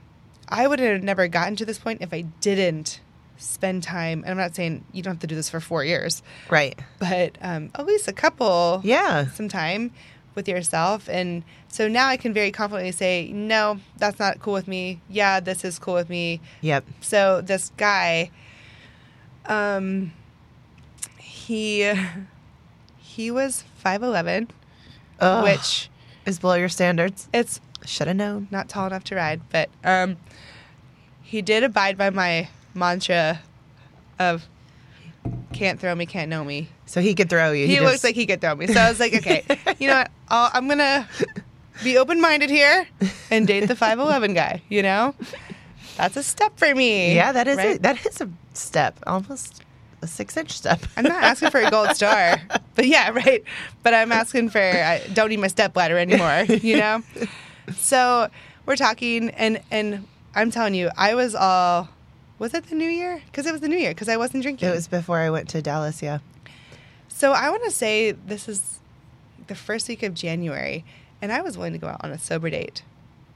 I 0.50 0.68
would 0.68 0.80
have 0.80 1.02
never 1.04 1.28
gotten 1.28 1.56
to 1.58 1.66
this 1.66 1.80
point 1.80 2.02
if 2.02 2.14
I 2.14 2.22
didn't 2.42 3.00
spend 3.38 3.84
time. 3.84 4.22
And 4.24 4.32
I'm 4.32 4.38
not 4.38 4.56
saying 4.56 4.84
you 4.94 5.02
don't 5.04 5.14
have 5.16 5.20
to 5.22 5.28
do 5.28 5.36
this 5.36 5.50
for 5.50 5.60
four 5.60 5.84
years, 5.84 6.22
Right. 6.50 6.78
but 7.00 7.38
um, 7.42 7.72
at 7.76 7.86
least 7.86 8.08
a 8.08 8.14
couple 8.14 8.82
Yeah. 8.84 9.28
some 9.28 9.50
time 9.50 9.92
with 10.36 10.48
yourself. 10.48 11.08
And 11.10 11.44
so 11.68 11.88
now 11.88 12.08
I 12.08 12.18
can 12.18 12.34
very 12.34 12.52
confidently 12.52 12.92
say, 12.92 13.32
no, 13.34 13.80
that's 13.98 14.20
not 14.20 14.40
cool 14.40 14.54
with 14.54 14.68
me. 14.68 15.02
Yeah, 15.10 15.40
this 15.40 15.64
is 15.66 15.80
cool 15.80 15.94
with 15.96 16.10
me. 16.10 16.42
Yep. 16.62 16.86
So 17.02 17.42
this 17.42 17.72
guy, 17.78 18.32
um, 19.46 20.12
he 21.18 21.94
he 22.98 23.32
was 23.32 23.64
five 23.78 24.04
eleven, 24.04 24.50
which 25.44 25.90
is 26.26 26.40
below 26.40 26.56
your 26.56 26.70
standards. 26.70 27.30
it's 27.34 27.62
Should 27.86 28.08
have 28.08 28.18
known. 28.18 28.48
not 28.52 28.68
tall 28.70 28.88
enough 28.88 29.04
to 29.06 29.16
ride, 29.16 29.42
but 29.52 29.70
um, 29.84 30.18
he 31.22 31.42
did 31.42 31.64
abide 31.64 31.98
by 31.98 32.10
my 32.10 32.50
mantra 32.74 33.42
of 34.20 34.48
can't 35.54 35.80
throw 35.80 35.94
me, 35.96 36.06
can't 36.06 36.30
know 36.30 36.44
me. 36.44 36.68
So 36.86 37.02
he 37.02 37.16
could 37.16 37.30
throw 37.30 37.52
you. 37.52 37.68
He, 37.68 37.80
looks 37.80 37.94
just- 37.94 38.04
like 38.04 38.16
he 38.16 38.26
could 38.26 38.42
throw 38.42 38.56
me. 38.56 38.68
So 38.68 38.80
I 38.80 38.90
was 38.90 39.00
like, 39.00 39.14
okay, 39.16 39.44
you 39.80 39.88
know 39.88 39.96
what? 39.96 40.12
I'll, 40.30 40.52
I'm 40.54 40.68
gonna 40.68 41.08
be 41.84 41.98
open 41.98 42.22
minded 42.22 42.50
here 42.50 42.88
and 43.32 43.46
date 43.48 43.68
the 43.68 43.76
five 43.76 44.00
eleven 44.00 44.34
guy. 44.34 44.62
You 44.70 44.84
know, 44.84 45.16
that's 45.98 46.18
a 46.18 46.24
step 46.24 46.58
for 46.58 46.74
me. 46.74 47.16
Yeah, 47.16 47.32
that 47.32 47.48
is 47.48 47.58
right? 47.58 47.78
a, 47.78 47.82
that 47.82 48.06
is 48.06 48.22
a 48.22 48.30
step, 48.54 49.00
almost 49.08 49.64
a 50.02 50.08
six 50.08 50.36
inch 50.38 50.52
step. 50.52 50.82
I'm 50.98 51.04
not 51.06 51.24
asking 51.24 51.52
for 51.52 51.60
a 51.62 51.70
gold 51.72 51.96
star, 51.96 52.42
but 52.76 52.86
yeah, 52.88 53.10
right. 53.12 53.44
But 53.84 53.94
I'm 53.94 54.12
asking 54.12 54.50
for 54.50 54.60
I 54.62 55.00
don't 55.14 55.30
need 55.30 55.40
my 55.40 55.48
step 55.48 55.76
ladder 55.76 55.98
anymore. 55.98 56.44
You 56.44 56.78
know. 56.78 57.04
So 57.78 58.30
we're 58.68 58.76
talking, 58.76 59.32
and 59.32 59.60
and 59.72 60.06
I'm 60.36 60.52
telling 60.52 60.76
you, 60.76 60.92
I 60.96 61.16
was 61.16 61.34
all. 61.34 61.90
Was 62.38 62.54
it 62.54 62.68
the 62.68 62.76
new 62.76 62.90
year? 62.90 63.22
Because 63.26 63.46
it 63.46 63.52
was 63.52 63.62
the 63.62 63.68
new 63.68 63.78
year. 63.78 63.92
Because 63.92 64.10
I 64.10 64.18
wasn't 64.18 64.44
drinking. 64.44 64.70
It 64.70 64.74
was 64.74 64.88
before 64.88 65.20
I 65.20 65.30
went 65.30 65.50
to 65.50 65.62
Dallas. 65.62 66.02
Yeah. 66.02 66.20
So 67.08 67.32
I 67.32 67.50
want 67.50 67.64
to 67.64 67.72
say 67.72 68.12
this 68.12 68.50
is 68.50 68.80
the 69.48 69.56
first 69.56 69.88
week 69.88 70.04
of 70.04 70.14
January, 70.14 70.84
and 71.22 71.32
I 71.32 71.42
was 71.42 71.58
willing 71.58 71.74
to 71.74 71.80
go 71.80 71.88
out 71.88 72.04
on 72.04 72.12
a 72.12 72.20
sober 72.20 72.50
date, 72.50 72.84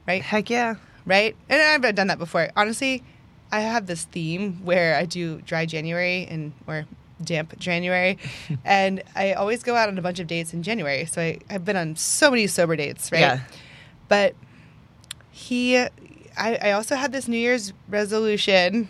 right? 0.06 0.22
Heck 0.22 0.50
yeah. 0.50 0.74
Right? 1.06 1.34
And 1.48 1.84
I've 1.84 1.94
done 1.94 2.08
that 2.08 2.18
before. 2.18 2.50
Honestly, 2.56 3.02
I 3.50 3.60
have 3.60 3.86
this 3.86 4.04
theme 4.04 4.64
where 4.64 4.96
I 4.96 5.06
do 5.06 5.40
dry 5.42 5.64
January 5.64 6.26
and 6.28 6.52
or 6.66 6.84
damp 7.24 7.58
January, 7.58 8.18
and 8.64 9.02
I 9.16 9.32
always 9.32 9.62
go 9.62 9.76
out 9.76 9.88
on 9.88 9.96
a 9.96 10.02
bunch 10.02 10.20
of 10.20 10.26
dates 10.26 10.52
in 10.52 10.62
January. 10.62 11.06
So 11.06 11.22
I, 11.22 11.38
I've 11.48 11.64
been 11.64 11.76
on 11.76 11.96
so 11.96 12.30
many 12.30 12.46
sober 12.46 12.76
dates, 12.76 13.10
right? 13.10 13.20
Yeah. 13.20 13.40
But 14.08 14.34
he, 15.30 15.86
I, 16.36 16.56
I 16.56 16.72
also 16.72 16.96
had 16.96 17.12
this 17.12 17.28
New 17.28 17.38
Year's 17.38 17.72
resolution. 17.88 18.88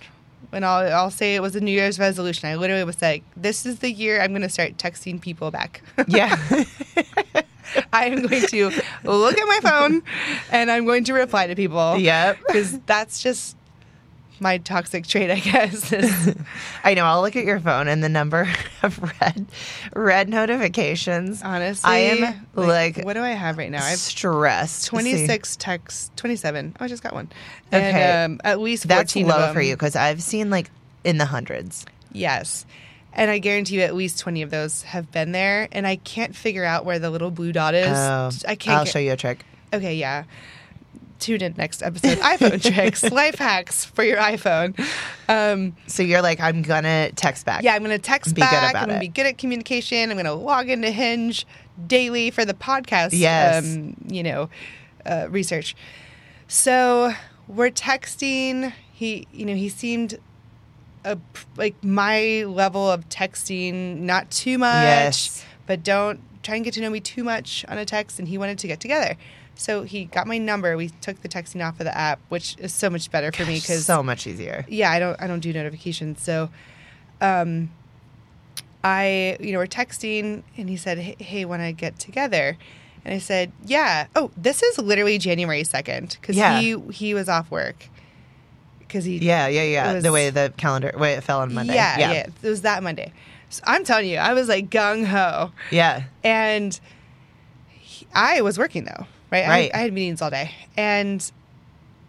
And 0.53 0.65
I'll, 0.65 0.93
I'll 0.93 1.11
say 1.11 1.37
it 1.37 1.43
was 1.43 1.55
a 1.55 1.61
New 1.61 1.71
Year's 1.71 1.99
resolution. 1.99 2.49
I 2.49 2.57
literally 2.57 2.83
was 2.83 3.01
like, 3.01 3.23
this 3.37 3.65
is 3.67 3.79
the 3.79 3.91
year 3.91 4.21
I'm 4.21 4.31
going 4.31 4.43
to 4.43 4.49
start 4.49 4.77
texting 4.79 5.21
people 5.21 5.51
back. 5.51 5.83
Yeah. 6.09 6.37
I 7.93 8.07
am 8.07 8.27
going 8.27 8.43
to 8.49 8.71
look 9.05 9.39
at 9.39 9.47
my 9.47 9.61
phone 9.63 10.03
and 10.51 10.73
I'm 10.73 10.87
going 10.87 11.05
to 11.05 11.13
reply 11.13 11.47
to 11.47 11.55
people. 11.55 11.97
yep. 11.99 12.37
Because 12.47 12.81
that's 12.81 13.23
just 13.23 13.57
my 14.41 14.59
toxic 14.59 15.07
trait, 15.07 15.31
I 15.31 15.39
guess. 15.39 15.93
is- 15.93 16.35
I 16.85 16.95
know. 16.95 17.05
I'll 17.05 17.21
look 17.23 17.37
at 17.37 17.45
your 17.45 17.61
phone 17.61 17.87
and 17.89 18.03
the 18.03 18.09
number 18.09 18.49
of 18.83 18.99
red 19.21 19.47
red 19.95 20.29
notifications. 20.29 21.43
honestly, 21.43 21.89
I 21.91 21.97
am 21.99 22.47
like, 22.55 23.05
what 23.05 23.13
do 23.15 23.21
I 23.23 23.31
have 23.31 23.59
right 23.59 23.71
now? 23.71 23.83
I 23.85 23.91
have 23.91 23.99
stressed. 23.99 24.87
26 24.89 25.57
texts, 25.57 26.11
27. 26.17 26.77
Oh, 26.81 26.85
I 26.85 26.89
just 26.89 27.03
got 27.03 27.13
one. 27.13 27.29
Okay. 27.73 28.25
Um, 28.25 28.41
at 28.45 28.61
least 28.61 28.85
14 28.87 29.27
That's 29.27 29.39
low 29.39 29.53
for 29.53 29.61
you 29.61 29.75
because 29.75 29.97
I've 29.97 30.23
seen 30.23 30.51
like 30.51 30.71
in 31.05 31.19
the 31.19 31.27
hundreds. 31.27 31.87
Yes. 32.13 32.67
And 33.13 33.31
I 33.31 33.39
guarantee 33.39 33.75
you 33.77 33.81
at 33.83 33.95
least 33.95 34.21
20 34.21 34.43
of 34.43 34.51
those 34.51 34.83
have 34.85 35.11
been 35.11 35.33
there. 35.33 35.69
And 35.73 35.87
I 35.87 35.97
can't 35.97 36.35
figure 36.35 36.65
out 36.65 36.85
where 36.85 36.99
the 36.99 37.11
little 37.11 37.31
blue 37.31 37.53
dot 37.53 37.75
is. 37.75 37.89
Oh, 37.89 38.31
I 38.49 38.55
can't. 38.55 38.79
I'll 38.79 38.85
get- 38.85 38.93
show 38.93 38.99
you 39.01 39.13
a 39.13 39.17
trick. 39.17 39.45
Okay, 39.73 39.95
yeah. 39.97 40.25
Tune 41.21 41.43
in 41.43 41.55
next 41.57 41.83
episode. 41.83 42.19
iPhone 42.21 42.61
tricks, 42.75 43.05
life 43.11 43.37
hacks 43.37 43.85
for 43.85 44.03
your 44.03 44.17
iPhone. 44.19 44.75
Um, 45.29 45.77
So 45.87 46.03
you're 46.03 46.23
like, 46.23 46.41
I'm 46.41 46.63
gonna 46.63 47.13
text 47.13 47.47
back. 47.47 47.63
yeah, 47.63 47.75
I'm 47.75 47.85
to 47.85 47.99
text 47.99 48.35
Be 48.35 48.41
back. 48.41 48.75
I'm 48.75 48.87
going 48.87 48.97
it. 48.97 49.01
be 49.01 49.09
good 49.09 49.27
at 49.27 49.39
communication. 49.39 50.11
I'm 50.11 50.17
to 50.25 50.33
log 50.33 50.69
into 50.71 50.91
Hinge 50.91 51.47
daily 51.87 52.31
for 52.31 52.45
the 52.45 52.55
podcast. 52.55 53.11
Yes. 53.13 53.65
Um, 53.77 53.97
you 54.09 54.23
know, 54.23 54.51
uh, 55.07 55.27
research. 55.31 55.77
So 56.49 57.13
we're 57.49 57.71
texting. 57.71 58.73
He, 58.93 59.27
you 59.33 59.47
know, 59.47 59.55
he 59.55 59.69
seemed 59.69 60.19
a, 61.05 61.17
like 61.57 61.75
my 61.83 62.45
level 62.47 62.91
of 62.91 63.09
texting, 63.09 63.99
not 64.01 64.31
too 64.31 64.59
much, 64.59 64.83
Yes. 64.85 65.45
but 65.67 65.83
don't 65.83 66.21
try 66.43 66.57
and 66.57 66.65
get 66.65 66.75
to 66.75 66.81
know 66.81 66.91
me 66.91 67.01
too 67.01 67.25
much 67.25 67.65
on 67.69 67.79
a 67.79 67.85
text. 67.85 68.19
And 68.19 68.29
he 68.29 68.37
wanted 68.39 68.59
to 68.59 68.67
get 68.67 68.81
together. 68.81 69.17
So 69.61 69.83
he 69.83 70.07
got 70.07 70.27
my 70.27 70.39
number. 70.39 70.75
We 70.75 70.89
took 71.03 71.21
the 71.21 71.29
texting 71.29 71.63
off 71.67 71.79
of 71.81 71.85
the 71.85 71.95
app, 71.95 72.19
which 72.31 72.57
is 72.59 72.73
so 72.73 72.89
much 72.89 73.11
better 73.11 73.31
for 73.31 73.45
me 73.45 73.57
because 73.61 73.85
so 73.85 74.03
much 74.03 74.27
easier. 74.27 74.65
yeah, 74.69 74.91
I 74.91 74.99
don't 74.99 75.21
I 75.21 75.27
don't 75.27 75.41
do 75.41 75.53
notifications. 75.53 76.23
So 76.23 76.49
um 77.21 77.71
I 78.83 79.37
you 79.39 79.53
know, 79.53 79.59
we're 79.59 79.67
texting 79.67 80.43
and 80.57 80.71
he 80.71 80.77
said, 80.79 80.97
"Hey, 80.99 81.17
hey 81.19 81.45
want 81.45 81.61
to 81.63 81.73
get 81.73 81.99
together?" 81.99 82.57
And 83.05 83.13
I 83.15 83.19
said, 83.19 83.53
"Yeah." 83.65 84.07
Oh, 84.17 84.31
this 84.37 84.63
is 84.63 84.79
literally 84.79 85.19
January 85.19 85.63
2nd 85.63 86.17
cuz 86.23 86.37
Yeah. 86.37 86.59
he 86.59 86.77
he 86.91 87.13
was 87.13 87.29
off 87.29 87.51
work. 87.51 87.85
Cuz 88.89 89.05
he 89.05 89.19
Yeah, 89.19 89.47
yeah, 89.47 89.63
yeah. 89.63 89.93
Was- 89.95 90.03
the 90.03 90.11
way 90.13 90.31
the 90.31 90.55
calendar, 90.57 90.93
way 90.97 91.13
it 91.13 91.23
fell 91.23 91.41
on 91.41 91.53
Monday. 91.53 91.75
Yeah, 91.75 91.99
yeah, 91.99 92.13
yeah, 92.13 92.27
It 92.43 92.49
was 92.49 92.63
that 92.63 92.83
Monday. 92.83 93.13
So 93.51 93.63
I'm 93.67 93.85
telling 93.85 94.09
you, 94.09 94.17
I 94.17 94.33
was 94.33 94.49
like 94.49 94.71
gung 94.71 95.05
ho. 95.07 95.53
yeah. 95.71 96.05
And 96.25 96.81
he- 97.79 98.07
I 98.15 98.41
was 98.41 98.57
working 98.59 98.85
though, 98.85 99.07
right? 99.31 99.47
Right. 99.47 99.71
I, 99.75 99.79
I 99.79 99.83
had 99.83 99.93
meetings 99.93 100.23
all 100.23 100.31
day. 100.31 100.53
And 100.77 101.31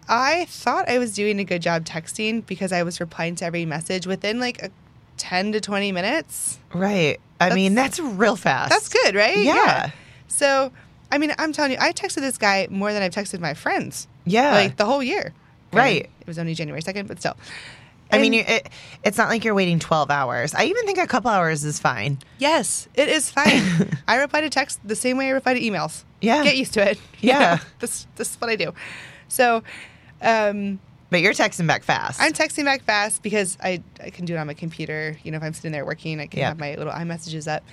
I 0.07 0.45
thought 0.45 0.89
I 0.89 0.97
was 0.99 1.13
doing 1.13 1.39
a 1.39 1.43
good 1.43 1.61
job 1.61 1.85
texting 1.85 2.45
because 2.45 2.71
I 2.71 2.83
was 2.83 2.99
replying 2.99 3.35
to 3.35 3.45
every 3.45 3.65
message 3.65 4.07
within 4.07 4.39
like 4.39 4.61
a 4.61 4.69
10 5.17 5.53
to 5.53 5.61
20 5.61 5.91
minutes. 5.91 6.59
Right. 6.73 7.19
I 7.39 7.53
mean, 7.53 7.75
that's 7.75 7.99
real 7.99 8.35
fast. 8.35 8.69
That's 8.69 8.89
good, 8.89 9.15
right? 9.15 9.37
Yeah. 9.37 9.91
So, 10.27 10.71
I 11.11 11.17
mean, 11.17 11.33
I'm 11.37 11.53
telling 11.53 11.71
you, 11.71 11.77
I 11.79 11.91
texted 11.91 12.21
this 12.21 12.37
guy 12.37 12.67
more 12.69 12.93
than 12.93 13.01
I've 13.01 13.13
texted 13.13 13.39
my 13.39 13.53
friends. 13.53 14.07
Yeah. 14.25 14.51
Like 14.51 14.77
the 14.77 14.85
whole 14.85 15.01
year. 15.01 15.33
Right. 15.73 16.09
It 16.19 16.27
was 16.27 16.37
only 16.37 16.53
January 16.53 16.81
2nd, 16.81 17.07
but 17.07 17.19
still. 17.19 17.37
I 18.11 18.17
mean, 18.17 18.33
it, 18.33 18.69
it's 19.03 19.17
not 19.17 19.29
like 19.29 19.45
you're 19.45 19.53
waiting 19.53 19.79
12 19.79 20.11
hours. 20.11 20.53
I 20.53 20.65
even 20.65 20.85
think 20.85 20.97
a 20.97 21.07
couple 21.07 21.31
hours 21.31 21.63
is 21.63 21.79
fine. 21.79 22.19
Yes, 22.39 22.89
it 22.93 23.07
is 23.07 23.29
fine. 23.29 23.97
I 24.07 24.17
reply 24.17 24.41
to 24.41 24.49
text 24.49 24.79
the 24.83 24.97
same 24.97 25.17
way 25.17 25.27
I 25.27 25.31
reply 25.31 25.53
to 25.53 25.61
emails. 25.61 26.03
Yeah. 26.21 26.43
Get 26.43 26.57
used 26.57 26.73
to 26.73 26.89
it. 26.91 26.97
You 27.21 27.29
Yeah. 27.29 27.39
know, 27.39 27.57
this 27.79 28.07
this 28.15 28.31
is 28.31 28.35
what 28.41 28.49
I 28.49 28.55
do. 28.55 28.73
So 29.27 29.63
um, 30.21 30.79
But 31.09 31.21
you're 31.21 31.33
texting 31.33 31.67
back 31.67 31.83
fast. 31.83 32.21
I'm 32.21 32.33
texting 32.33 32.63
back 32.65 32.83
fast 32.83 33.21
because 33.23 33.57
I, 33.63 33.81
I 34.03 34.09
can 34.11 34.25
do 34.25 34.35
it 34.35 34.37
on 34.37 34.47
my 34.47 34.53
computer. 34.53 35.17
You 35.23 35.31
know, 35.31 35.37
if 35.37 35.43
I'm 35.43 35.53
sitting 35.53 35.71
there 35.71 35.85
working, 35.85 36.19
I 36.19 36.27
can 36.27 36.39
Yep. 36.39 36.47
have 36.47 36.59
my 36.59 36.75
little 36.75 36.93
iMessages 36.93 37.51
up. 37.51 37.63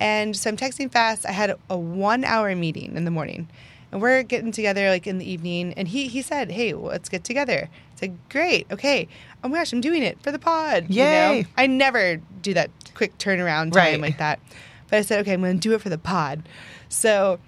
And 0.00 0.34
so 0.36 0.50
I'm 0.50 0.56
texting 0.56 0.90
fast. 0.90 1.26
I 1.26 1.32
had 1.32 1.54
a 1.70 1.78
one 1.78 2.24
hour 2.24 2.54
meeting 2.56 2.96
in 2.96 3.04
the 3.04 3.10
morning. 3.10 3.48
And 3.92 4.00
we're 4.00 4.22
getting 4.22 4.52
together 4.52 4.88
like 4.88 5.06
in 5.06 5.18
the 5.18 5.30
evening. 5.30 5.74
And 5.76 5.86
he, 5.86 6.08
he 6.08 6.22
said, 6.22 6.50
Hey, 6.50 6.72
let's 6.72 7.08
get 7.10 7.24
together. 7.24 7.68
It's 7.92 8.02
like, 8.02 8.12
Great. 8.30 8.66
Okay. 8.72 9.06
Oh 9.44 9.48
my 9.48 9.58
gosh, 9.58 9.72
I'm 9.72 9.80
doing 9.82 10.02
it 10.02 10.20
for 10.22 10.32
the 10.32 10.38
pod. 10.38 10.86
You 10.88 11.02
Yay. 11.04 11.42
know? 11.42 11.48
I 11.58 11.66
never 11.66 12.16
do 12.40 12.54
that 12.54 12.70
quick 12.94 13.16
turnaround 13.18 13.72
time 13.72 13.74
Right. 13.74 14.00
like 14.00 14.18
that. 14.18 14.40
But 14.88 14.98
I 14.98 15.02
said, 15.02 15.20
Okay, 15.20 15.34
I'm 15.34 15.40
going 15.42 15.58
to 15.58 15.68
do 15.68 15.74
it 15.74 15.82
for 15.82 15.88
the 15.90 15.98
pod. 15.98 16.48
So 16.88 17.38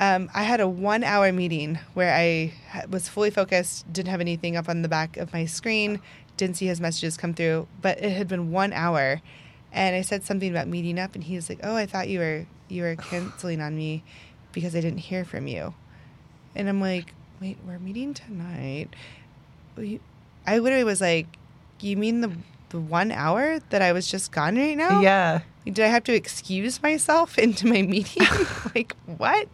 um, 0.00 0.30
I 0.34 0.42
had 0.44 0.60
a 0.60 0.66
one 0.66 1.04
hour 1.04 1.30
meeting 1.30 1.78
where 1.92 2.12
I 2.12 2.54
was 2.88 3.06
fully 3.08 3.30
focused, 3.30 3.90
didn't 3.92 4.08
have 4.08 4.22
anything 4.22 4.56
up 4.56 4.68
on 4.68 4.80
the 4.80 4.88
back 4.88 5.18
of 5.18 5.32
my 5.34 5.44
screen, 5.44 6.00
didn't 6.38 6.56
see 6.56 6.66
his 6.66 6.80
messages 6.80 7.18
come 7.18 7.34
through, 7.34 7.68
but 7.82 7.98
it 8.02 8.10
had 8.10 8.26
been 8.26 8.50
one 8.50 8.72
hour. 8.72 9.20
And 9.72 9.94
I 9.94 10.00
said 10.00 10.24
something 10.24 10.50
about 10.50 10.68
meeting 10.68 10.98
up, 10.98 11.14
and 11.14 11.22
he 11.22 11.36
was 11.36 11.48
like, 11.50 11.60
"Oh, 11.62 11.76
I 11.76 11.84
thought 11.86 12.08
you 12.08 12.18
were 12.18 12.46
you 12.68 12.82
were 12.82 12.96
canceling 12.96 13.60
on 13.60 13.76
me 13.76 14.02
because 14.52 14.74
I 14.74 14.80
didn't 14.80 14.98
hear 15.00 15.24
from 15.24 15.46
you." 15.46 15.74
And 16.56 16.68
I'm 16.68 16.80
like, 16.80 17.14
"Wait, 17.40 17.58
we're 17.66 17.78
meeting 17.78 18.14
tonight." 18.14 18.88
I 20.46 20.58
literally 20.58 20.84
was 20.84 21.00
like, 21.02 21.26
"You 21.78 21.96
mean 21.98 22.22
the 22.22 22.32
the 22.70 22.80
one 22.80 23.12
hour 23.12 23.60
that 23.68 23.82
I 23.82 23.92
was 23.92 24.10
just 24.10 24.32
gone 24.32 24.56
right 24.56 24.76
now?" 24.76 25.02
yeah. 25.02 25.42
Did 25.64 25.80
I 25.80 25.88
have 25.88 26.04
to 26.04 26.14
excuse 26.14 26.82
myself 26.82 27.38
into 27.38 27.66
my 27.66 27.82
meeting? 27.82 28.26
like 28.74 28.96
what? 29.16 29.48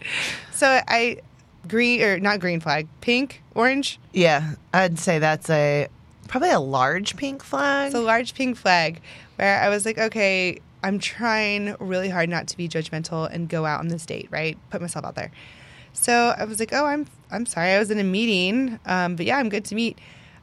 So 0.53 0.81
I 0.89 1.19
green 1.69 2.03
or 2.03 2.19
not 2.19 2.41
green 2.41 2.61
flag, 2.61 2.89
pink, 3.01 3.43
orange. 3.55 3.99
Yeah. 4.13 4.55
I'd 4.73 4.99
say 4.99 5.19
that's 5.19 5.51
a 5.51 5.89
probably 6.29 6.51
a 6.51 6.61
large 6.61 7.17
pink 7.17 7.43
flag. 7.43 7.87
It's 7.87 7.95
a 7.95 8.01
large 8.01 8.35
pink 8.35 8.57
flag 8.57 9.01
where 9.37 9.61
I 9.61 9.69
was 9.69 9.85
like, 9.85 9.99
okay, 9.99 10.61
I'm 10.83 10.99
trying 10.99 11.75
really 11.81 12.09
hard 12.09 12.29
not 12.29 12.47
to 12.49 12.57
be 12.57 12.69
judgmental 12.69 13.29
and 13.31 13.49
go 13.49 13.65
out 13.65 13.81
on 13.81 13.89
this 13.89 14.07
date, 14.07 14.29
right? 14.31 14.57
Put 14.71 14.81
myself 14.81 15.05
out 15.05 15.15
there. 15.15 15.31
So 15.93 16.35
I 16.37 16.45
was 16.45 16.61
like, 16.61 16.73
oh, 16.73 16.85
I'm 16.85 17.07
I'm 17.31 17.47
sorry, 17.47 17.71
I 17.71 17.79
was 17.79 17.91
in 17.91 17.99
a 17.99 18.05
meeting, 18.05 18.79
um, 18.87 19.17
but 19.17 19.27
yeah, 19.27 19.39
I'm 19.39 19.49
good 19.49 19.65
to 19.67 19.75
meet. 19.75 19.99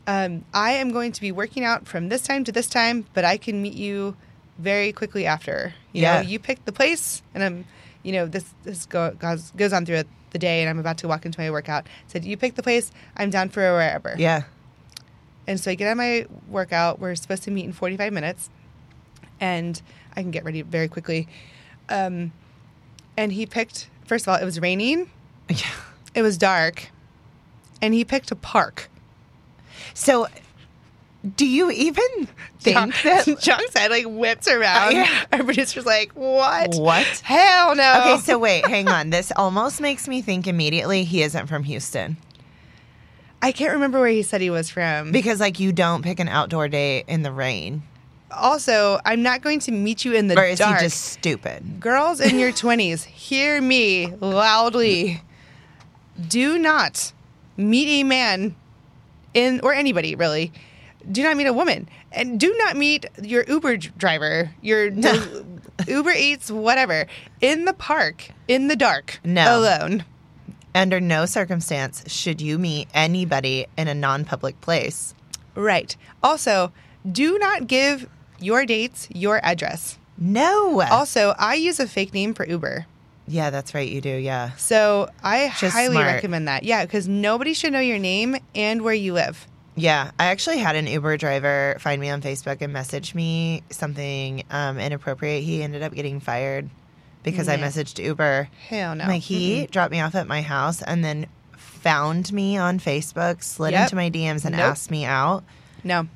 Um, 0.06 0.44
I 0.54 0.72
am 0.72 0.92
going 0.92 1.14
to 1.14 1.22
be 1.22 1.32
working 1.32 1.64
out 1.64 1.88
from 1.88 2.10
this 2.10 2.24
time 2.24 2.44
to 2.44 2.52
this 2.52 2.68
time, 2.68 3.06
but 3.14 3.24
I 3.24 3.38
can 3.38 3.62
meet 3.62 3.76
you 3.76 4.18
very 4.60 4.92
quickly 4.94 5.26
after. 5.26 5.74
You 5.92 6.04
Yeah. 6.04 6.22
know, 6.22 6.28
you 6.28 6.40
pick 6.40 6.64
the 6.66 6.72
place, 6.72 7.22
and 7.34 7.44
I'm, 7.44 7.66
you 8.04 8.12
know, 8.14 8.26
this 8.26 8.46
this 8.64 8.86
go, 8.86 9.12
goes 9.12 9.52
goes 9.52 9.74
on 9.74 9.86
throughout 9.86 10.08
the 10.32 10.40
day, 10.40 10.62
and 10.62 10.70
I'm 10.70 10.80
about 10.80 10.98
to 11.00 11.08
walk 11.08 11.26
into 11.26 11.40
my 11.40 11.50
workout. 11.52 11.86
Said, 12.08 12.26
you 12.26 12.38
pick 12.38 12.56
the 12.56 12.64
place, 12.64 12.92
I'm 13.18 13.30
down 13.30 13.50
for 13.50 13.62
wherever. 13.62 14.16
yeah. 14.18 14.44
And 15.46 15.60
so 15.60 15.72
I 15.72 15.76
get 15.76 15.92
on 15.92 15.98
my 15.98 16.26
workout. 16.48 17.00
We're 17.00 17.16
supposed 17.16 17.44
to 17.44 17.52
meet 17.52 17.66
in 17.66 17.74
45 17.74 18.14
minutes, 18.14 18.50
and 19.42 19.82
I 20.16 20.22
can 20.22 20.32
get 20.32 20.46
ready 20.46 20.62
very 20.62 20.88
quickly. 20.88 21.28
Um, 21.90 22.32
and 23.18 23.32
he 23.34 23.46
picked, 23.46 23.90
first 24.06 24.26
of 24.26 24.30
all, 24.34 24.40
it 24.42 24.46
was 24.46 24.60
raining, 24.62 25.10
Yeah. 25.50 25.58
it 26.16 26.22
was 26.22 26.38
dark, 26.38 26.90
and 27.82 27.94
he 27.94 28.06
picked 28.06 28.32
a 28.32 28.36
park. 28.38 28.90
So 29.94 30.28
do 31.36 31.46
you 31.46 31.72
even 31.72 32.28
think 32.60 33.02
that 33.04 33.26
John's 33.42 33.74
head 33.76 33.92
like 33.92 34.06
whips 34.08 34.48
around. 34.48 34.90
Uh, 34.90 34.98
yeah. 34.98 35.26
Our 35.32 35.44
producer's 35.44 35.86
like, 35.86 36.12
what? 36.14 36.76
What? 36.76 37.06
Hell 37.24 37.76
no. 37.76 38.00
Okay, 38.02 38.18
so 38.20 38.38
wait, 38.38 38.66
hang 38.68 38.88
on. 38.90 39.10
This 39.10 39.32
almost 39.36 39.80
makes 39.80 40.08
me 40.08 40.22
think 40.22 40.48
immediately 40.48 41.04
he 41.04 41.22
isn't 41.24 41.48
from 41.48 41.64
Houston. 41.64 42.18
I 43.42 43.52
can't 43.52 43.74
remember 43.74 44.00
where 44.00 44.10
he 44.10 44.22
said 44.24 44.42
he 44.42 44.50
was 44.50 44.70
from. 44.70 45.12
Because 45.12 45.40
like 45.40 45.60
you 45.60 45.72
don't 45.74 46.02
pick 46.02 46.20
an 46.20 46.28
outdoor 46.30 46.68
date 46.68 47.06
in 47.08 47.24
the 47.24 47.32
rain. 47.32 47.84
also, 48.32 49.00
I'm 49.06 49.22
not 49.22 49.42
going 49.42 49.60
to 49.62 49.72
meet 49.72 50.04
you 50.06 50.14
in 50.14 50.28
the 50.28 50.38
or 50.40 50.46
is 50.46 50.60
dark. 50.60 50.80
he 50.80 50.86
just 50.86 51.02
stupid? 51.06 51.80
Girls 51.80 52.20
in 52.20 52.40
your 52.40 52.52
20s, 52.54 53.04
hear 53.06 53.62
me 53.62 54.08
loudly. 54.20 55.22
Do 56.28 56.58
not 56.58 57.12
meet 57.58 58.02
a 58.02 58.04
man 58.04 58.56
in 59.34 59.60
or 59.62 59.74
anybody 59.74 60.16
really. 60.16 60.52
Do 61.12 61.24
not 61.24 61.36
meet 61.38 61.48
a 61.48 61.54
woman. 61.54 61.88
And 62.12 62.40
do 62.40 62.54
not 62.60 62.78
meet 62.78 63.06
your 63.22 63.44
Uber 63.48 63.78
driver, 63.78 64.52
your 64.62 64.90
del- 65.06 65.46
Uber 65.88 66.12
Eats 66.12 66.50
whatever 66.52 67.08
in 67.42 67.66
the 67.66 67.74
park 67.74 68.30
in 68.48 68.68
the 68.68 68.76
dark 68.76 69.20
No. 69.24 69.60
alone. 69.60 70.06
Under 70.76 71.00
no 71.00 71.26
circumstance 71.26 72.04
should 72.12 72.42
you 72.42 72.58
meet 72.58 72.88
anybody 72.94 73.68
in 73.78 73.88
a 73.88 73.94
non-public 73.94 74.60
place. 74.62 75.14
Right. 75.56 75.96
Also, 76.24 76.72
do 77.12 77.38
not 77.38 77.68
give 77.68 78.10
your 78.40 78.66
dates 78.66 79.08
your 79.14 79.40
address. 79.46 80.00
No. 80.18 80.82
Also, 80.82 81.36
I 81.38 81.56
use 81.56 81.80
a 81.80 81.88
fake 81.88 82.14
name 82.14 82.34
for 82.34 82.48
Uber. 82.48 82.86
yeah, 83.28 83.50
that's 83.52 83.74
right. 83.76 83.88
You 83.90 84.02
do. 84.02 84.10
Yeah. 84.16 84.52
So 84.58 85.10
I 85.24 85.54
Just 85.60 85.76
highly 85.76 85.94
smart. 85.94 86.08
recommend 86.08 86.48
that. 86.48 86.64
Yeah, 86.64 86.86
because 86.86 87.08
nobody 87.08 87.54
should 87.54 87.72
know 87.74 87.80
your 87.80 88.00
name 88.00 88.36
and 88.56 88.82
where 88.82 88.94
you 88.94 89.14
live. 89.14 89.48
Yeah, 89.76 90.12
I 90.20 90.26
actually 90.26 90.60
had 90.60 90.76
an 90.76 90.86
Uber 90.88 91.18
driver 91.18 91.78
find 91.80 92.00
me 92.00 92.10
on 92.10 92.22
Facebook 92.22 92.62
and 92.62 92.72
message 92.72 93.16
me 93.16 93.64
something 93.72 94.44
um, 94.52 94.78
inappropriate. 94.78 95.44
He 95.44 95.64
ended 95.64 95.82
up 95.82 95.94
getting 95.94 96.20
fired 96.20 96.70
because 97.24 97.48
I 97.50 97.58
messaged 97.58 98.04
Uber. 98.04 98.50
Hell 98.70 98.96
no. 98.96 99.06
Like 99.08 99.22
he 99.24 99.66
dropped 99.68 99.92
me 99.92 100.00
off 100.00 100.14
at 100.14 100.28
my 100.28 100.42
house 100.42 100.82
and 100.84 101.04
then 101.04 101.26
found 101.58 102.32
me 102.32 102.56
on 102.58 102.80
Facebook, 102.80 103.42
slid 103.44 103.72
Yep. 103.72 103.84
into 103.84 103.96
my 103.96 104.10
DMs 104.10 104.46
and 104.46 104.56
Nope. 104.56 104.62
asked 104.66 104.92
me 104.92 105.06
out. 105.06 105.44
No. 105.84 106.08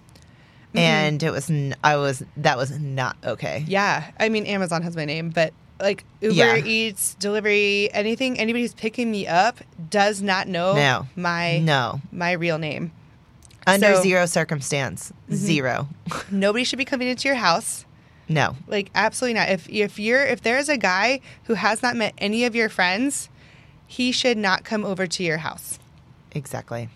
And 0.75 1.23
it 1.23 1.31
was 1.31 1.49
n- 1.49 1.75
I 1.83 1.95
was 1.95 2.23
that 2.37 2.57
was 2.57 2.77
not 2.79 3.17
okay. 3.23 3.63
Yeah. 3.67 4.11
I 4.19 4.29
mean, 4.29 4.45
Amazon 4.45 4.83
has 4.83 4.95
my 4.95 5.05
name, 5.05 5.29
but 5.31 5.53
like 5.79 6.03
Uber 6.21 6.35
Yeah. 6.35 6.57
Eats, 6.57 7.15
delivery, 7.15 7.89
anything, 7.91 8.37
anybody 8.39 8.61
who's 8.63 8.73
picking 8.75 9.09
me 9.09 9.25
up 9.25 9.59
does 9.89 10.21
not 10.21 10.47
know 10.47 10.75
No. 10.75 11.07
my 11.15 11.57
No, 11.59 12.01
my 12.11 12.33
real 12.33 12.59
name. 12.59 12.91
Under 13.67 13.95
So- 13.95 14.01
zero 14.01 14.25
circumstance, 14.25 15.11
zero. 15.31 15.87
Nobody 16.31 16.63
should 16.63 16.79
be 16.79 16.85
coming 16.85 17.07
into 17.07 17.27
your 17.27 17.37
house. 17.37 17.85
No, 18.29 18.55
Like 18.67 18.89
absolutely 18.95 19.35
not. 19.39 19.49
If 19.49 19.69
if 19.69 19.97
you're 19.99 20.25
if 20.25 20.41
there's 20.41 20.67
a 20.67 20.77
guy 20.77 21.21
who 21.45 21.53
has 21.53 21.81
not 21.81 21.95
met 21.95 22.13
any 22.17 22.43
of 22.45 22.55
your 22.55 22.67
friends, 22.69 23.29
he 23.85 24.11
should 24.11 24.37
not 24.37 24.65
come 24.65 24.83
over 24.83 25.07
to 25.07 25.23
your 25.23 25.37
house. 25.37 25.79
exactly. 26.33 26.89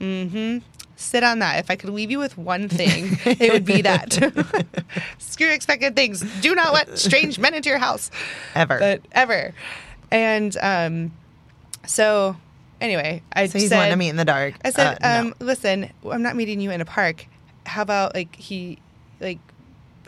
Mm-hmm. 0.00 0.58
Sit 0.96 1.22
on 1.24 1.38
that. 1.38 1.58
If 1.60 1.70
I 1.70 1.76
could 1.76 1.88
leave 1.90 2.10
you 2.10 2.18
with 2.18 2.36
one 2.36 2.68
thing, 2.68 3.18
it 3.24 3.52
would 3.52 3.64
be 3.64 3.80
that. 3.82 4.18
Screw 5.18 5.50
expected 5.50 5.96
things. 5.96 6.20
Do 6.42 6.54
not 6.54 6.74
let 6.74 6.98
strange 6.98 7.38
men 7.38 7.54
into 7.54 7.70
your 7.70 7.78
house. 7.78 8.10
Ever. 8.54 8.78
But 8.78 9.00
ever. 9.12 9.54
And 10.10 10.54
um 10.60 11.12
so 11.86 12.36
anyway, 12.80 13.22
I 13.32 13.46
so 13.46 13.58
he's 13.58 13.68
said 13.68 13.76
wanting 13.76 13.92
to 13.92 13.96
meet 13.96 14.08
in 14.10 14.16
the 14.16 14.24
dark. 14.24 14.54
I 14.64 14.70
said, 14.70 14.98
Uh, 15.02 15.22
no. 15.22 15.28
um, 15.28 15.34
listen, 15.40 15.90
I'm 16.08 16.22
not 16.22 16.36
meeting 16.36 16.60
you 16.60 16.70
in 16.70 16.80
a 16.80 16.84
park. 16.84 17.26
How 17.66 17.82
about 17.82 18.14
like 18.14 18.34
he 18.36 18.78
like 19.20 19.38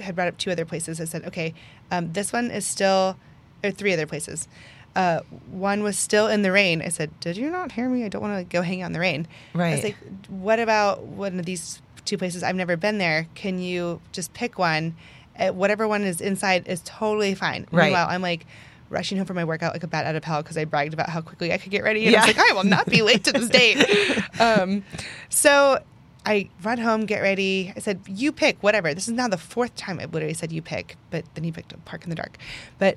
had 0.01 0.15
brought 0.17 0.29
up 0.29 0.39
two 0.39 0.51
other 0.51 0.65
places. 0.65 1.01
I 1.01 1.05
said, 1.05 1.25
okay, 1.27 1.55
um, 1.91 2.13
this 2.13 2.33
one 2.33 2.51
is 2.51 2.67
still 2.67 3.17
or 3.63 3.71
three 3.71 3.93
other 3.93 4.07
places. 4.07 4.49
uh, 4.97 5.21
one 5.51 5.83
was 5.83 5.99
still 5.99 6.27
in 6.27 6.43
the 6.43 6.53
rain. 6.53 6.83
I 6.83 6.89
said, 6.89 7.11
"Did 7.21 7.37
you 7.37 7.51
not 7.51 7.73
hear 7.73 7.89
me? 7.89 8.05
I 8.05 8.09
don't 8.09 8.21
want 8.21 8.39
to 8.39 8.45
go 8.45 8.61
hang 8.63 8.83
out 8.83 8.87
in 8.87 8.93
the 8.93 9.01
rain." 9.01 9.27
Right. 9.55 9.71
I 9.71 9.75
was 9.77 9.85
like, 9.85 9.97
"What 10.29 10.59
about 10.59 11.03
one 11.05 11.39
of 11.39 11.47
these 11.47 11.81
two 12.05 12.19
places? 12.19 12.43
I've 12.43 12.57
never 12.57 12.77
been 12.77 12.99
there. 12.99 13.27
Can 13.35 13.59
you 13.59 14.01
just 14.13 14.35
pick 14.35 14.59
one? 14.59 14.95
Uh, 15.39 15.49
whatever 15.49 15.89
one 15.89 16.03
is 16.03 16.21
inside 16.21 16.67
is 16.69 16.83
totally 16.85 17.35
fine." 17.35 17.67
Right. 17.71 17.85
Meanwhile, 17.85 18.09
I'm 18.11 18.21
like 18.21 18.45
rushing 18.93 19.17
home 19.19 19.27
from 19.27 19.37
my 19.37 19.45
workout 19.45 19.73
like 19.73 19.83
a 19.83 19.89
bat 19.89 20.07
out 20.07 20.15
of 20.15 20.23
hell 20.25 20.43
because 20.43 20.57
I 20.57 20.65
bragged 20.65 20.95
about 20.95 21.09
how 21.09 21.21
quickly 21.21 21.53
I 21.53 21.59
could 21.59 21.73
get 21.73 21.83
ready, 21.83 22.07
and 22.07 22.15
I 22.15 22.27
was 22.27 22.37
like, 22.37 22.51
"I 22.51 22.55
will 22.55 22.65
not 22.65 22.87
be 22.87 23.03
late 23.03 23.25
to 23.25 23.33
this 23.33 23.49
date." 23.49 23.79
um, 24.41 24.85
so 25.29 25.83
I 26.25 26.49
run 26.63 26.79
home, 26.79 27.07
get 27.07 27.21
ready. 27.21 27.73
I 27.75 27.81
said, 27.81 28.01
"You 28.07 28.31
pick 28.33 28.63
whatever." 28.63 28.95
This 28.95 29.09
is 29.09 29.15
now 29.15 29.29
the 29.29 29.39
fourth 29.39 29.75
time 29.75 29.99
I 29.99 30.05
literally 30.05 30.35
said, 30.35 30.53
"You 30.53 30.63
pick," 30.63 30.97
but 31.11 31.25
then 31.35 31.43
he 31.45 31.51
picked 31.51 31.73
a 31.73 31.79
park 31.79 32.05
in 32.05 32.11
the 32.11 32.17
dark. 32.17 32.37
But 32.79 32.97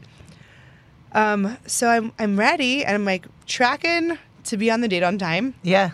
um, 1.13 1.57
so 1.65 1.87
I'm 1.87 2.11
I'm 2.19 2.37
ready, 2.37 2.83
and 2.85 2.93
I'm 2.95 3.05
like 3.05 3.25
tracking 3.45 4.17
to 4.45 4.57
be 4.57 4.69
on 4.69 4.81
the 4.81 4.87
date 4.87 5.01
on 5.03 5.17
time, 5.17 5.55
Yeah. 5.63 5.91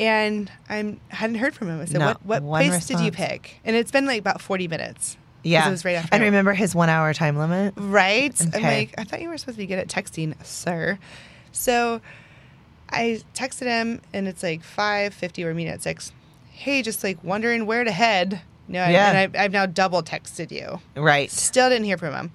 and 0.00 0.50
I'm 0.68 1.00
hadn't 1.08 1.36
heard 1.36 1.54
from 1.54 1.68
him. 1.68 1.80
I 1.80 1.84
said, 1.86 1.98
Not 2.00 2.24
"What 2.26 2.42
what 2.42 2.62
place 2.64 2.86
did 2.86 3.00
you 3.00 3.10
pick?" 3.12 3.60
And 3.64 3.76
it's 3.76 3.90
been 3.90 4.06
like 4.06 4.18
about 4.20 4.40
40 4.42 4.68
minutes. 4.68 5.16
Yeah. 5.46 5.68
it 5.68 5.70
was 5.70 5.84
right 5.84 5.96
after. 5.96 6.14
And 6.14 6.22
remember 6.24 6.52
his 6.52 6.74
one 6.74 6.88
hour 6.88 7.12
time 7.14 7.36
limit? 7.36 7.74
Right? 7.76 8.34
I'm 8.54 8.62
like, 8.62 8.94
I 8.98 9.04
thought 9.04 9.20
you 9.20 9.28
were 9.28 9.38
supposed 9.38 9.56
to 9.56 9.62
be 9.62 9.66
good 9.66 9.78
at 9.78 9.88
texting, 9.88 10.34
sir. 10.44 10.98
So 11.52 12.00
I 12.90 13.20
texted 13.34 13.66
him, 13.66 14.00
and 14.12 14.28
it's 14.28 14.42
like 14.42 14.62
5:50. 14.62 15.44
We're 15.44 15.54
meeting 15.54 15.72
at 15.72 15.82
six. 15.82 16.12
Hey, 16.50 16.82
just 16.82 17.02
like 17.04 17.22
wondering 17.24 17.66
where 17.66 17.84
to 17.84 17.90
head. 17.92 18.40
No, 18.68 18.86
Yeah. 18.86 19.10
and 19.12 19.36
I, 19.36 19.44
I've 19.44 19.52
now 19.52 19.66
double 19.66 20.02
texted 20.02 20.50
you. 20.50 20.80
Right. 21.00 21.30
Still 21.30 21.68
didn't 21.68 21.84
hear 21.84 21.98
from 21.98 22.14
him. 22.14 22.30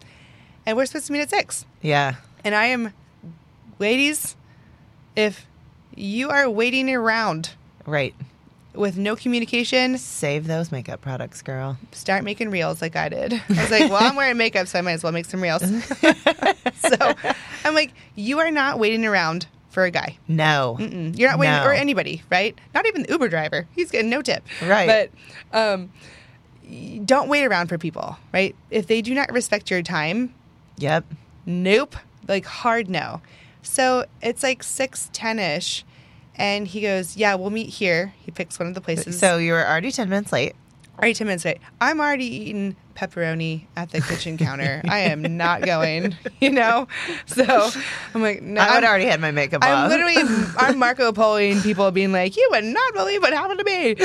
And 0.66 0.78
we're 0.78 0.86
supposed 0.86 1.08
to 1.08 1.14
meet 1.14 1.22
at 1.22 1.30
six. 1.30 1.66
Yeah. 1.82 2.16
And 2.44 2.56
I 2.56 2.66
am, 2.68 2.94
ladies, 3.80 4.36
if 5.16 5.46
you 5.96 6.30
are 6.30 6.50
waiting 6.50 6.90
around 6.94 7.52
Right. 7.86 8.14
With 8.74 8.98
no 8.98 9.16
communication, 9.16 9.98
Save 9.98 10.48
those 10.48 10.72
makeup 10.72 11.02
products, 11.02 11.42
girl. 11.42 11.78
start 11.92 12.24
making 12.24 12.50
reels 12.52 12.82
like 12.82 12.96
I 12.96 13.10
did. 13.10 13.34
I 13.34 13.40
was 13.50 13.72
like, 13.72 13.90
well, 13.92 13.98
I'm 14.04 14.16
wearing 14.16 14.38
makeup, 14.38 14.68
so 14.68 14.80
I 14.80 14.82
might 14.82 14.94
as 14.94 15.04
well 15.04 15.12
make 15.12 15.26
some 15.26 15.42
reels. 15.42 15.62
so 16.76 17.14
I'm 17.66 17.74
like, 17.74 17.94
you 18.16 18.40
are 18.40 18.52
not 18.52 18.80
waiting 18.80 19.06
around 19.06 19.48
for 19.70 19.84
a 19.84 19.92
guy. 19.92 20.18
No. 20.28 20.78
Mm-mm. 20.80 21.18
You're 21.18 21.30
not 21.30 21.40
waiting, 21.40 21.56
No. 21.56 21.64
or 21.66 21.74
anybody, 21.74 22.24
right? 22.30 22.58
Not 22.74 22.86
even 22.86 23.04
the 23.04 23.10
Uber 23.10 23.30
driver. 23.30 23.68
He's 23.76 23.92
getting 23.92 24.10
no 24.10 24.22
tip. 24.22 24.44
Right. 24.62 25.10
But 25.52 25.58
um, 25.58 25.92
don't 27.06 27.30
wait 27.30 27.46
around 27.46 27.68
for 27.68 27.78
people, 27.78 28.18
right? 28.34 28.56
If 28.70 28.88
they 28.88 29.02
do 29.02 29.14
not 29.14 29.32
respect 29.32 29.70
your 29.72 29.82
time, 29.82 30.34
Yep. 30.78 31.06
nope 31.46 31.96
like 32.28 32.46
hard 32.46 32.88
no 32.90 33.20
so 33.64 34.06
it's 34.22 34.42
like 34.44 34.62
6.10ish 34.64 35.84
and 36.42 36.68
he 36.68 36.82
goes 36.82 37.16
yeah 37.16 37.36
we'll 37.36 37.50
meet 37.50 37.70
here 37.70 38.14
he 38.20 38.32
picks 38.32 38.58
one 38.60 38.68
of 38.68 38.74
the 38.74 38.82
places 38.82 39.18
So 39.20 39.38
you 39.38 39.54
were 39.54 39.66
already 39.66 39.92
10 39.92 40.10
minutes 40.10 40.32
late. 40.34 40.54
already 40.98 41.14
10 41.14 41.28
minutes 41.28 41.46
late 41.46 41.60
i'm 41.80 42.00
already 42.02 42.26
eating 42.26 42.76
pepperoni 42.96 43.68
at 43.78 43.92
the 43.92 44.02
kitchen 44.02 44.38
counter 44.46 44.82
i 44.88 45.00
am 45.00 45.38
not 45.38 45.64
going 45.64 46.16
you 46.42 46.52
know 46.52 46.88
so 47.28 47.70
i'm 48.14 48.22
like 48.22 48.42
no 48.42 48.60
I 48.62 48.76
would 48.76 48.84
already 48.84 49.06
had 49.06 49.20
my 49.22 49.32
makeup 49.32 49.64
on. 49.64 49.70
I'm 49.70 49.86
off. 49.86 49.90
literally 49.90 50.48
I'm 50.58 50.78
Marco 50.78 51.12
Poloing 51.12 51.64
people 51.64 51.90
being 51.92 52.12
like, 52.12 52.36
you 52.36 52.48
would 52.52 52.64
not 52.66 52.94
believe 52.94 53.22
what 53.22 53.34
happened 53.34 53.60
to 53.60 53.66
me, 53.66 53.96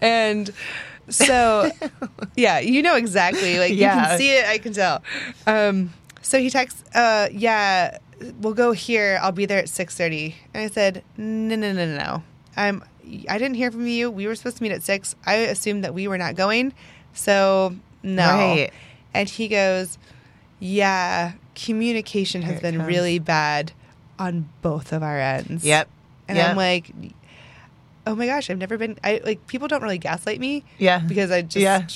and 0.00 0.50
so 1.08 1.70
yeah, 2.36 2.58
you 2.60 2.82
know 2.82 2.96
exactly. 2.96 3.58
Like 3.58 3.70
you 3.72 3.78
Yeah. 3.78 4.08
can 4.08 4.18
see 4.18 4.30
it, 4.36 4.44
I 4.46 4.58
can 4.58 4.72
tell. 4.72 5.02
Um, 5.46 5.92
so 6.22 6.38
he 6.38 6.50
texts, 6.50 6.82
uh, 6.94 7.28
yeah, 7.32 7.98
we'll 8.40 8.54
go 8.54 8.72
here. 8.72 9.18
I'll 9.22 9.32
be 9.32 9.46
there 9.46 9.58
at 9.58 9.68
six 9.68 9.96
thirty. 9.96 10.36
And 10.54 10.62
I 10.64 10.68
said, 10.68 11.02
no, 11.16 11.56
no, 11.56 11.72
no, 11.72 11.86
no, 11.86 11.96
no. 11.98 12.22
I'm. 12.56 12.82
I 13.28 13.38
didn't 13.38 13.54
hear 13.54 13.70
from 13.70 13.86
you. 13.86 14.10
We 14.10 14.26
were 14.26 14.34
supposed 14.34 14.58
to 14.58 14.62
meet 14.62 14.72
at 14.72 14.82
six. 14.82 15.16
I 15.26 15.34
assumed 15.36 15.82
that 15.84 15.94
we 15.94 16.06
were 16.06 16.18
not 16.18 16.36
going, 16.36 16.72
so 17.12 17.74
no. 18.02 18.24
Right. 18.28 18.70
And 19.14 19.28
he 19.28 19.48
goes, 19.48 19.98
yeah, 20.60 21.32
communication 21.54 22.42
has 22.42 22.60
been 22.60 22.76
comes. 22.76 22.86
really 22.86 23.18
bad 23.18 23.72
on 24.18 24.48
both 24.62 24.92
of 24.92 25.02
our 25.02 25.18
ends. 25.18 25.64
Yep. 25.64 25.88
And 26.28 26.38
Yep. 26.38 26.50
I'm 26.50 26.56
like, 26.56 26.92
oh 28.06 28.14
my 28.14 28.26
gosh, 28.26 28.50
I've 28.50 28.58
never 28.58 28.76
been. 28.78 28.98
I 29.02 29.20
like 29.24 29.46
people 29.46 29.66
don't 29.66 29.82
really 29.82 29.98
gaslight 29.98 30.38
me 30.38 30.62
Yeah. 30.78 30.98
because 31.00 31.30
I 31.30 31.42
just, 31.42 31.56
Yeah. 31.56 31.86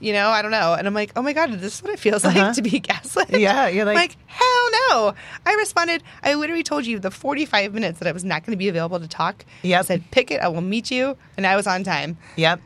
You 0.00 0.12
know, 0.12 0.28
I 0.28 0.42
don't 0.42 0.50
know. 0.50 0.74
And 0.74 0.86
I'm 0.86 0.94
like, 0.94 1.12
oh 1.16 1.22
my 1.22 1.32
god, 1.32 1.50
is 1.50 1.60
this 1.60 1.82
what 1.82 1.92
it 1.92 1.98
feels 1.98 2.24
Uh-huh. 2.24 2.38
like 2.38 2.54
to 2.56 2.62
be 2.62 2.78
gaslit? 2.80 3.30
Yeah, 3.30 3.68
you're 3.68 3.84
like- 3.84 3.96
like 3.96 4.16
hell 4.26 4.68
no. 4.90 5.14
I 5.46 5.54
responded. 5.54 6.02
I 6.22 6.34
literally 6.34 6.62
told 6.62 6.84
you 6.86 6.98
the 6.98 7.10
45 7.10 7.72
minutes 7.74 7.98
that 8.00 8.08
I 8.08 8.12
was 8.12 8.24
not 8.24 8.44
going 8.44 8.52
to 8.52 8.58
be 8.58 8.68
available 8.68 9.00
to 9.00 9.08
talk. 9.08 9.44
Yep. 9.62 9.78
I 9.80 9.82
said, 9.84 10.10
pick 10.10 10.30
it. 10.30 10.40
I 10.40 10.48
will 10.48 10.60
meet 10.60 10.90
you, 10.90 11.16
and 11.36 11.46
I 11.46 11.56
was 11.56 11.66
on 11.66 11.82
time. 11.84 12.18
Yep. 12.36 12.60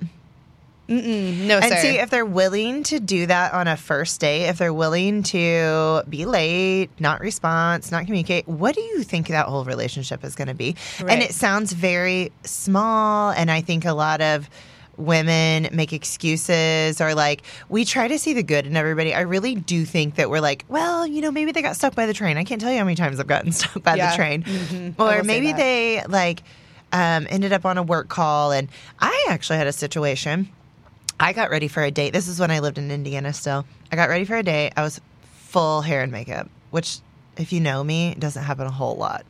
Mm-mm, 0.88 1.46
no, 1.46 1.58
And 1.58 1.66
sir. 1.72 1.76
see, 1.78 1.98
if 1.98 2.10
they're 2.10 2.26
willing 2.26 2.82
to 2.84 2.98
do 2.98 3.24
that 3.26 3.52
on 3.54 3.68
a 3.68 3.76
first 3.76 4.20
date, 4.20 4.48
if 4.48 4.58
they're 4.58 4.74
willing 4.74 5.22
to 5.22 6.02
be 6.08 6.26
late, 6.26 6.90
not 6.98 7.20
response, 7.20 7.92
not 7.92 8.06
communicate, 8.06 8.48
what 8.48 8.74
do 8.74 8.80
you 8.80 9.04
think 9.04 9.28
that 9.28 9.46
whole 9.46 9.64
relationship 9.64 10.24
is 10.24 10.34
going 10.34 10.48
to 10.48 10.54
be? 10.54 10.74
And 10.98 11.22
it 11.22 11.32
sounds 11.32 11.72
very 11.72 12.32
small. 12.42 13.30
And 13.30 13.52
I 13.52 13.60
think 13.60 13.84
a 13.84 13.92
lot 13.92 14.20
of 14.20 14.50
women 15.00 15.68
make 15.72 15.92
excuses 15.92 17.00
or 17.00 17.14
like, 17.14 17.42
we 17.68 17.84
try 17.84 18.06
to 18.08 18.18
see 18.18 18.32
the 18.34 18.42
good 18.42 18.66
in 18.66 18.76
everybody. 18.76 19.14
I 19.14 19.20
really 19.22 19.54
do 19.54 19.84
think 19.84 20.16
that 20.16 20.30
we're 20.30 20.40
like, 20.40 20.64
well, 20.68 21.06
you 21.06 21.20
know, 21.20 21.30
maybe 21.30 21.52
they 21.52 21.62
got 21.62 21.76
stuck 21.76 21.94
by 21.94 22.06
the 22.06 22.12
train. 22.14 22.36
I 22.36 22.44
can't 22.44 22.60
tell 22.60 22.70
you 22.70 22.78
how 22.78 22.84
many 22.84 22.96
times 22.96 23.18
I've 23.20 23.26
gotten 23.26 23.52
stuck 23.60 23.82
by 23.82 23.96
Yeah. 23.96 24.10
the 24.10 24.16
train. 24.16 24.42
Mhm. 24.44 24.94
Or 24.98 25.22
maybe 25.22 25.52
they 25.52 26.02
like, 26.08 26.42
um, 26.92 27.26
ended 27.30 27.52
up 27.52 27.64
on 27.64 27.78
a 27.78 27.82
work 27.82 28.08
call. 28.08 28.52
And 28.52 28.68
I 28.98 29.26
actually 29.30 29.58
had 29.58 29.66
a 29.66 29.72
situation. 29.72 30.48
I 31.18 31.32
got 31.32 31.50
ready 31.50 31.68
for 31.68 31.82
a 31.82 31.90
date. 31.90 32.12
This 32.12 32.28
is 32.28 32.40
when 32.40 32.50
I 32.50 32.60
lived 32.60 32.78
in 32.78 32.90
Indiana 32.90 33.32
still. 33.32 33.64
I 33.92 33.96
got 33.96 34.08
ready 34.08 34.24
for 34.24 34.36
a 34.36 34.42
date. 34.42 34.72
I 34.76 34.82
was 34.82 35.00
full 35.34 35.82
hair 35.82 36.02
and 36.02 36.10
makeup, 36.12 36.48
which, 36.70 36.98
if 37.36 37.52
you 37.52 37.60
know 37.60 37.82
me, 37.84 38.14
doesn't 38.18 38.42
happen 38.42 38.66
a 38.66 38.70
whole 38.70 38.96
lot. 38.96 39.24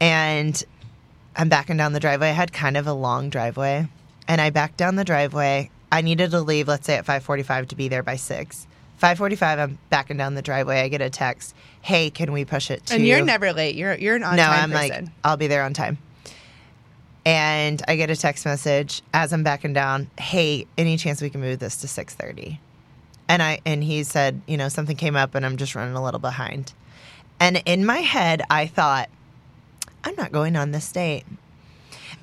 And 0.00 0.62
I'm 1.36 1.48
backing 1.48 1.76
down 1.76 1.92
the 1.92 2.00
driveway. 2.00 2.28
I 2.30 2.32
had 2.32 2.52
kind 2.52 2.76
of 2.76 2.86
a 2.86 2.92
long 2.92 3.30
driveway, 3.30 3.86
and 4.28 4.40
I 4.40 4.50
backed 4.50 4.76
down 4.76 4.96
the 4.96 5.04
driveway. 5.04 5.70
I 5.92 6.00
needed 6.00 6.30
to 6.32 6.40
leave, 6.40 6.68
let's 6.68 6.86
say 6.86 6.96
at 6.96 7.04
5:45 7.06 7.68
to 7.68 7.76
be 7.76 7.88
there 7.88 8.02
by 8.02 8.16
six. 8.16 8.66
5:45, 9.00 9.58
I'm 9.58 9.78
backing 9.90 10.16
down 10.16 10.34
the 10.34 10.42
driveway. 10.42 10.80
I 10.80 10.88
get 10.88 11.00
a 11.00 11.10
text, 11.10 11.54
"Hey, 11.82 12.10
can 12.10 12.32
we 12.32 12.44
push 12.44 12.70
it 12.70 12.86
to?" 12.86 12.94
and 12.94 13.06
you're 13.06 13.24
never 13.24 13.52
late. 13.52 13.74
You're 13.74 13.94
you're 13.94 14.16
an 14.16 14.22
on 14.24 14.36
no, 14.36 14.44
time 14.44 14.70
No, 14.70 14.76
I'm 14.76 14.88
person. 14.88 15.04
like, 15.04 15.14
I'll 15.24 15.36
be 15.36 15.46
there 15.46 15.62
on 15.62 15.74
time. 15.74 15.98
And 17.26 17.82
I 17.88 17.96
get 17.96 18.10
a 18.10 18.16
text 18.16 18.44
message 18.44 19.02
as 19.14 19.32
I'm 19.32 19.42
backing 19.42 19.72
down. 19.72 20.10
Hey, 20.18 20.66
any 20.76 20.96
chance 20.96 21.22
we 21.22 21.30
can 21.30 21.40
move 21.40 21.58
this 21.58 21.76
to 21.76 21.88
six 21.88 22.14
thirty? 22.14 22.60
And 23.28 23.42
I 23.42 23.60
and 23.64 23.82
he 23.82 24.04
said, 24.04 24.42
you 24.46 24.56
know, 24.56 24.68
something 24.68 24.96
came 24.96 25.16
up 25.16 25.34
and 25.34 25.44
I'm 25.44 25.56
just 25.56 25.74
running 25.74 25.94
a 25.94 26.02
little 26.02 26.20
behind. 26.20 26.72
And 27.40 27.62
in 27.64 27.84
my 27.84 27.98
head, 27.98 28.42
I 28.50 28.66
thought, 28.66 29.08
I'm 30.04 30.14
not 30.16 30.32
going 30.32 30.56
on 30.56 30.70
this 30.70 30.90
date. 30.92 31.24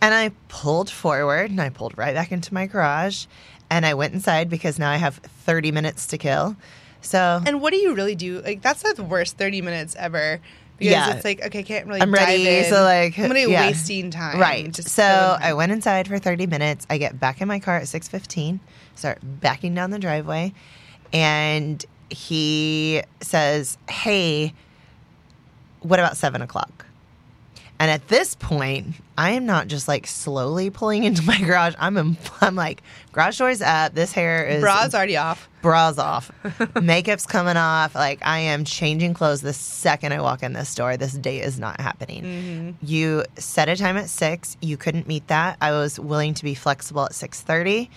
And 0.01 0.13
I 0.15 0.31
pulled 0.47 0.89
forward 0.89 1.51
and 1.51 1.61
I 1.61 1.69
pulled 1.69 1.97
right 1.97 2.13
back 2.15 2.31
into 2.31 2.53
my 2.53 2.65
garage 2.65 3.25
and 3.69 3.85
I 3.85 3.93
went 3.93 4.13
inside 4.13 4.49
because 4.49 4.79
now 4.79 4.89
I 4.91 4.97
have 4.97 5.15
30 5.17 5.71
minutes 5.71 6.07
to 6.07 6.17
kill. 6.17 6.55
So 7.01 7.41
And 7.45 7.61
what 7.61 7.71
do 7.71 7.77
you 7.77 7.93
really 7.95 8.15
do? 8.15 8.41
Like 8.41 8.61
that's 8.61 8.81
the 8.93 9.03
worst 9.03 9.37
thirty 9.37 9.61
minutes 9.61 9.95
ever. 9.97 10.39
Because 10.77 10.91
Yeah. 10.91 11.15
it's 11.15 11.25
like, 11.25 11.45
okay, 11.45 11.59
I 11.59 11.63
can't 11.63 11.85
really 11.87 12.01
I'm 12.01 12.11
ready, 12.11 12.47
in. 12.47 12.65
so, 12.65 12.81
like, 12.83 13.17
I'm 13.19 13.27
gonna 13.27 13.41
yeah. 13.41 13.67
wasting 13.67 14.09
time. 14.09 14.39
Right. 14.39 14.75
So 14.75 15.37
I 15.39 15.53
went 15.53 15.71
inside 15.71 16.07
for 16.07 16.17
30 16.17 16.47
minutes. 16.47 16.87
I 16.89 16.97
get 16.97 17.19
back 17.19 17.39
in 17.39 17.47
my 17.47 17.59
car 17.59 17.77
at 17.77 17.83
6:15, 17.83 18.59
start 18.95 19.19
backing 19.21 19.75
down 19.75 19.91
the 19.91 19.99
driveway, 19.99 20.53
and 21.13 21.85
he 22.09 23.03
says, 23.21 23.77
"Hey, 23.89 24.53
what 25.81 25.99
about 25.99 26.17
seven 26.17 26.41
o'clock?" 26.41 26.85
And 27.81 27.89
at 27.89 28.09
this 28.09 28.35
point, 28.35 28.93
I 29.17 29.31
am 29.31 29.47
not 29.47 29.67
just 29.67 29.87
like 29.87 30.05
slowly 30.05 30.69
pulling 30.69 31.03
into 31.03 31.23
my 31.25 31.39
garage. 31.41 31.73
I'm 31.79 31.97
in, 31.97 32.15
I'm 32.39 32.55
like 32.55 32.83
garage 33.11 33.39
doors 33.39 33.59
up. 33.59 33.95
This 33.95 34.11
hair 34.13 34.45
is 34.45 34.61
bras 34.61 34.93
already 34.93 35.17
off. 35.17 35.49
bras 35.63 35.97
off, 35.97 36.31
makeup's 36.79 37.25
coming 37.25 37.57
off. 37.57 37.95
Like 37.95 38.19
I 38.21 38.37
am 38.37 38.65
changing 38.65 39.15
clothes 39.15 39.41
the 39.41 39.51
second 39.51 40.13
I 40.13 40.21
walk 40.21 40.43
in 40.43 40.53
this 40.53 40.75
door. 40.75 40.95
This 40.95 41.13
date 41.13 41.41
is 41.41 41.57
not 41.57 41.81
happening. 41.81 42.23
Mm-hmm. 42.23 42.85
You 42.85 43.25
set 43.39 43.67
a 43.67 43.75
time 43.75 43.97
at 43.97 44.09
six. 44.09 44.57
You 44.61 44.77
couldn't 44.77 45.07
meet 45.07 45.27
that. 45.29 45.57
I 45.59 45.71
was 45.71 45.99
willing 45.99 46.35
to 46.35 46.43
be 46.43 46.53
flexible 46.53 47.05
at 47.05 47.15
six 47.15 47.41
thirty. 47.41 47.89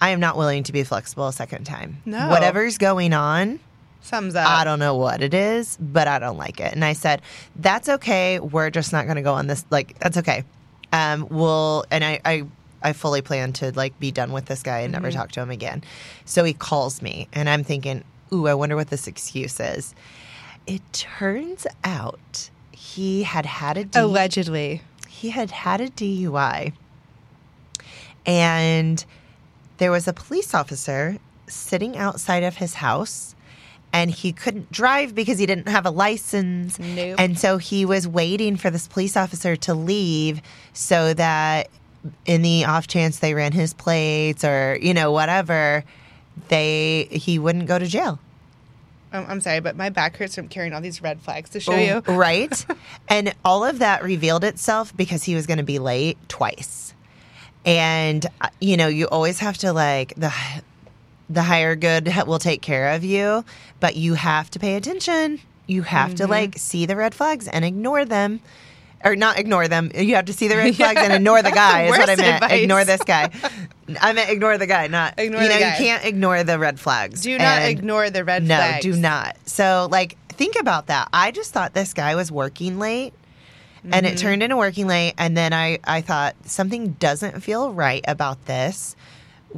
I 0.00 0.10
am 0.10 0.20
not 0.20 0.36
willing 0.36 0.62
to 0.64 0.72
be 0.72 0.84
flexible 0.84 1.26
a 1.26 1.32
second 1.32 1.64
time. 1.64 2.00
No. 2.04 2.28
Whatever's 2.28 2.78
going 2.78 3.12
on, 3.12 3.58
Thumbs 4.02 4.34
up. 4.34 4.48
I 4.48 4.64
don't 4.64 4.78
know 4.78 4.96
what 4.96 5.22
it 5.22 5.32
is, 5.34 5.76
but 5.80 6.08
I 6.08 6.18
don't 6.18 6.36
like 6.36 6.60
it. 6.60 6.72
And 6.72 6.84
I 6.84 6.92
said, 6.92 7.22
that's 7.56 7.88
okay. 7.88 8.40
We're 8.40 8.70
just 8.70 8.92
not 8.92 9.04
going 9.06 9.16
to 9.16 9.22
go 9.22 9.32
on 9.34 9.46
this. 9.46 9.64
Like, 9.70 9.98
that's 10.00 10.16
okay. 10.18 10.44
Um, 10.92 11.26
we'll, 11.30 11.84
and 11.90 12.04
I, 12.04 12.20
I, 12.24 12.44
I 12.82 12.92
fully 12.92 13.22
plan 13.22 13.52
to 13.54 13.72
like 13.72 13.98
be 14.00 14.10
done 14.10 14.32
with 14.32 14.46
this 14.46 14.62
guy 14.62 14.80
and 14.80 14.92
never 14.92 15.10
talk 15.10 15.32
to 15.32 15.40
him 15.40 15.50
again. 15.50 15.82
So 16.24 16.44
he 16.44 16.52
calls 16.52 17.00
me 17.00 17.28
and 17.32 17.48
I'm 17.48 17.64
thinking, 17.64 18.02
ooh, 18.32 18.46
I 18.48 18.54
wonder 18.54 18.76
what 18.76 18.88
this 18.88 19.06
excuse 19.06 19.58
is. 19.60 19.94
It 20.66 20.82
turns 20.92 21.66
out 21.84 22.50
he 22.72 23.22
had 23.22 23.46
had 23.46 23.76
a 23.78 23.84
D- 23.84 23.98
Allegedly. 23.98 24.82
he 25.08 25.30
had 25.30 25.50
had 25.50 25.80
a 25.80 25.88
DUI, 25.88 26.72
and 28.26 29.04
there 29.78 29.90
was 29.90 30.06
a 30.06 30.12
police 30.12 30.54
officer 30.54 31.18
sitting 31.46 31.96
outside 31.96 32.42
of 32.42 32.56
his 32.56 32.74
house, 32.74 33.34
and 33.92 34.10
he 34.10 34.32
couldn't 34.32 34.70
drive 34.72 35.14
because 35.14 35.38
he 35.38 35.46
didn't 35.46 35.68
have 35.68 35.84
a 35.86 35.90
license. 35.90 36.78
Nope. 36.78 37.16
And 37.18 37.38
so 37.38 37.58
he 37.58 37.84
was 37.84 38.08
waiting 38.08 38.56
for 38.56 38.70
this 38.70 38.88
police 38.88 39.16
officer 39.16 39.54
to 39.56 39.74
leave 39.74 40.40
so 40.72 41.12
that 41.14 41.68
in 42.26 42.42
the 42.42 42.64
off 42.64 42.86
chance 42.86 43.18
they 43.18 43.34
ran 43.34 43.52
his 43.52 43.74
plates 43.74 44.44
or, 44.44 44.78
you 44.80 44.94
know, 44.94 45.12
whatever, 45.12 45.84
they 46.48 47.06
he 47.10 47.38
wouldn't 47.38 47.66
go 47.66 47.78
to 47.78 47.86
jail. 47.86 48.18
Um, 49.12 49.26
I'm 49.28 49.40
sorry, 49.42 49.60
but 49.60 49.76
my 49.76 49.90
back 49.90 50.16
hurts 50.16 50.34
from 50.34 50.48
carrying 50.48 50.72
all 50.72 50.80
these 50.80 51.02
red 51.02 51.20
flags 51.20 51.50
to 51.50 51.60
show 51.60 51.72
Oh, 51.74 51.76
you. 51.76 52.02
Right? 52.06 52.64
and 53.08 53.34
all 53.44 53.62
of 53.62 53.80
that 53.80 54.02
revealed 54.02 54.42
itself 54.42 54.96
because 54.96 55.22
he 55.22 55.34
was 55.34 55.46
going 55.46 55.58
to 55.58 55.64
be 55.64 55.78
late 55.78 56.16
twice. 56.28 56.94
And 57.66 58.24
uh, 58.40 58.48
you 58.60 58.76
know, 58.78 58.88
you 58.88 59.06
always 59.08 59.38
have 59.40 59.58
to 59.58 59.72
like 59.74 60.14
the 60.16 60.32
the 61.32 61.42
higher 61.42 61.74
good 61.76 62.12
will 62.26 62.38
take 62.38 62.62
care 62.62 62.90
of 62.94 63.04
you, 63.04 63.44
but 63.80 63.96
you 63.96 64.14
have 64.14 64.50
to 64.50 64.58
pay 64.58 64.76
attention. 64.76 65.40
You 65.66 65.82
have 65.82 66.14
to 66.16 66.26
like 66.26 66.58
see 66.58 66.86
the 66.86 66.96
red 66.96 67.14
flags 67.14 67.48
and 67.48 67.64
ignore 67.64 68.04
them. 68.04 68.40
Or 69.04 69.16
not 69.16 69.36
ignore 69.36 69.66
them. 69.66 69.90
You 69.96 70.14
have 70.14 70.26
to 70.26 70.32
see 70.32 70.46
the 70.46 70.54
red 70.56 70.76
flags 70.76 71.00
and 71.00 71.12
ignore 71.12 71.42
the 71.42 71.50
guy. 71.50 71.84
Is 71.84 71.90
what 71.90 72.08
I 72.08 72.14
meant. 72.14 72.34
advice. 72.42 72.60
Ignore 72.60 72.84
this 72.84 73.02
guy. 73.02 73.30
I 74.00 74.12
meant 74.12 74.30
ignore 74.30 74.58
the 74.58 74.66
guy, 74.68 74.86
not 74.86 75.18
Ignore 75.18 75.42
you 75.42 75.48
know. 75.48 75.56
You 75.56 75.60
can't 75.76 76.04
ignore 76.04 76.44
the 76.44 76.56
red 76.58 76.78
flags. 76.78 77.22
Do 77.22 77.36
not 77.36 77.62
And- 77.62 77.70
ignore 77.78 78.10
the 78.10 78.22
red 78.24 78.44
no, 78.44 78.54
flags. 78.54 78.86
No, 78.86 78.92
do 78.92 79.00
not. 79.00 79.36
So, 79.44 79.88
like, 79.90 80.16
think 80.28 80.54
about 80.60 80.86
that. 80.86 81.08
I 81.12 81.32
just 81.32 81.52
thought 81.52 81.74
this 81.74 81.94
guy 81.94 82.14
was 82.14 82.30
working 82.30 82.78
late, 82.78 83.12
and 83.82 83.92
Mm-hmm. 84.06 84.14
it 84.14 84.18
turned 84.18 84.42
into 84.44 84.56
working 84.56 84.86
late. 84.86 85.14
And 85.18 85.36
then 85.36 85.52
I, 85.52 85.80
I 85.82 86.00
thought 86.00 86.36
something 86.44 86.92
doesn't 87.00 87.40
feel 87.42 87.72
right 87.72 88.04
about 88.06 88.46
this. 88.46 88.94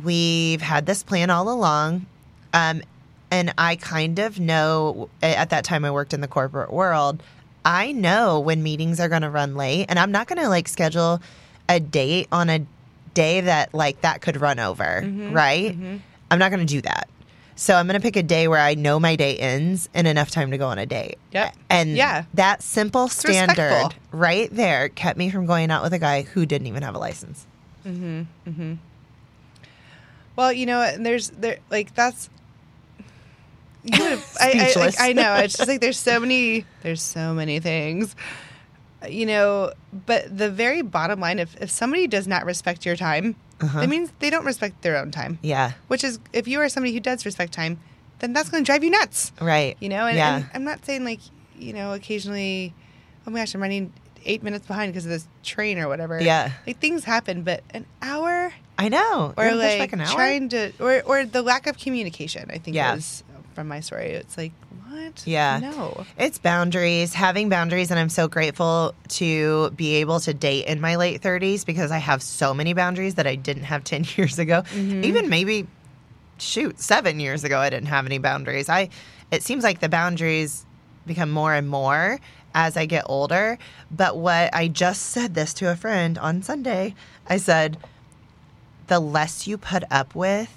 We've 0.02 0.60
had 0.60 0.86
this 0.86 1.02
plan 1.02 1.30
all 1.30 1.48
along, 1.50 2.06
um, 2.52 2.82
and 3.30 3.52
I 3.58 3.76
kind 3.76 4.18
of 4.18 4.38
know. 4.40 5.08
At 5.22 5.50
that 5.50 5.64
time, 5.64 5.84
I 5.84 5.90
worked 5.90 6.12
in 6.14 6.20
the 6.20 6.28
corporate 6.28 6.72
world. 6.72 7.22
I 7.64 7.92
know 7.92 8.40
when 8.40 8.62
meetings 8.62 9.00
are 9.00 9.08
going 9.08 9.22
to 9.22 9.30
run 9.30 9.54
late, 9.56 9.86
and 9.88 9.98
I'm 9.98 10.12
not 10.12 10.26
going 10.26 10.40
to 10.40 10.48
like 10.48 10.68
schedule 10.68 11.20
a 11.68 11.80
date 11.80 12.28
on 12.30 12.50
a 12.50 12.66
day 13.14 13.40
that 13.42 13.72
like 13.72 14.00
that 14.02 14.20
could 14.20 14.40
run 14.40 14.58
over, 14.58 15.02
Mm-hmm. 15.04 15.32
right? 15.32 15.76
I'm 16.30 16.38
not 16.38 16.50
going 16.50 16.66
to 16.66 16.72
do 16.74 16.80
that. 16.82 17.08
So 17.56 17.76
I'm 17.76 17.86
going 17.86 17.94
to 17.94 18.02
pick 18.02 18.16
a 18.16 18.22
day 18.24 18.48
where 18.48 18.58
I 18.58 18.74
know 18.74 18.98
my 18.98 19.14
day 19.14 19.36
ends 19.38 19.88
and 19.94 20.08
enough 20.08 20.28
time 20.30 20.50
to 20.50 20.58
go 20.58 20.66
on 20.66 20.78
a 20.78 20.86
date. 20.86 21.18
Yep. 21.30 21.54
And 21.70 21.90
Yeah. 21.96 22.24
that 22.34 22.62
simple 22.64 23.06
standard 23.06 23.94
right 24.10 24.48
there 24.52 24.88
kept 24.88 25.16
me 25.16 25.30
from 25.30 25.46
going 25.46 25.70
out 25.70 25.82
with 25.84 25.92
a 25.94 25.98
guy 26.00 26.22
who 26.22 26.46
didn't 26.46 26.66
even 26.66 26.82
have 26.82 26.96
a 26.96 26.98
license. 26.98 27.46
Well, 30.36 30.52
you 30.52 30.66
know, 30.66 30.80
and 30.80 31.04
there's 31.04 31.30
there 31.30 31.58
like 31.70 31.94
that's. 31.94 32.30
You 33.84 34.02
would, 34.02 34.18
I, 34.40 34.72
I, 34.74 34.80
like. 34.80 34.94
I 34.98 35.12
know 35.12 35.34
it's 35.34 35.56
just 35.58 35.68
like 35.68 35.80
there's 35.80 35.98
so 35.98 36.18
many 36.18 36.64
there's 36.82 37.02
so 37.02 37.34
many 37.34 37.60
things, 37.60 38.16
you 39.08 39.26
know. 39.26 39.72
But 40.06 40.36
the 40.36 40.50
very 40.50 40.80
bottom 40.82 41.20
line, 41.20 41.38
if 41.38 41.54
if 41.60 41.70
somebody 41.70 42.06
does 42.06 42.26
not 42.26 42.46
respect 42.46 42.86
your 42.86 42.96
time, 42.96 43.36
Uh-huh. 43.60 43.80
that 43.80 43.88
means 43.88 44.10
they 44.20 44.30
don't 44.30 44.46
respect 44.46 44.80
their 44.82 44.96
own 44.96 45.10
time. 45.10 45.38
Yeah. 45.42 45.72
Which 45.88 46.02
is, 46.02 46.18
if 46.32 46.48
you 46.48 46.60
are 46.60 46.68
somebody 46.68 46.92
who 46.94 47.00
does 47.00 47.24
respect 47.26 47.52
time, 47.52 47.78
then 48.20 48.32
that's 48.32 48.48
going 48.50 48.64
to 48.64 48.66
drive 48.66 48.82
you 48.82 48.90
nuts. 48.90 49.32
Right. 49.40 49.76
You 49.80 49.90
know, 49.90 50.06
and, 50.06 50.16
yeah. 50.16 50.36
and 50.36 50.46
I'm 50.54 50.64
not 50.64 50.84
saying 50.84 51.04
like, 51.04 51.20
you 51.58 51.72
know, 51.72 51.92
occasionally, 51.92 52.74
oh 53.26 53.30
my 53.30 53.40
gosh, 53.40 53.54
I'm 53.54 53.60
running 53.62 53.92
eight 54.24 54.42
minutes 54.42 54.66
behind 54.66 54.92
because 54.92 55.04
of 55.04 55.10
this 55.10 55.28
train 55.42 55.78
or 55.78 55.88
whatever. 55.88 56.20
Yeah. 56.20 56.50
Like 56.66 56.80
things 56.80 57.04
happen, 57.04 57.42
but 57.42 57.62
an 57.70 57.84
hour 58.02 58.23
I 58.78 58.88
know. 58.88 59.32
or 59.36 59.44
You're 59.44 59.52
gonna 59.54 59.62
push 59.62 59.78
like 59.78 59.90
back 59.90 59.92
an 59.92 60.00
hour? 60.00 60.14
trying 60.14 60.48
to, 60.50 60.72
or, 60.80 61.02
or 61.06 61.24
the 61.24 61.42
lack 61.42 61.66
of 61.66 61.78
communication, 61.78 62.50
I 62.50 62.58
think 62.58 62.76
Yeah. 62.76 62.94
was 62.94 63.22
from 63.54 63.68
my 63.68 63.80
story. 63.80 64.06
It's 64.10 64.36
like, 64.36 64.52
what? 64.88 65.22
Yeah. 65.26 65.60
No. 65.60 66.04
It's 66.18 66.38
boundaries, 66.38 67.14
having 67.14 67.48
boundaries, 67.48 67.90
and 67.90 68.00
I'm 68.00 68.08
so 68.08 68.26
grateful 68.28 68.94
to 69.10 69.70
be 69.70 69.96
able 69.96 70.18
to 70.20 70.34
date 70.34 70.66
in 70.66 70.80
my 70.80 70.96
late 70.96 71.20
30s 71.22 71.64
because 71.64 71.90
I 71.92 71.98
have 71.98 72.22
so 72.22 72.52
many 72.52 72.72
boundaries 72.74 73.14
that 73.14 73.26
I 73.26 73.36
didn't 73.36 73.64
have 73.64 73.84
10 73.92 74.06
years 74.16 74.38
ago. 74.38 74.62
Mm-hmm. 74.62 75.04
Even 75.04 75.28
maybe, 75.28 75.66
shoot, 76.38 76.80
seven 76.80 77.20
years 77.20 77.44
ago, 77.44 77.58
I 77.58 77.70
didn't 77.70 77.88
have 77.88 78.06
any 78.06 78.18
boundaries. 78.18 78.68
I 78.68 78.88
it 79.30 79.42
seems 79.42 79.64
like 79.64 79.80
the 79.80 79.88
boundaries 79.88 80.64
become 81.06 81.30
more 81.30 81.54
and 81.54 81.68
more 81.68 82.18
as 82.54 82.76
I 82.76 82.86
get 82.86 83.04
older. 83.06 83.58
But 83.90 84.16
what 84.16 84.54
I 84.54 84.68
just 84.68 85.02
said 85.10 85.34
this 85.34 85.54
to 85.54 85.70
a 85.70 85.76
friend 85.76 86.18
on 86.18 86.42
Sunday, 86.42 86.94
I 87.28 87.36
said, 87.38 87.78
the 88.86 89.00
less 89.00 89.46
you 89.46 89.58
put 89.58 89.84
up 89.90 90.14
with, 90.14 90.54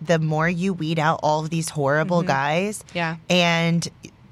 the 0.00 0.18
more 0.18 0.48
you 0.48 0.72
weed 0.72 0.98
out 0.98 1.20
all 1.22 1.44
of 1.44 1.50
these 1.50 1.68
horrible 1.70 2.18
mm-hmm. 2.18 2.28
guys. 2.28 2.84
Yeah. 2.94 3.16
And 3.28 3.86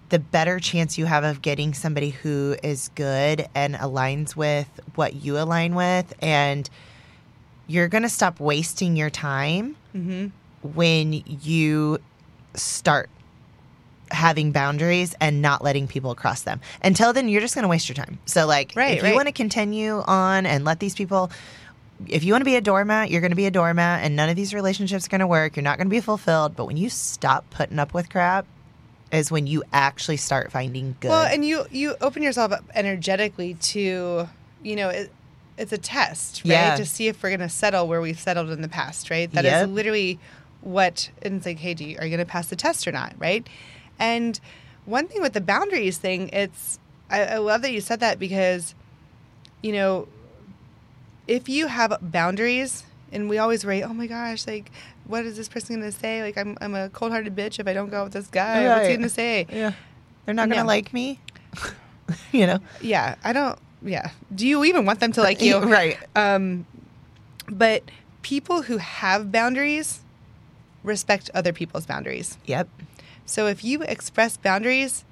the 0.09 0.19
better 0.19 0.59
chance 0.59 0.97
you 0.97 1.05
have 1.05 1.25
of 1.25 1.43
getting 1.43 1.75
somebody 1.75 2.11
who 2.11 2.57
is 2.63 2.91
good 2.95 3.47
and 3.55 3.75
aligns 3.75 4.35
with 4.35 4.69
what 4.95 5.15
you 5.15 5.39
align 5.39 5.75
with. 5.75 6.15
And 6.23 6.69
you're 7.67 7.89
going 7.89 8.03
to 8.03 8.09
stop 8.09 8.41
wasting 8.41 8.97
your 8.97 9.11
time 9.11 9.77
mm-hmm. 9.95 10.29
when 10.75 11.13
you 11.13 11.99
start 12.55 13.11
having 14.11 14.53
boundaries 14.53 15.15
and 15.21 15.43
not 15.43 15.63
letting 15.63 15.87
people 15.87 16.15
cross 16.15 16.43
them. 16.43 16.61
Until 16.83 17.13
then, 17.13 17.29
you're 17.29 17.43
just 17.43 17.55
going 17.55 17.65
to 17.65 17.69
waste 17.69 17.91
your 17.91 17.97
time. 17.97 18.19
So, 18.25 18.47
like, 18.47 18.73
Right, 18.75 18.97
if 18.97 19.03
right. 19.03 19.11
you 19.11 19.15
want 19.15 19.27
to 19.27 19.33
continue 19.33 20.03
on 20.07 20.47
and 20.47 20.65
let 20.65 20.81
these 20.81 20.95
people 20.95 21.31
if 22.07 22.23
you 22.25 22.33
want 22.33 22.43
to 22.43 22.47
be 22.47 22.57
a 22.57 22.61
doormat, 22.61 23.11
you're 23.11 23.21
going 23.21 23.33
to 23.33 23.37
be 23.37 23.47
a 23.47 23.51
doormat, 23.51 24.05
and 24.05 24.15
none 24.15 24.29
of 24.29 24.37
these 24.37 24.55
relationships 24.55 25.07
are 25.07 25.11
going 25.11 25.21
to 25.21 25.27
work. 25.27 25.57
You're 25.57 25.65
not 25.65 25.79
going 25.79 25.87
to 25.89 25.91
be 25.91 26.01
fulfilled. 26.01 26.55
But 26.57 26.67
when 26.67 26.77
you 26.77 26.89
stop 26.91 27.49
putting 27.51 27.79
up 27.79 27.93
with 27.95 28.09
crap, 28.11 28.47
is 29.11 29.31
when 29.31 29.47
you 29.47 29.63
actually 29.73 30.19
start 30.19 30.53
finding 30.53 30.95
good. 31.01 31.09
Well, 31.09 31.27
and 31.27 31.45
you 31.45 31.65
you 31.71 31.97
open 32.01 32.23
yourself 32.23 32.53
up 32.53 32.65
energetically 32.75 33.55
to, 33.55 34.29
you 34.63 34.77
know, 34.77 34.91
it, 34.91 35.11
it's 35.57 35.73
a 35.73 35.79
test, 35.79 36.43
right? 36.45 36.51
Yeah. 36.51 36.77
To 36.77 36.85
see 36.85 37.09
if 37.09 37.23
we're 37.23 37.31
going 37.31 37.41
to 37.41 37.49
settle 37.49 37.89
where 37.89 38.01
we've 38.01 38.19
settled 38.21 38.51
in 38.51 38.61
the 38.63 38.69
past, 38.69 39.11
right? 39.11 39.31
That 39.33 39.45
is 39.45 39.51
Yep. 39.51 39.69
literally 39.71 40.19
what. 40.61 41.11
And 41.23 41.37
it's 41.37 41.47
like, 41.47 41.59
hey, 41.59 41.75
do 41.75 41.85
you, 41.85 41.97
are 41.99 42.05
you 42.05 42.11
going 42.11 42.25
to 42.25 42.31
pass 42.31 42.49
the 42.49 42.57
test 42.57 42.87
or 42.87 42.93
not, 42.93 43.15
right? 43.19 43.47
And 43.99 44.39
one 44.85 45.09
thing 45.09 45.23
with 45.23 45.33
the 45.33 45.41
boundaries 45.41 45.99
thing, 45.99 46.29
it's 46.29 46.79
I, 47.11 47.25
I 47.25 47.37
love 47.39 47.63
that 47.63 47.73
you 47.73 47.81
said 47.81 48.01
that 48.01 48.19
because, 48.19 48.75
you 49.63 49.73
know, 49.73 50.07
if 51.29 51.49
you 51.49 51.69
have 51.69 51.97
boundaries, 52.03 52.83
and 53.13 53.29
we 53.29 53.39
always 53.39 53.65
worry, 53.65 53.83
oh 53.85 53.93
my 53.95 54.07
gosh, 54.09 54.47
like, 54.47 54.71
what 55.07 55.25
is 55.25 55.37
this 55.37 55.49
person 55.49 55.79
going 55.81 55.91
to 55.93 55.97
say? 55.97 56.23
Like, 56.23 56.37
I'm 56.37 56.59
I'm 56.61 56.75
a 56.75 56.89
cold 56.89 57.13
hearted 57.13 57.37
bitch 57.37 57.61
if 57.61 57.69
I 57.69 57.73
don't 57.75 57.91
go 57.91 58.05
with 58.05 58.13
this 58.15 58.27
guy. 58.27 58.67
What's 58.69 58.89
he 58.89 58.95
going 58.95 59.03
to 59.03 59.09
say? 59.09 59.47
yeah, 59.51 59.73
they're 60.25 60.35
not 60.35 60.49
going 60.49 60.59
to 60.59 60.65
No. 60.65 60.67
like 60.67 60.93
me. 60.93 61.21
you 62.33 62.47
know, 62.47 62.59
Yeah, 62.81 63.15
I 63.23 63.33
don't. 63.33 63.59
Yeah. 63.83 64.11
Do 64.35 64.47
you 64.47 64.65
even 64.65 64.85
want 64.87 64.99
them 65.01 65.13
to 65.13 65.23
like 65.23 65.41
you? 65.41 65.59
right? 65.63 65.97
Um, 66.17 66.67
but 67.49 67.85
people 68.23 68.63
who 68.63 68.79
have 68.79 69.31
boundaries 69.31 70.01
respect 70.83 71.31
other 71.35 71.53
people's 71.53 71.87
boundaries. 71.87 72.37
Yep. 72.47 72.69
So 73.25 73.47
if 73.47 73.63
you 73.65 73.83
express 73.83 74.37
boundaries 74.37 75.05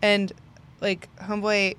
and 0.00 0.32
like 0.80 1.08
homeboy 1.18 1.76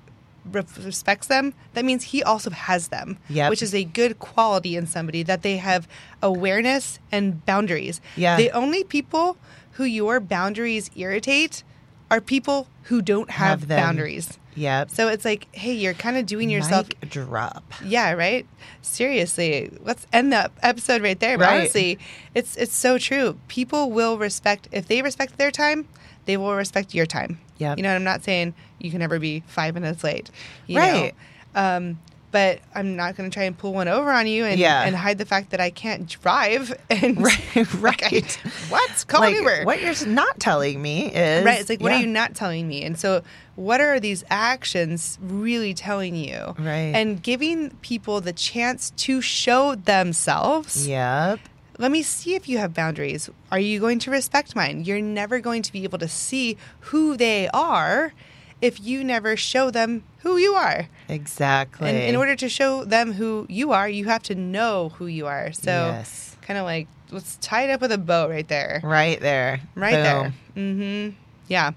respects 0.52 1.28
them, 1.28 1.54
that 1.74 1.84
means 1.86 2.04
he 2.06 2.22
also 2.24 2.50
has 2.50 2.90
them, 2.90 3.18
Yep. 3.30 3.50
which 3.50 3.62
is 3.64 3.74
a 3.74 3.84
good 3.84 4.20
quality 4.20 4.76
in 4.76 4.88
somebody 4.88 5.24
that 5.24 5.42
they 5.42 5.58
have 5.58 5.88
awareness 6.22 7.00
and 7.12 7.46
boundaries. 7.46 8.02
Yeah. 8.16 8.38
The 8.38 8.52
only 8.52 8.84
people 8.84 9.38
who 9.74 9.84
your 9.84 10.20
boundaries 10.20 10.90
irritate 10.96 11.64
are 12.12 12.22
people 12.22 12.68
who 12.84 13.02
don't 13.02 13.32
have, 13.32 13.62
Have 13.62 13.68
boundaries. 13.70 14.38
Yep. 14.56 14.90
So 14.92 15.10
it's 15.10 15.26
like, 15.26 15.48
hey, 15.54 15.74
you're 15.74 15.94
kind 15.94 16.16
of 16.16 16.26
doing 16.26 16.50
yourself. 16.50 16.88
Mic 16.88 17.10
drop. 17.10 17.64
Yeah, 17.84 18.12
right. 18.14 18.46
Seriously, 18.82 19.70
let's 19.84 20.08
end 20.14 20.32
the 20.32 20.50
episode 20.64 21.02
right 21.02 21.20
there. 21.20 21.38
But 21.38 21.48
Right. 21.48 21.60
honestly, 21.62 22.00
it's 22.34 22.56
it's 22.56 22.74
so 22.74 22.98
true. 22.98 23.38
People 23.50 23.92
will 23.92 24.18
respect 24.18 24.70
if 24.72 24.88
they 24.88 25.02
respect 25.02 25.38
their 25.38 25.52
time, 25.52 25.88
they 26.26 26.38
will 26.38 26.56
respect 26.56 26.94
your 26.96 27.06
time. 27.06 27.40
Yep. 27.58 27.78
You 27.78 27.84
know, 27.84 27.90
and 27.90 27.96
I'm 27.98 28.04
not 28.04 28.24
saying 28.24 28.54
you 28.80 28.90
can 28.92 29.00
never 29.00 29.20
be 29.20 29.44
five 29.48 29.74
minutes 29.74 30.04
late. 30.04 30.30
You 30.68 30.78
Right. 30.80 31.14
Know? 31.56 31.62
Um, 31.62 32.00
but 32.32 32.60
I'm 32.74 32.98
not 32.98 33.16
going 33.16 33.30
to 33.30 33.34
try 33.34 33.44
and 33.46 33.58
pull 33.58 33.74
one 33.74 33.88
over 33.88 34.12
on 34.12 34.28
you 34.28 34.44
and, 34.44 34.60
Yeah. 34.60 34.84
and 34.84 34.94
hide 34.94 35.18
the 35.20 35.26
fact 35.26 35.52
that 35.52 35.62
I 35.62 35.70
can't 35.70 36.06
drive. 36.22 36.74
And 36.90 37.18
Right, 37.24 37.40
like, 37.56 38.04
I- 38.04 38.10
right. 38.10 38.32
what? 38.68 39.06
Call 39.08 39.22
like, 39.22 39.36
Uber. 39.36 39.64
what 39.64 39.82
you're 39.82 40.06
not 40.06 40.38
telling 40.38 40.82
me 40.82 41.14
is 41.14 41.46
Right. 41.46 41.62
It's 41.62 41.70
like, 41.70 41.80
what 41.80 41.94
yeah. 41.94 42.00
are 42.00 42.02
you 42.02 42.08
not 42.08 42.36
telling 42.36 42.68
me? 42.68 42.84
And 42.84 43.00
so, 43.00 43.22
what 43.56 43.80
are 43.80 44.02
these 44.02 44.26
actions 44.30 45.18
really 45.22 45.74
telling 45.74 46.14
you? 46.14 46.54
Right. 46.60 46.92
And 46.94 47.24
giving 47.24 47.70
people 47.82 48.20
the 48.20 48.34
chance 48.34 48.90
to 48.98 49.22
show 49.22 49.76
themselves. 49.76 50.86
Yep. 50.90 51.40
Let 51.78 51.92
me 51.92 52.02
see 52.04 52.36
if 52.36 52.48
you 52.48 52.58
have 52.58 52.74
boundaries. 52.74 53.30
Are 53.52 53.60
you 53.60 53.80
going 53.80 54.00
to 54.00 54.12
respect 54.12 54.56
mine? 54.56 54.84
You're 54.86 55.02
never 55.02 55.40
going 55.40 55.62
to 55.64 55.72
be 55.72 55.84
able 55.84 55.98
to 56.00 56.08
see 56.08 56.58
who 56.82 57.18
they 57.18 57.50
are 57.54 58.14
if 58.62 58.80
you 58.80 59.04
never 59.04 59.36
show 59.36 59.70
them 59.72 60.04
who 60.20 60.38
you 60.38 60.54
are. 60.54 60.88
Exactly. 61.10 61.90
And 61.90 61.98
in 61.98 62.16
order 62.16 62.36
to 62.38 62.48
show 62.50 62.86
them 62.86 63.14
who 63.14 63.46
you 63.50 63.74
are, 63.74 63.90
you 63.90 64.06
have 64.06 64.24
to 64.24 64.36
know 64.36 64.90
who 64.96 65.08
you 65.08 65.28
are. 65.28 65.52
So, 65.52 65.72
Yes. 65.72 66.38
kind 66.42 66.58
of 66.58 66.66
like 66.66 66.88
let's 67.12 67.38
tie 67.38 67.64
it 67.64 67.72
up 67.72 67.82
with 67.82 67.92
a 67.92 67.98
bow 67.98 68.30
right 68.30 68.48
there. 68.48 68.82
Right 68.84 69.20
there. 69.20 69.60
Right 69.76 69.92
there. 69.92 70.34
Mm-hmm. 70.56 71.16
Yeah. 71.48 71.72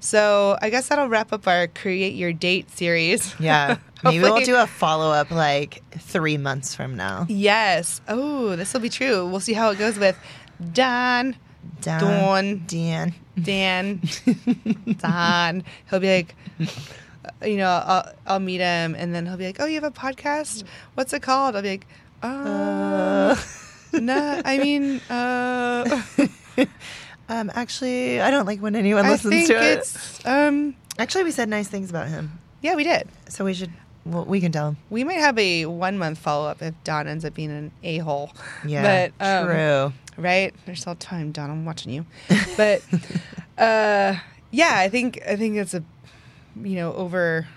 So 0.00 0.58
I 0.60 0.70
guess 0.70 0.88
that'll 0.88 1.08
wrap 1.08 1.32
up 1.32 1.46
our 1.46 1.66
create 1.68 2.14
your 2.14 2.32
date 2.32 2.70
series. 2.70 3.34
Yeah. 3.38 3.76
Maybe 4.04 4.20
we'll 4.20 4.44
do 4.44 4.56
a 4.56 4.66
follow 4.66 5.10
up 5.12 5.30
like 5.30 5.82
three 5.98 6.36
months 6.36 6.74
from 6.74 6.96
now. 6.96 7.26
Yes. 7.28 8.00
Oh, 8.08 8.56
this 8.56 8.72
will 8.72 8.80
be 8.80 8.88
true. 8.88 9.26
We'll 9.26 9.40
see 9.40 9.52
how 9.54 9.70
it 9.70 9.78
goes 9.78 9.98
with 9.98 10.16
Don, 10.72 11.36
Don. 11.80 12.00
Dawn. 12.00 12.64
Dan. 12.66 13.14
Dan, 13.40 14.00
Don. 14.98 15.64
He'll 15.90 16.00
be 16.00 16.16
like, 16.16 16.34
uh, 16.60 17.46
you 17.46 17.56
know, 17.56 17.68
I'll, 17.68 18.12
I'll 18.26 18.40
meet 18.40 18.60
him, 18.60 18.94
and 18.94 19.14
then 19.14 19.26
he'll 19.26 19.36
be 19.36 19.46
like, 19.46 19.56
"Oh, 19.60 19.64
you 19.66 19.74
have 19.80 19.84
a 19.84 19.90
podcast? 19.90 20.62
What's 20.94 21.12
it 21.12 21.22
called?" 21.22 21.56
I'll 21.56 21.62
be 21.62 21.70
like, 21.70 21.86
"Uh, 22.22 23.34
no, 23.92 24.42
I 24.44 24.58
mean, 24.58 25.00
uh, 25.10 26.02
Um, 27.28 27.50
actually, 27.54 28.20
I 28.20 28.30
don't 28.30 28.44
like 28.44 28.60
when 28.60 28.76
anyone 28.76 29.06
I 29.06 29.10
listens 29.12 29.48
to 29.48 29.54
it. 29.56 29.78
it's, 29.78 30.26
um, 30.26 30.76
Actually, 30.98 31.24
we 31.24 31.30
said 31.30 31.48
nice 31.48 31.68
things 31.68 31.88
about 31.90 32.06
him, 32.08 32.38
yeah, 32.60 32.74
we 32.76 32.84
did. 32.84 33.08
so 33.28 33.44
we 33.46 33.54
should. 33.54 33.72
Well, 34.06 34.24
we 34.24 34.40
can 34.40 34.52
tell 34.52 34.68
him. 34.68 34.76
We 34.90 35.02
might 35.04 35.14
have 35.14 35.38
a 35.38 35.66
one 35.66 35.96
month 35.98 36.18
follow 36.18 36.48
up 36.48 36.60
if 36.60 36.74
Don 36.84 37.08
ends 37.08 37.24
up 37.24 37.34
being 37.34 37.50
an 37.50 37.70
a 37.82 37.98
hole. 37.98 38.32
Yeah, 38.66 39.08
but, 39.18 39.26
um, 39.26 39.46
true. 39.46 39.92
right? 40.16 40.54
There's 40.66 40.80
still 40.80 40.94
time, 40.94 41.32
Don. 41.32 41.50
I'm 41.50 41.64
watching 41.64 41.92
you. 41.92 42.06
But 42.56 42.82
uh, 43.58 44.16
yeah, 44.50 44.74
I 44.76 44.88
think 44.88 45.20
I 45.26 45.36
think 45.36 45.56
it's 45.56 45.74
a 45.74 45.82
you 46.62 46.76
know 46.76 46.92
over 46.94 47.48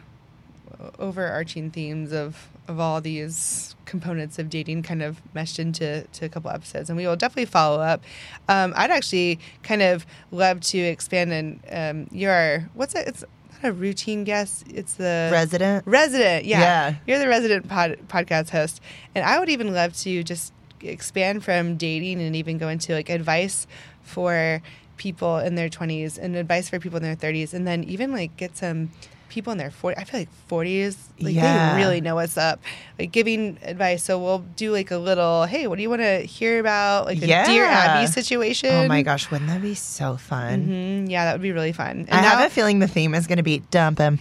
overarching 0.99 1.71
themes 1.71 2.11
of 2.13 2.47
of 2.67 2.79
all 2.79 3.01
these 3.01 3.75
components 3.85 4.37
of 4.37 4.49
dating 4.49 4.83
kind 4.83 5.01
of 5.01 5.21
meshed 5.33 5.59
into 5.59 6.05
to 6.11 6.25
a 6.25 6.29
couple 6.29 6.51
episodes 6.51 6.89
and 6.89 6.97
we 6.97 7.07
will 7.07 7.15
definitely 7.15 7.45
follow 7.45 7.79
up 7.79 8.03
um, 8.49 8.73
i'd 8.75 8.91
actually 8.91 9.39
kind 9.63 9.81
of 9.81 10.05
love 10.31 10.59
to 10.59 10.77
expand 10.77 11.31
and 11.31 11.59
um, 11.71 12.07
your 12.11 12.69
what's 12.73 12.93
it 12.93 13.07
it's 13.07 13.23
a 13.63 13.71
routine 13.71 14.23
guest 14.23 14.65
it's 14.69 14.93
the 14.93 15.29
Resident. 15.31 15.85
Resident, 15.85 16.45
yeah. 16.45 16.59
Yeah. 16.59 16.95
You're 17.05 17.19
the 17.19 17.27
resident 17.27 17.67
pod, 17.67 17.97
podcast 18.07 18.49
host. 18.49 18.81
And 19.15 19.25
I 19.25 19.39
would 19.39 19.49
even 19.49 19.73
love 19.73 19.95
to 19.97 20.23
just 20.23 20.53
expand 20.81 21.43
from 21.43 21.75
dating 21.77 22.21
and 22.21 22.35
even 22.35 22.57
go 22.57 22.69
into 22.69 22.93
like 22.93 23.09
advice 23.09 23.67
for 24.03 24.61
people 24.97 25.37
in 25.37 25.55
their 25.55 25.69
20s 25.69 26.17
and 26.17 26.35
advice 26.35 26.69
for 26.69 26.79
people 26.79 26.97
in 26.97 27.03
their 27.03 27.15
30s 27.15 27.53
and 27.53 27.67
then 27.67 27.83
even 27.83 28.11
like 28.11 28.35
get 28.37 28.57
some 28.57 28.91
people 29.29 29.51
in 29.51 29.57
their 29.57 29.69
40s. 29.69 29.93
I 29.97 30.03
feel 30.03 30.19
like 30.21 30.29
40s 30.49 30.95
like 31.19 31.33
Yeah. 31.35 31.73
they 31.73 31.81
really 31.81 32.01
know 32.01 32.15
what's 32.15 32.37
up. 32.37 32.59
Like 32.99 33.11
giving 33.11 33.57
advice. 33.63 34.03
So 34.03 34.19
we'll 34.19 34.39
do 34.55 34.71
like 34.71 34.91
a 34.91 34.97
little, 34.97 35.45
"Hey, 35.45 35.67
what 35.67 35.75
do 35.77 35.81
you 35.81 35.89
want 35.89 36.01
to 36.01 36.19
hear 36.21 36.59
about?" 36.59 37.05
like 37.05 37.17
a 37.17 37.27
Dear 37.27 37.65
Abby 37.65 38.07
situation. 38.07 38.69
Oh 38.71 38.87
my 38.87 39.01
gosh, 39.01 39.29
wouldn't 39.31 39.49
that 39.49 39.61
be 39.61 39.73
so 39.75 40.17
fun? 40.17 40.63
hmm 40.63 41.05
Yeah, 41.09 41.25
that 41.25 41.33
would 41.33 41.41
be 41.41 41.51
really 41.51 41.73
fun. 41.73 42.05
And 42.07 42.11
I 42.11 42.21
now, 42.21 42.37
have 42.37 42.51
a 42.51 42.53
feeling 42.53 42.79
the 42.79 42.87
theme 42.87 43.13
is 43.15 43.27
going 43.27 43.37
to 43.37 43.43
be 43.43 43.59
dump 43.71 43.99
him. 43.99 44.19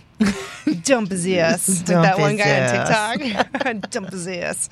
dump 0.82 1.10
his 1.10 1.26
ass. 1.28 1.68
like 1.68 1.86
that 1.86 2.18
one 2.18 2.36
guy 2.36 2.60
on 3.18 3.18
TikTok. 3.18 3.90
dump 3.90 4.10
his 4.10 4.26
ass. 4.28 4.70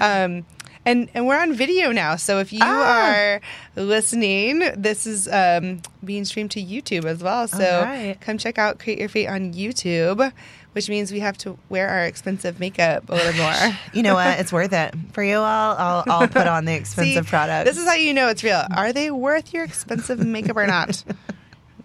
Um, 0.00 0.44
and 0.86 1.08
and 1.14 1.26
we're 1.26 1.38
on 1.40 1.52
video 1.54 1.92
now. 1.92 2.16
So 2.16 2.38
if 2.38 2.52
you 2.52 2.60
Ah. 2.62 3.10
are 3.10 3.40
listening, 3.76 4.60
this 4.76 5.06
is 5.06 5.28
um, 5.28 5.80
being 6.04 6.24
streamed 6.24 6.50
to 6.52 6.62
YouTube 6.62 7.04
as 7.04 7.22
well. 7.22 7.48
So 7.48 7.78
All 7.78 7.84
right. 7.84 8.16
come 8.20 8.38
check 8.38 8.58
out 8.58 8.78
Create 8.78 8.98
Your 8.98 9.08
Fate 9.08 9.28
on 9.28 9.52
YouTube, 9.52 10.32
which 10.72 10.88
means 10.88 11.12
we 11.12 11.20
have 11.20 11.36
to 11.38 11.58
wear 11.68 11.88
our 11.88 12.04
expensive 12.04 12.60
makeup 12.60 13.08
a 13.08 13.14
little 13.14 13.34
more. 13.34 13.54
You 13.92 14.02
know 14.02 14.14
what? 14.14 14.38
It's 14.40 14.52
worth 14.52 14.72
it 14.72 14.94
for 15.12 15.22
you. 15.22 15.36
I'll 15.36 15.76
I'll, 15.78 16.04
I'll 16.08 16.28
put 16.28 16.46
on 16.46 16.64
the 16.64 16.74
expensive 16.80 17.24
See, 17.24 17.30
product. 17.30 17.66
This 17.66 17.78
is 17.78 17.86
how 17.86 17.94
you 17.94 18.12
know 18.12 18.28
it's 18.28 18.42
real. 18.42 18.64
Are 18.76 18.92
they 18.92 19.10
worth 19.10 19.52
your 19.54 19.64
expensive 19.64 20.18
makeup 20.24 20.56
or 20.56 20.66
not? 20.66 21.02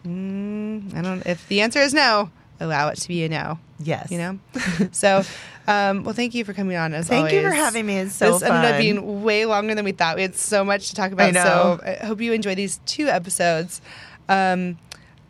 Mm, 0.06 0.96
I 0.96 1.02
don't. 1.02 1.26
If 1.26 1.46
the 1.50 1.60
answer 1.62 1.80
is 1.80 1.94
no, 1.94 2.32
allow 2.60 2.90
it 2.90 2.96
to 2.98 3.08
be 3.08 3.24
a 3.24 3.30
no. 3.30 3.58
yes. 3.80 4.12
you 4.12 4.18
know 4.18 4.40
so 4.92 5.24
um 5.68 6.04
well 6.04 6.14
thank 6.14 6.34
you 6.34 6.44
for 6.44 6.54
coming 6.54 6.76
on 6.78 6.94
as 6.94 7.08
Thank 7.08 7.32
you 7.32 7.42
for 7.42 7.52
having 7.52 7.86
me. 7.86 7.98
It's 8.00 8.14
so 8.16 8.34
this 8.34 8.42
ended 8.44 8.72
up 8.72 8.78
being 8.80 9.24
way 9.24 9.46
longer 9.46 9.76
than 9.76 9.86
we 9.86 9.92
thought 9.92 10.16
we 10.16 10.24
had 10.24 10.36
so 10.36 10.66
much 10.66 10.90
to 10.90 10.96
talk 10.96 11.12
about 11.12 11.36
I 11.36 11.44
so 11.44 11.80
i 11.84 12.06
hope 12.06 12.20
you 12.22 12.34
enjoy 12.34 12.56
these 12.56 12.80
two 12.86 13.08
episodes 13.08 13.82
um 14.28 14.78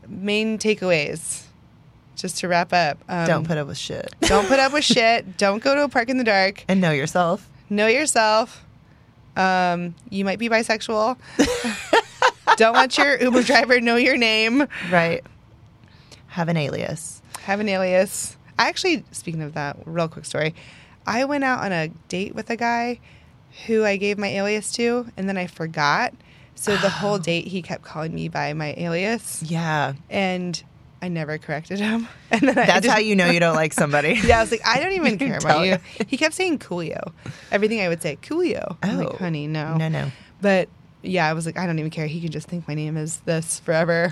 main 0.07 0.57
takeaways 0.57 1.43
just 2.15 2.37
to 2.39 2.47
wrap 2.47 2.73
up 2.73 2.97
um, 3.07 3.27
Don't 3.27 3.47
put 3.47 3.57
up 3.57 3.67
with 3.67 3.77
shit. 3.77 4.13
don't 4.21 4.47
put 4.47 4.59
up 4.59 4.73
with 4.73 4.83
shit 4.95 5.37
don't 5.37 5.61
go 5.63 5.75
to 5.75 5.83
a 5.83 5.89
park 5.89 6.09
in 6.09 6.17
the 6.17 6.23
dark 6.23 6.65
and 6.67 6.81
know 6.81 6.91
yourself. 6.91 7.47
know 7.69 7.87
yourself 7.87 8.65
um 9.37 9.93
you 10.09 10.25
might 10.25 10.39
be 10.39 10.49
bisexual 10.49 11.17
don't 12.57 12.73
let 12.73 12.97
your 12.97 13.21
uber 13.21 13.43
driver 13.43 13.79
know 13.79 13.95
your 13.95 14.17
name 14.17 14.67
Right. 14.91 15.23
Have 16.33 16.47
an 16.49 16.57
alias. 16.57 17.18
Have 17.49 17.59
an 17.59 17.69
alias. 17.69 18.37
I 18.57 18.67
actually, 18.69 19.03
speaking 19.11 19.41
of 19.41 19.53
that, 19.53 19.77
real 19.85 20.07
quick 20.07 20.25
story. 20.25 20.53
I 21.07 21.25
went 21.25 21.43
out 21.43 21.63
on 21.63 21.71
a 21.71 21.87
date 22.07 22.35
with 22.35 22.49
a 22.49 22.55
guy 22.55 22.99
who 23.65 23.83
I 23.83 23.97
gave 23.97 24.17
my 24.17 24.27
alias 24.27 24.71
to, 24.73 25.07
and 25.17 25.27
then 25.27 25.37
I 25.37 25.47
forgot. 25.47 26.13
So 26.55 26.75
the 26.77 26.89
whole 26.89 27.17
date, 27.31 27.47
he 27.47 27.61
kept 27.61 27.83
calling 27.83 28.13
me 28.13 28.27
by 28.29 28.53
my 28.53 28.73
alias, 28.77 29.41
Yeah. 29.43 29.93
and 30.09 30.61
I 31.01 31.07
never 31.07 31.37
corrected 31.37 31.79
him. 31.79 32.07
And 32.31 32.41
then 32.41 32.49
I 32.59 32.65
That's 32.65 32.85
just- 32.85 32.93
how 32.93 32.99
you 32.99 33.15
know 33.15 33.29
you 33.31 33.39
don't 33.39 33.55
like 33.55 33.73
somebody. 33.73 34.19
Yeah, 34.23 34.37
I 34.37 34.41
was 34.41 34.51
like, 34.51 34.61
I 34.67 34.79
don't 34.79 34.91
even 34.91 35.17
care 35.27 35.37
about 35.37 35.65
you. 35.65 35.77
He 36.07 36.17
kept 36.17 36.35
saying 36.35 36.59
Coolio. 36.59 37.11
Everything 37.51 37.81
I 37.81 37.87
would 37.87 38.01
say, 38.03 38.17
Coolio. 38.21 38.77
I'm 38.83 38.99
Oh. 38.99 39.03
like, 39.03 39.17
honey, 39.17 39.47
no. 39.47 39.77
No, 39.77 39.87
no. 39.89 40.11
But 40.41 40.69
yeah, 41.01 41.27
I 41.27 41.33
was 41.33 41.45
like, 41.45 41.57
I 41.57 41.65
don't 41.65 41.79
even 41.79 41.89
care. 41.91 42.05
He 42.07 42.19
can 42.21 42.29
just 42.29 42.47
think 42.49 42.67
my 42.67 42.73
name 42.75 42.97
is 42.97 43.17
this 43.21 43.59
forever. 43.61 44.11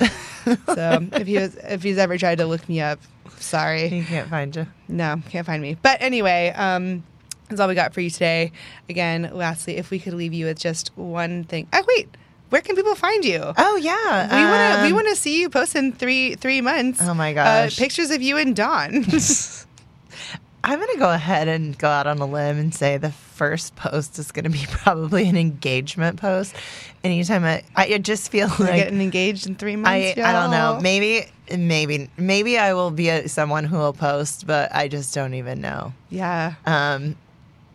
so 0.66 1.06
if 1.12 1.28
he 1.28 1.38
was, 1.38 1.56
if 1.58 1.84
he's 1.84 1.98
ever 1.98 2.18
tried 2.18 2.38
to 2.40 2.46
look 2.48 2.68
me 2.70 2.80
up, 2.82 3.00
sorry. 3.38 3.88
He 3.90 4.04
can't 4.04 4.30
find 4.30 4.56
you. 4.56 4.68
No, 4.88 5.22
can't 5.30 5.46
find 5.46 5.62
me. 5.62 5.78
But 5.82 6.02
anyway, 6.02 6.54
um, 6.56 7.04
that's 7.50 7.60
all 7.62 7.68
we 7.68 7.76
got 7.76 7.94
for 7.94 8.02
you 8.02 8.10
today. 8.10 8.52
Again, 8.90 9.30
lastly, 9.34 9.78
if 9.78 9.90
we 9.92 10.00
could 10.00 10.14
leave 10.14 10.34
you 10.34 10.46
with 10.46 10.60
just 10.60 10.92
one 10.98 11.44
thing. 11.46 11.68
Oh 11.74 11.84
wait, 11.88 12.10
where 12.50 12.62
can 12.62 12.76
people 12.76 12.96
find 12.96 13.24
you? 13.26 13.42
Oh 13.58 13.76
yeah. 13.78 13.94
we 14.36 14.44
want 14.44 14.76
to 14.76 14.82
we 14.84 14.88
um, 14.90 14.94
want 14.96 15.08
to 15.10 15.16
see 15.16 15.40
you 15.42 15.50
post 15.50 15.76
in 15.76 15.92
three 15.94 16.36
three 16.36 16.62
months. 16.62 17.00
Oh 17.02 17.14
my 17.14 17.32
Uh, 17.32 17.64
gosh. 17.64 17.78
pictures 17.78 18.12
of 18.12 18.22
you 18.22 18.38
and 18.38 18.56
Dawn. 18.56 19.06
I'm 20.64 20.80
gonna 20.80 20.98
go 20.98 21.12
ahead 21.12 21.48
and 21.48 21.78
go 21.78 21.88
out 21.88 22.08
on 22.08 22.18
a 22.20 22.26
limb 22.26 22.58
and 22.58 22.74
say 22.74 22.98
the 22.98 23.12
first 23.38 23.76
post 23.76 24.18
is 24.18 24.32
gonna 24.32 24.50
be 24.50 24.66
probably 24.70 25.30
an 25.30 25.38
engagement 25.38 26.20
post. 26.20 26.56
Anytime 27.04 27.46
I, 27.46 27.64
I 27.76 27.98
just 28.00 28.32
feel 28.32 28.50
We're 28.60 28.66
like 28.66 28.84
getting 28.84 29.02
engaged 29.02 29.48
in 29.48 29.56
three 29.56 29.74
I, 29.74 29.76
months. 29.76 30.20
I 30.20 30.32
don't 30.32 30.52
know. 30.52 30.80
Maybe, 30.82 31.28
maybe, 31.56 32.10
maybe 32.18 32.58
I 32.58 32.74
will 32.74 32.92
be 32.92 33.10
a, 33.10 33.30
someone 33.30 33.64
who 33.64 33.78
will 33.78 33.94
post, 33.94 34.48
but 34.48 34.74
I 34.76 34.88
just 34.88 35.14
don't 35.14 35.36
even 35.36 35.62
know. 35.62 35.94
Yeah. 36.10 36.56
Um, 36.66 37.16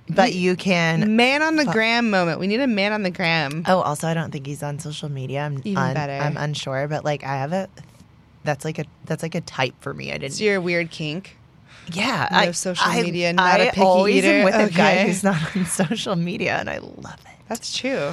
but 0.09 0.35
you 0.35 0.57
can. 0.57 1.17
Man 1.17 1.43
on 1.43 1.57
the 1.57 1.65
gram 1.65 2.11
moment. 2.11 2.41
We 2.41 2.49
need 2.49 2.61
a 2.61 2.67
man 2.67 2.93
on 2.93 3.05
the 3.05 3.11
gram. 3.11 3.63
Oh, 3.67 3.81
also, 3.81 4.09
I 4.09 4.15
don't 4.15 4.33
think 4.33 4.47
he's 4.47 4.63
on 4.63 4.81
social 4.81 5.09
media. 5.09 5.43
I'm 5.43 5.59
Even 5.65 5.77
un- 5.79 5.95
better. 5.95 6.13
I'm 6.13 6.37
unsure, 6.37 6.89
but 6.89 7.05
like 7.05 7.25
I 7.25 7.37
have 7.37 7.53
a. 7.53 7.69
That's 8.45 8.65
like 8.65 8.81
a 8.81 8.85
that's 9.05 9.23
like 9.23 9.37
a 9.37 9.41
type 9.41 9.75
for 9.81 9.95
me. 9.95 10.11
I 10.11 10.15
didn't. 10.15 10.25
It's 10.25 10.41
your 10.41 10.61
weird 10.61 10.91
kink. 10.91 11.37
Yeah, 11.93 12.29
no 12.31 12.39
I, 12.39 12.51
social 12.53 12.87
I- 12.91 13.03
media, 13.03 13.33
not 13.33 13.61
a 13.61 13.65
I 13.69 13.71
picky 13.71 13.81
always 13.83 14.17
eater. 14.17 14.29
am 14.41 14.45
with 14.45 14.55
a 14.55 14.71
guy 14.77 15.05
who's 15.07 15.25
not 15.25 15.57
on 15.57 15.65
social 15.67 16.17
media, 16.17 16.57
and 16.59 16.69
I 16.71 16.79
love 16.79 17.19
it. 17.25 17.37
That's 17.49 17.77
true. 17.77 18.13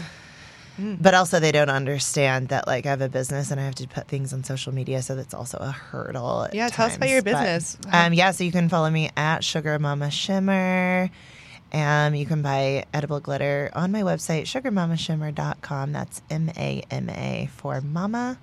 But 0.81 1.13
also, 1.13 1.41
they 1.41 1.51
don't 1.51 1.69
understand 1.69 2.47
that 2.49 2.65
like 2.65 2.85
I 2.85 2.91
have 2.91 3.01
a 3.01 3.09
business 3.09 3.51
and 3.51 3.59
I 3.59 3.65
have 3.65 3.75
to 3.75 3.87
put 3.87 4.07
things 4.07 4.31
on 4.31 4.45
social 4.45 4.73
media, 4.73 5.01
so 5.01 5.13
that's 5.13 5.33
also 5.33 5.57
a 5.57 5.71
hurdle. 5.71 6.47
Yeah, 6.53 6.69
tell 6.69 6.85
us 6.87 6.95
about 6.95 7.09
your 7.09 7.21
times. 7.21 7.33
But, 7.35 7.43
business. 7.43 7.77
um, 7.91 8.13
yeah, 8.13 8.31
so 8.31 8.45
you 8.45 8.51
can 8.53 8.69
follow 8.69 8.89
me 8.89 9.09
at 9.17 9.43
Sugar 9.43 9.77
Mama 9.77 10.09
Shimmer. 10.09 11.09
Um, 11.73 12.15
you 12.15 12.25
can 12.25 12.41
buy 12.41 12.85
edible 12.93 13.19
glitter 13.19 13.69
on 13.73 13.91
my 13.91 14.03
website, 14.03 14.43
sugarmamashimmer.com. 14.43 15.91
That's 15.91 16.21
M 16.29 16.49
A 16.55 16.81
M 16.89 17.09
A 17.09 17.49
for 17.57 17.81
mama. 17.81 18.37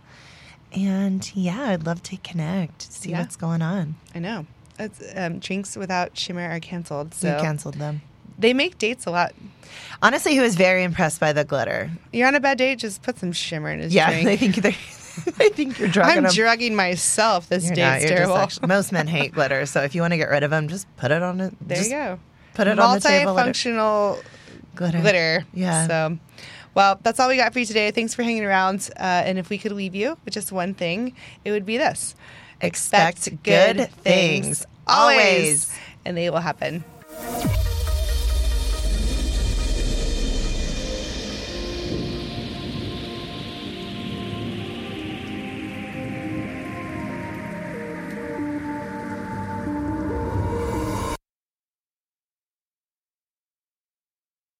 And 0.72 1.34
yeah, 1.34 1.70
I'd 1.70 1.86
love 1.86 2.02
to 2.02 2.16
connect, 2.18 2.82
see 2.92 3.10
Yeah. 3.12 3.20
what's 3.20 3.36
going 3.36 3.62
on. 3.62 3.94
I 4.14 4.18
know. 4.18 4.44
It's, 4.78 5.00
um, 5.16 5.38
drinks 5.38 5.76
without 5.76 6.16
shimmer 6.16 6.48
are 6.50 6.60
canceled. 6.60 7.10
We 7.10 7.28
So 7.28 7.40
canceled 7.40 7.74
them. 7.76 8.02
they 8.38 8.52
make 8.52 8.78
dates 8.78 9.06
a 9.06 9.10
lot. 9.10 9.34
Honestly, 10.02 10.32
he 10.32 10.40
was 10.40 10.54
very 10.56 10.82
impressed 10.84 11.18
by 11.20 11.32
the 11.32 11.44
glitter. 11.44 11.90
You're 12.12 12.28
on 12.28 12.34
a 12.34 12.40
bad 12.40 12.58
date, 12.58 12.78
just 12.78 13.02
put 13.02 13.18
some 13.18 13.32
shimmer 13.32 13.70
in 13.70 13.80
his 13.80 13.94
Yeah, 13.94 14.10
drink. 14.10 14.24
they 14.26 14.36
think 14.36 14.56
they're. 14.56 14.72
I 15.40 15.48
think 15.48 15.78
you're 15.78 15.88
drugging 15.88 16.18
I'm 16.18 16.22
them. 16.24 16.32
drugging 16.34 16.74
myself. 16.76 17.48
This 17.48 17.64
You're 17.64 17.74
date's 17.74 17.86
not, 17.86 18.00
just 18.02 18.14
terrible. 18.14 18.36
actually- 18.36 18.66
most 18.68 18.92
men 18.92 19.06
hate 19.06 19.32
glitter, 19.32 19.64
so 19.64 19.80
if 19.82 19.94
you 19.94 20.02
want 20.02 20.12
to 20.12 20.18
get 20.18 20.28
rid 20.28 20.42
of 20.42 20.50
them, 20.50 20.68
just 20.68 20.86
put 20.98 21.10
it 21.10 21.22
on 21.22 21.40
it. 21.40 21.54
there 21.66 21.82
you 21.82 21.88
go. 21.88 22.18
Put 22.52 22.66
it 22.66 22.78
on 22.78 22.94
the 22.96 23.00
table. 23.00 23.34
Multifunctional 23.34 24.22
Glitter. 24.74 25.00
glitter. 25.00 25.46
Yeah. 25.54 25.86
So, 25.86 26.18
well, 26.74 27.00
that's 27.02 27.18
all 27.18 27.28
we 27.28 27.38
got 27.38 27.54
for 27.54 27.58
you 27.60 27.64
today. 27.64 27.90
Thanks 27.92 28.12
for 28.14 28.22
hanging 28.24 28.44
around. 28.44 28.90
Uh, 28.98 29.02
and 29.02 29.38
if 29.38 29.48
we 29.48 29.56
could 29.56 29.72
leave 29.72 29.94
you 29.94 30.18
with 30.26 30.34
just 30.34 30.52
one 30.52 30.74
thing, 30.74 31.14
it 31.46 31.50
would 31.50 31.64
be 31.64 31.78
this. 31.78 32.14
Expect 32.60 33.42
good 33.42 33.90
things 34.02 34.64
always. 34.86 35.72
and 36.04 36.16
they 36.16 36.30
will 36.30 36.38
happen. 36.38 36.84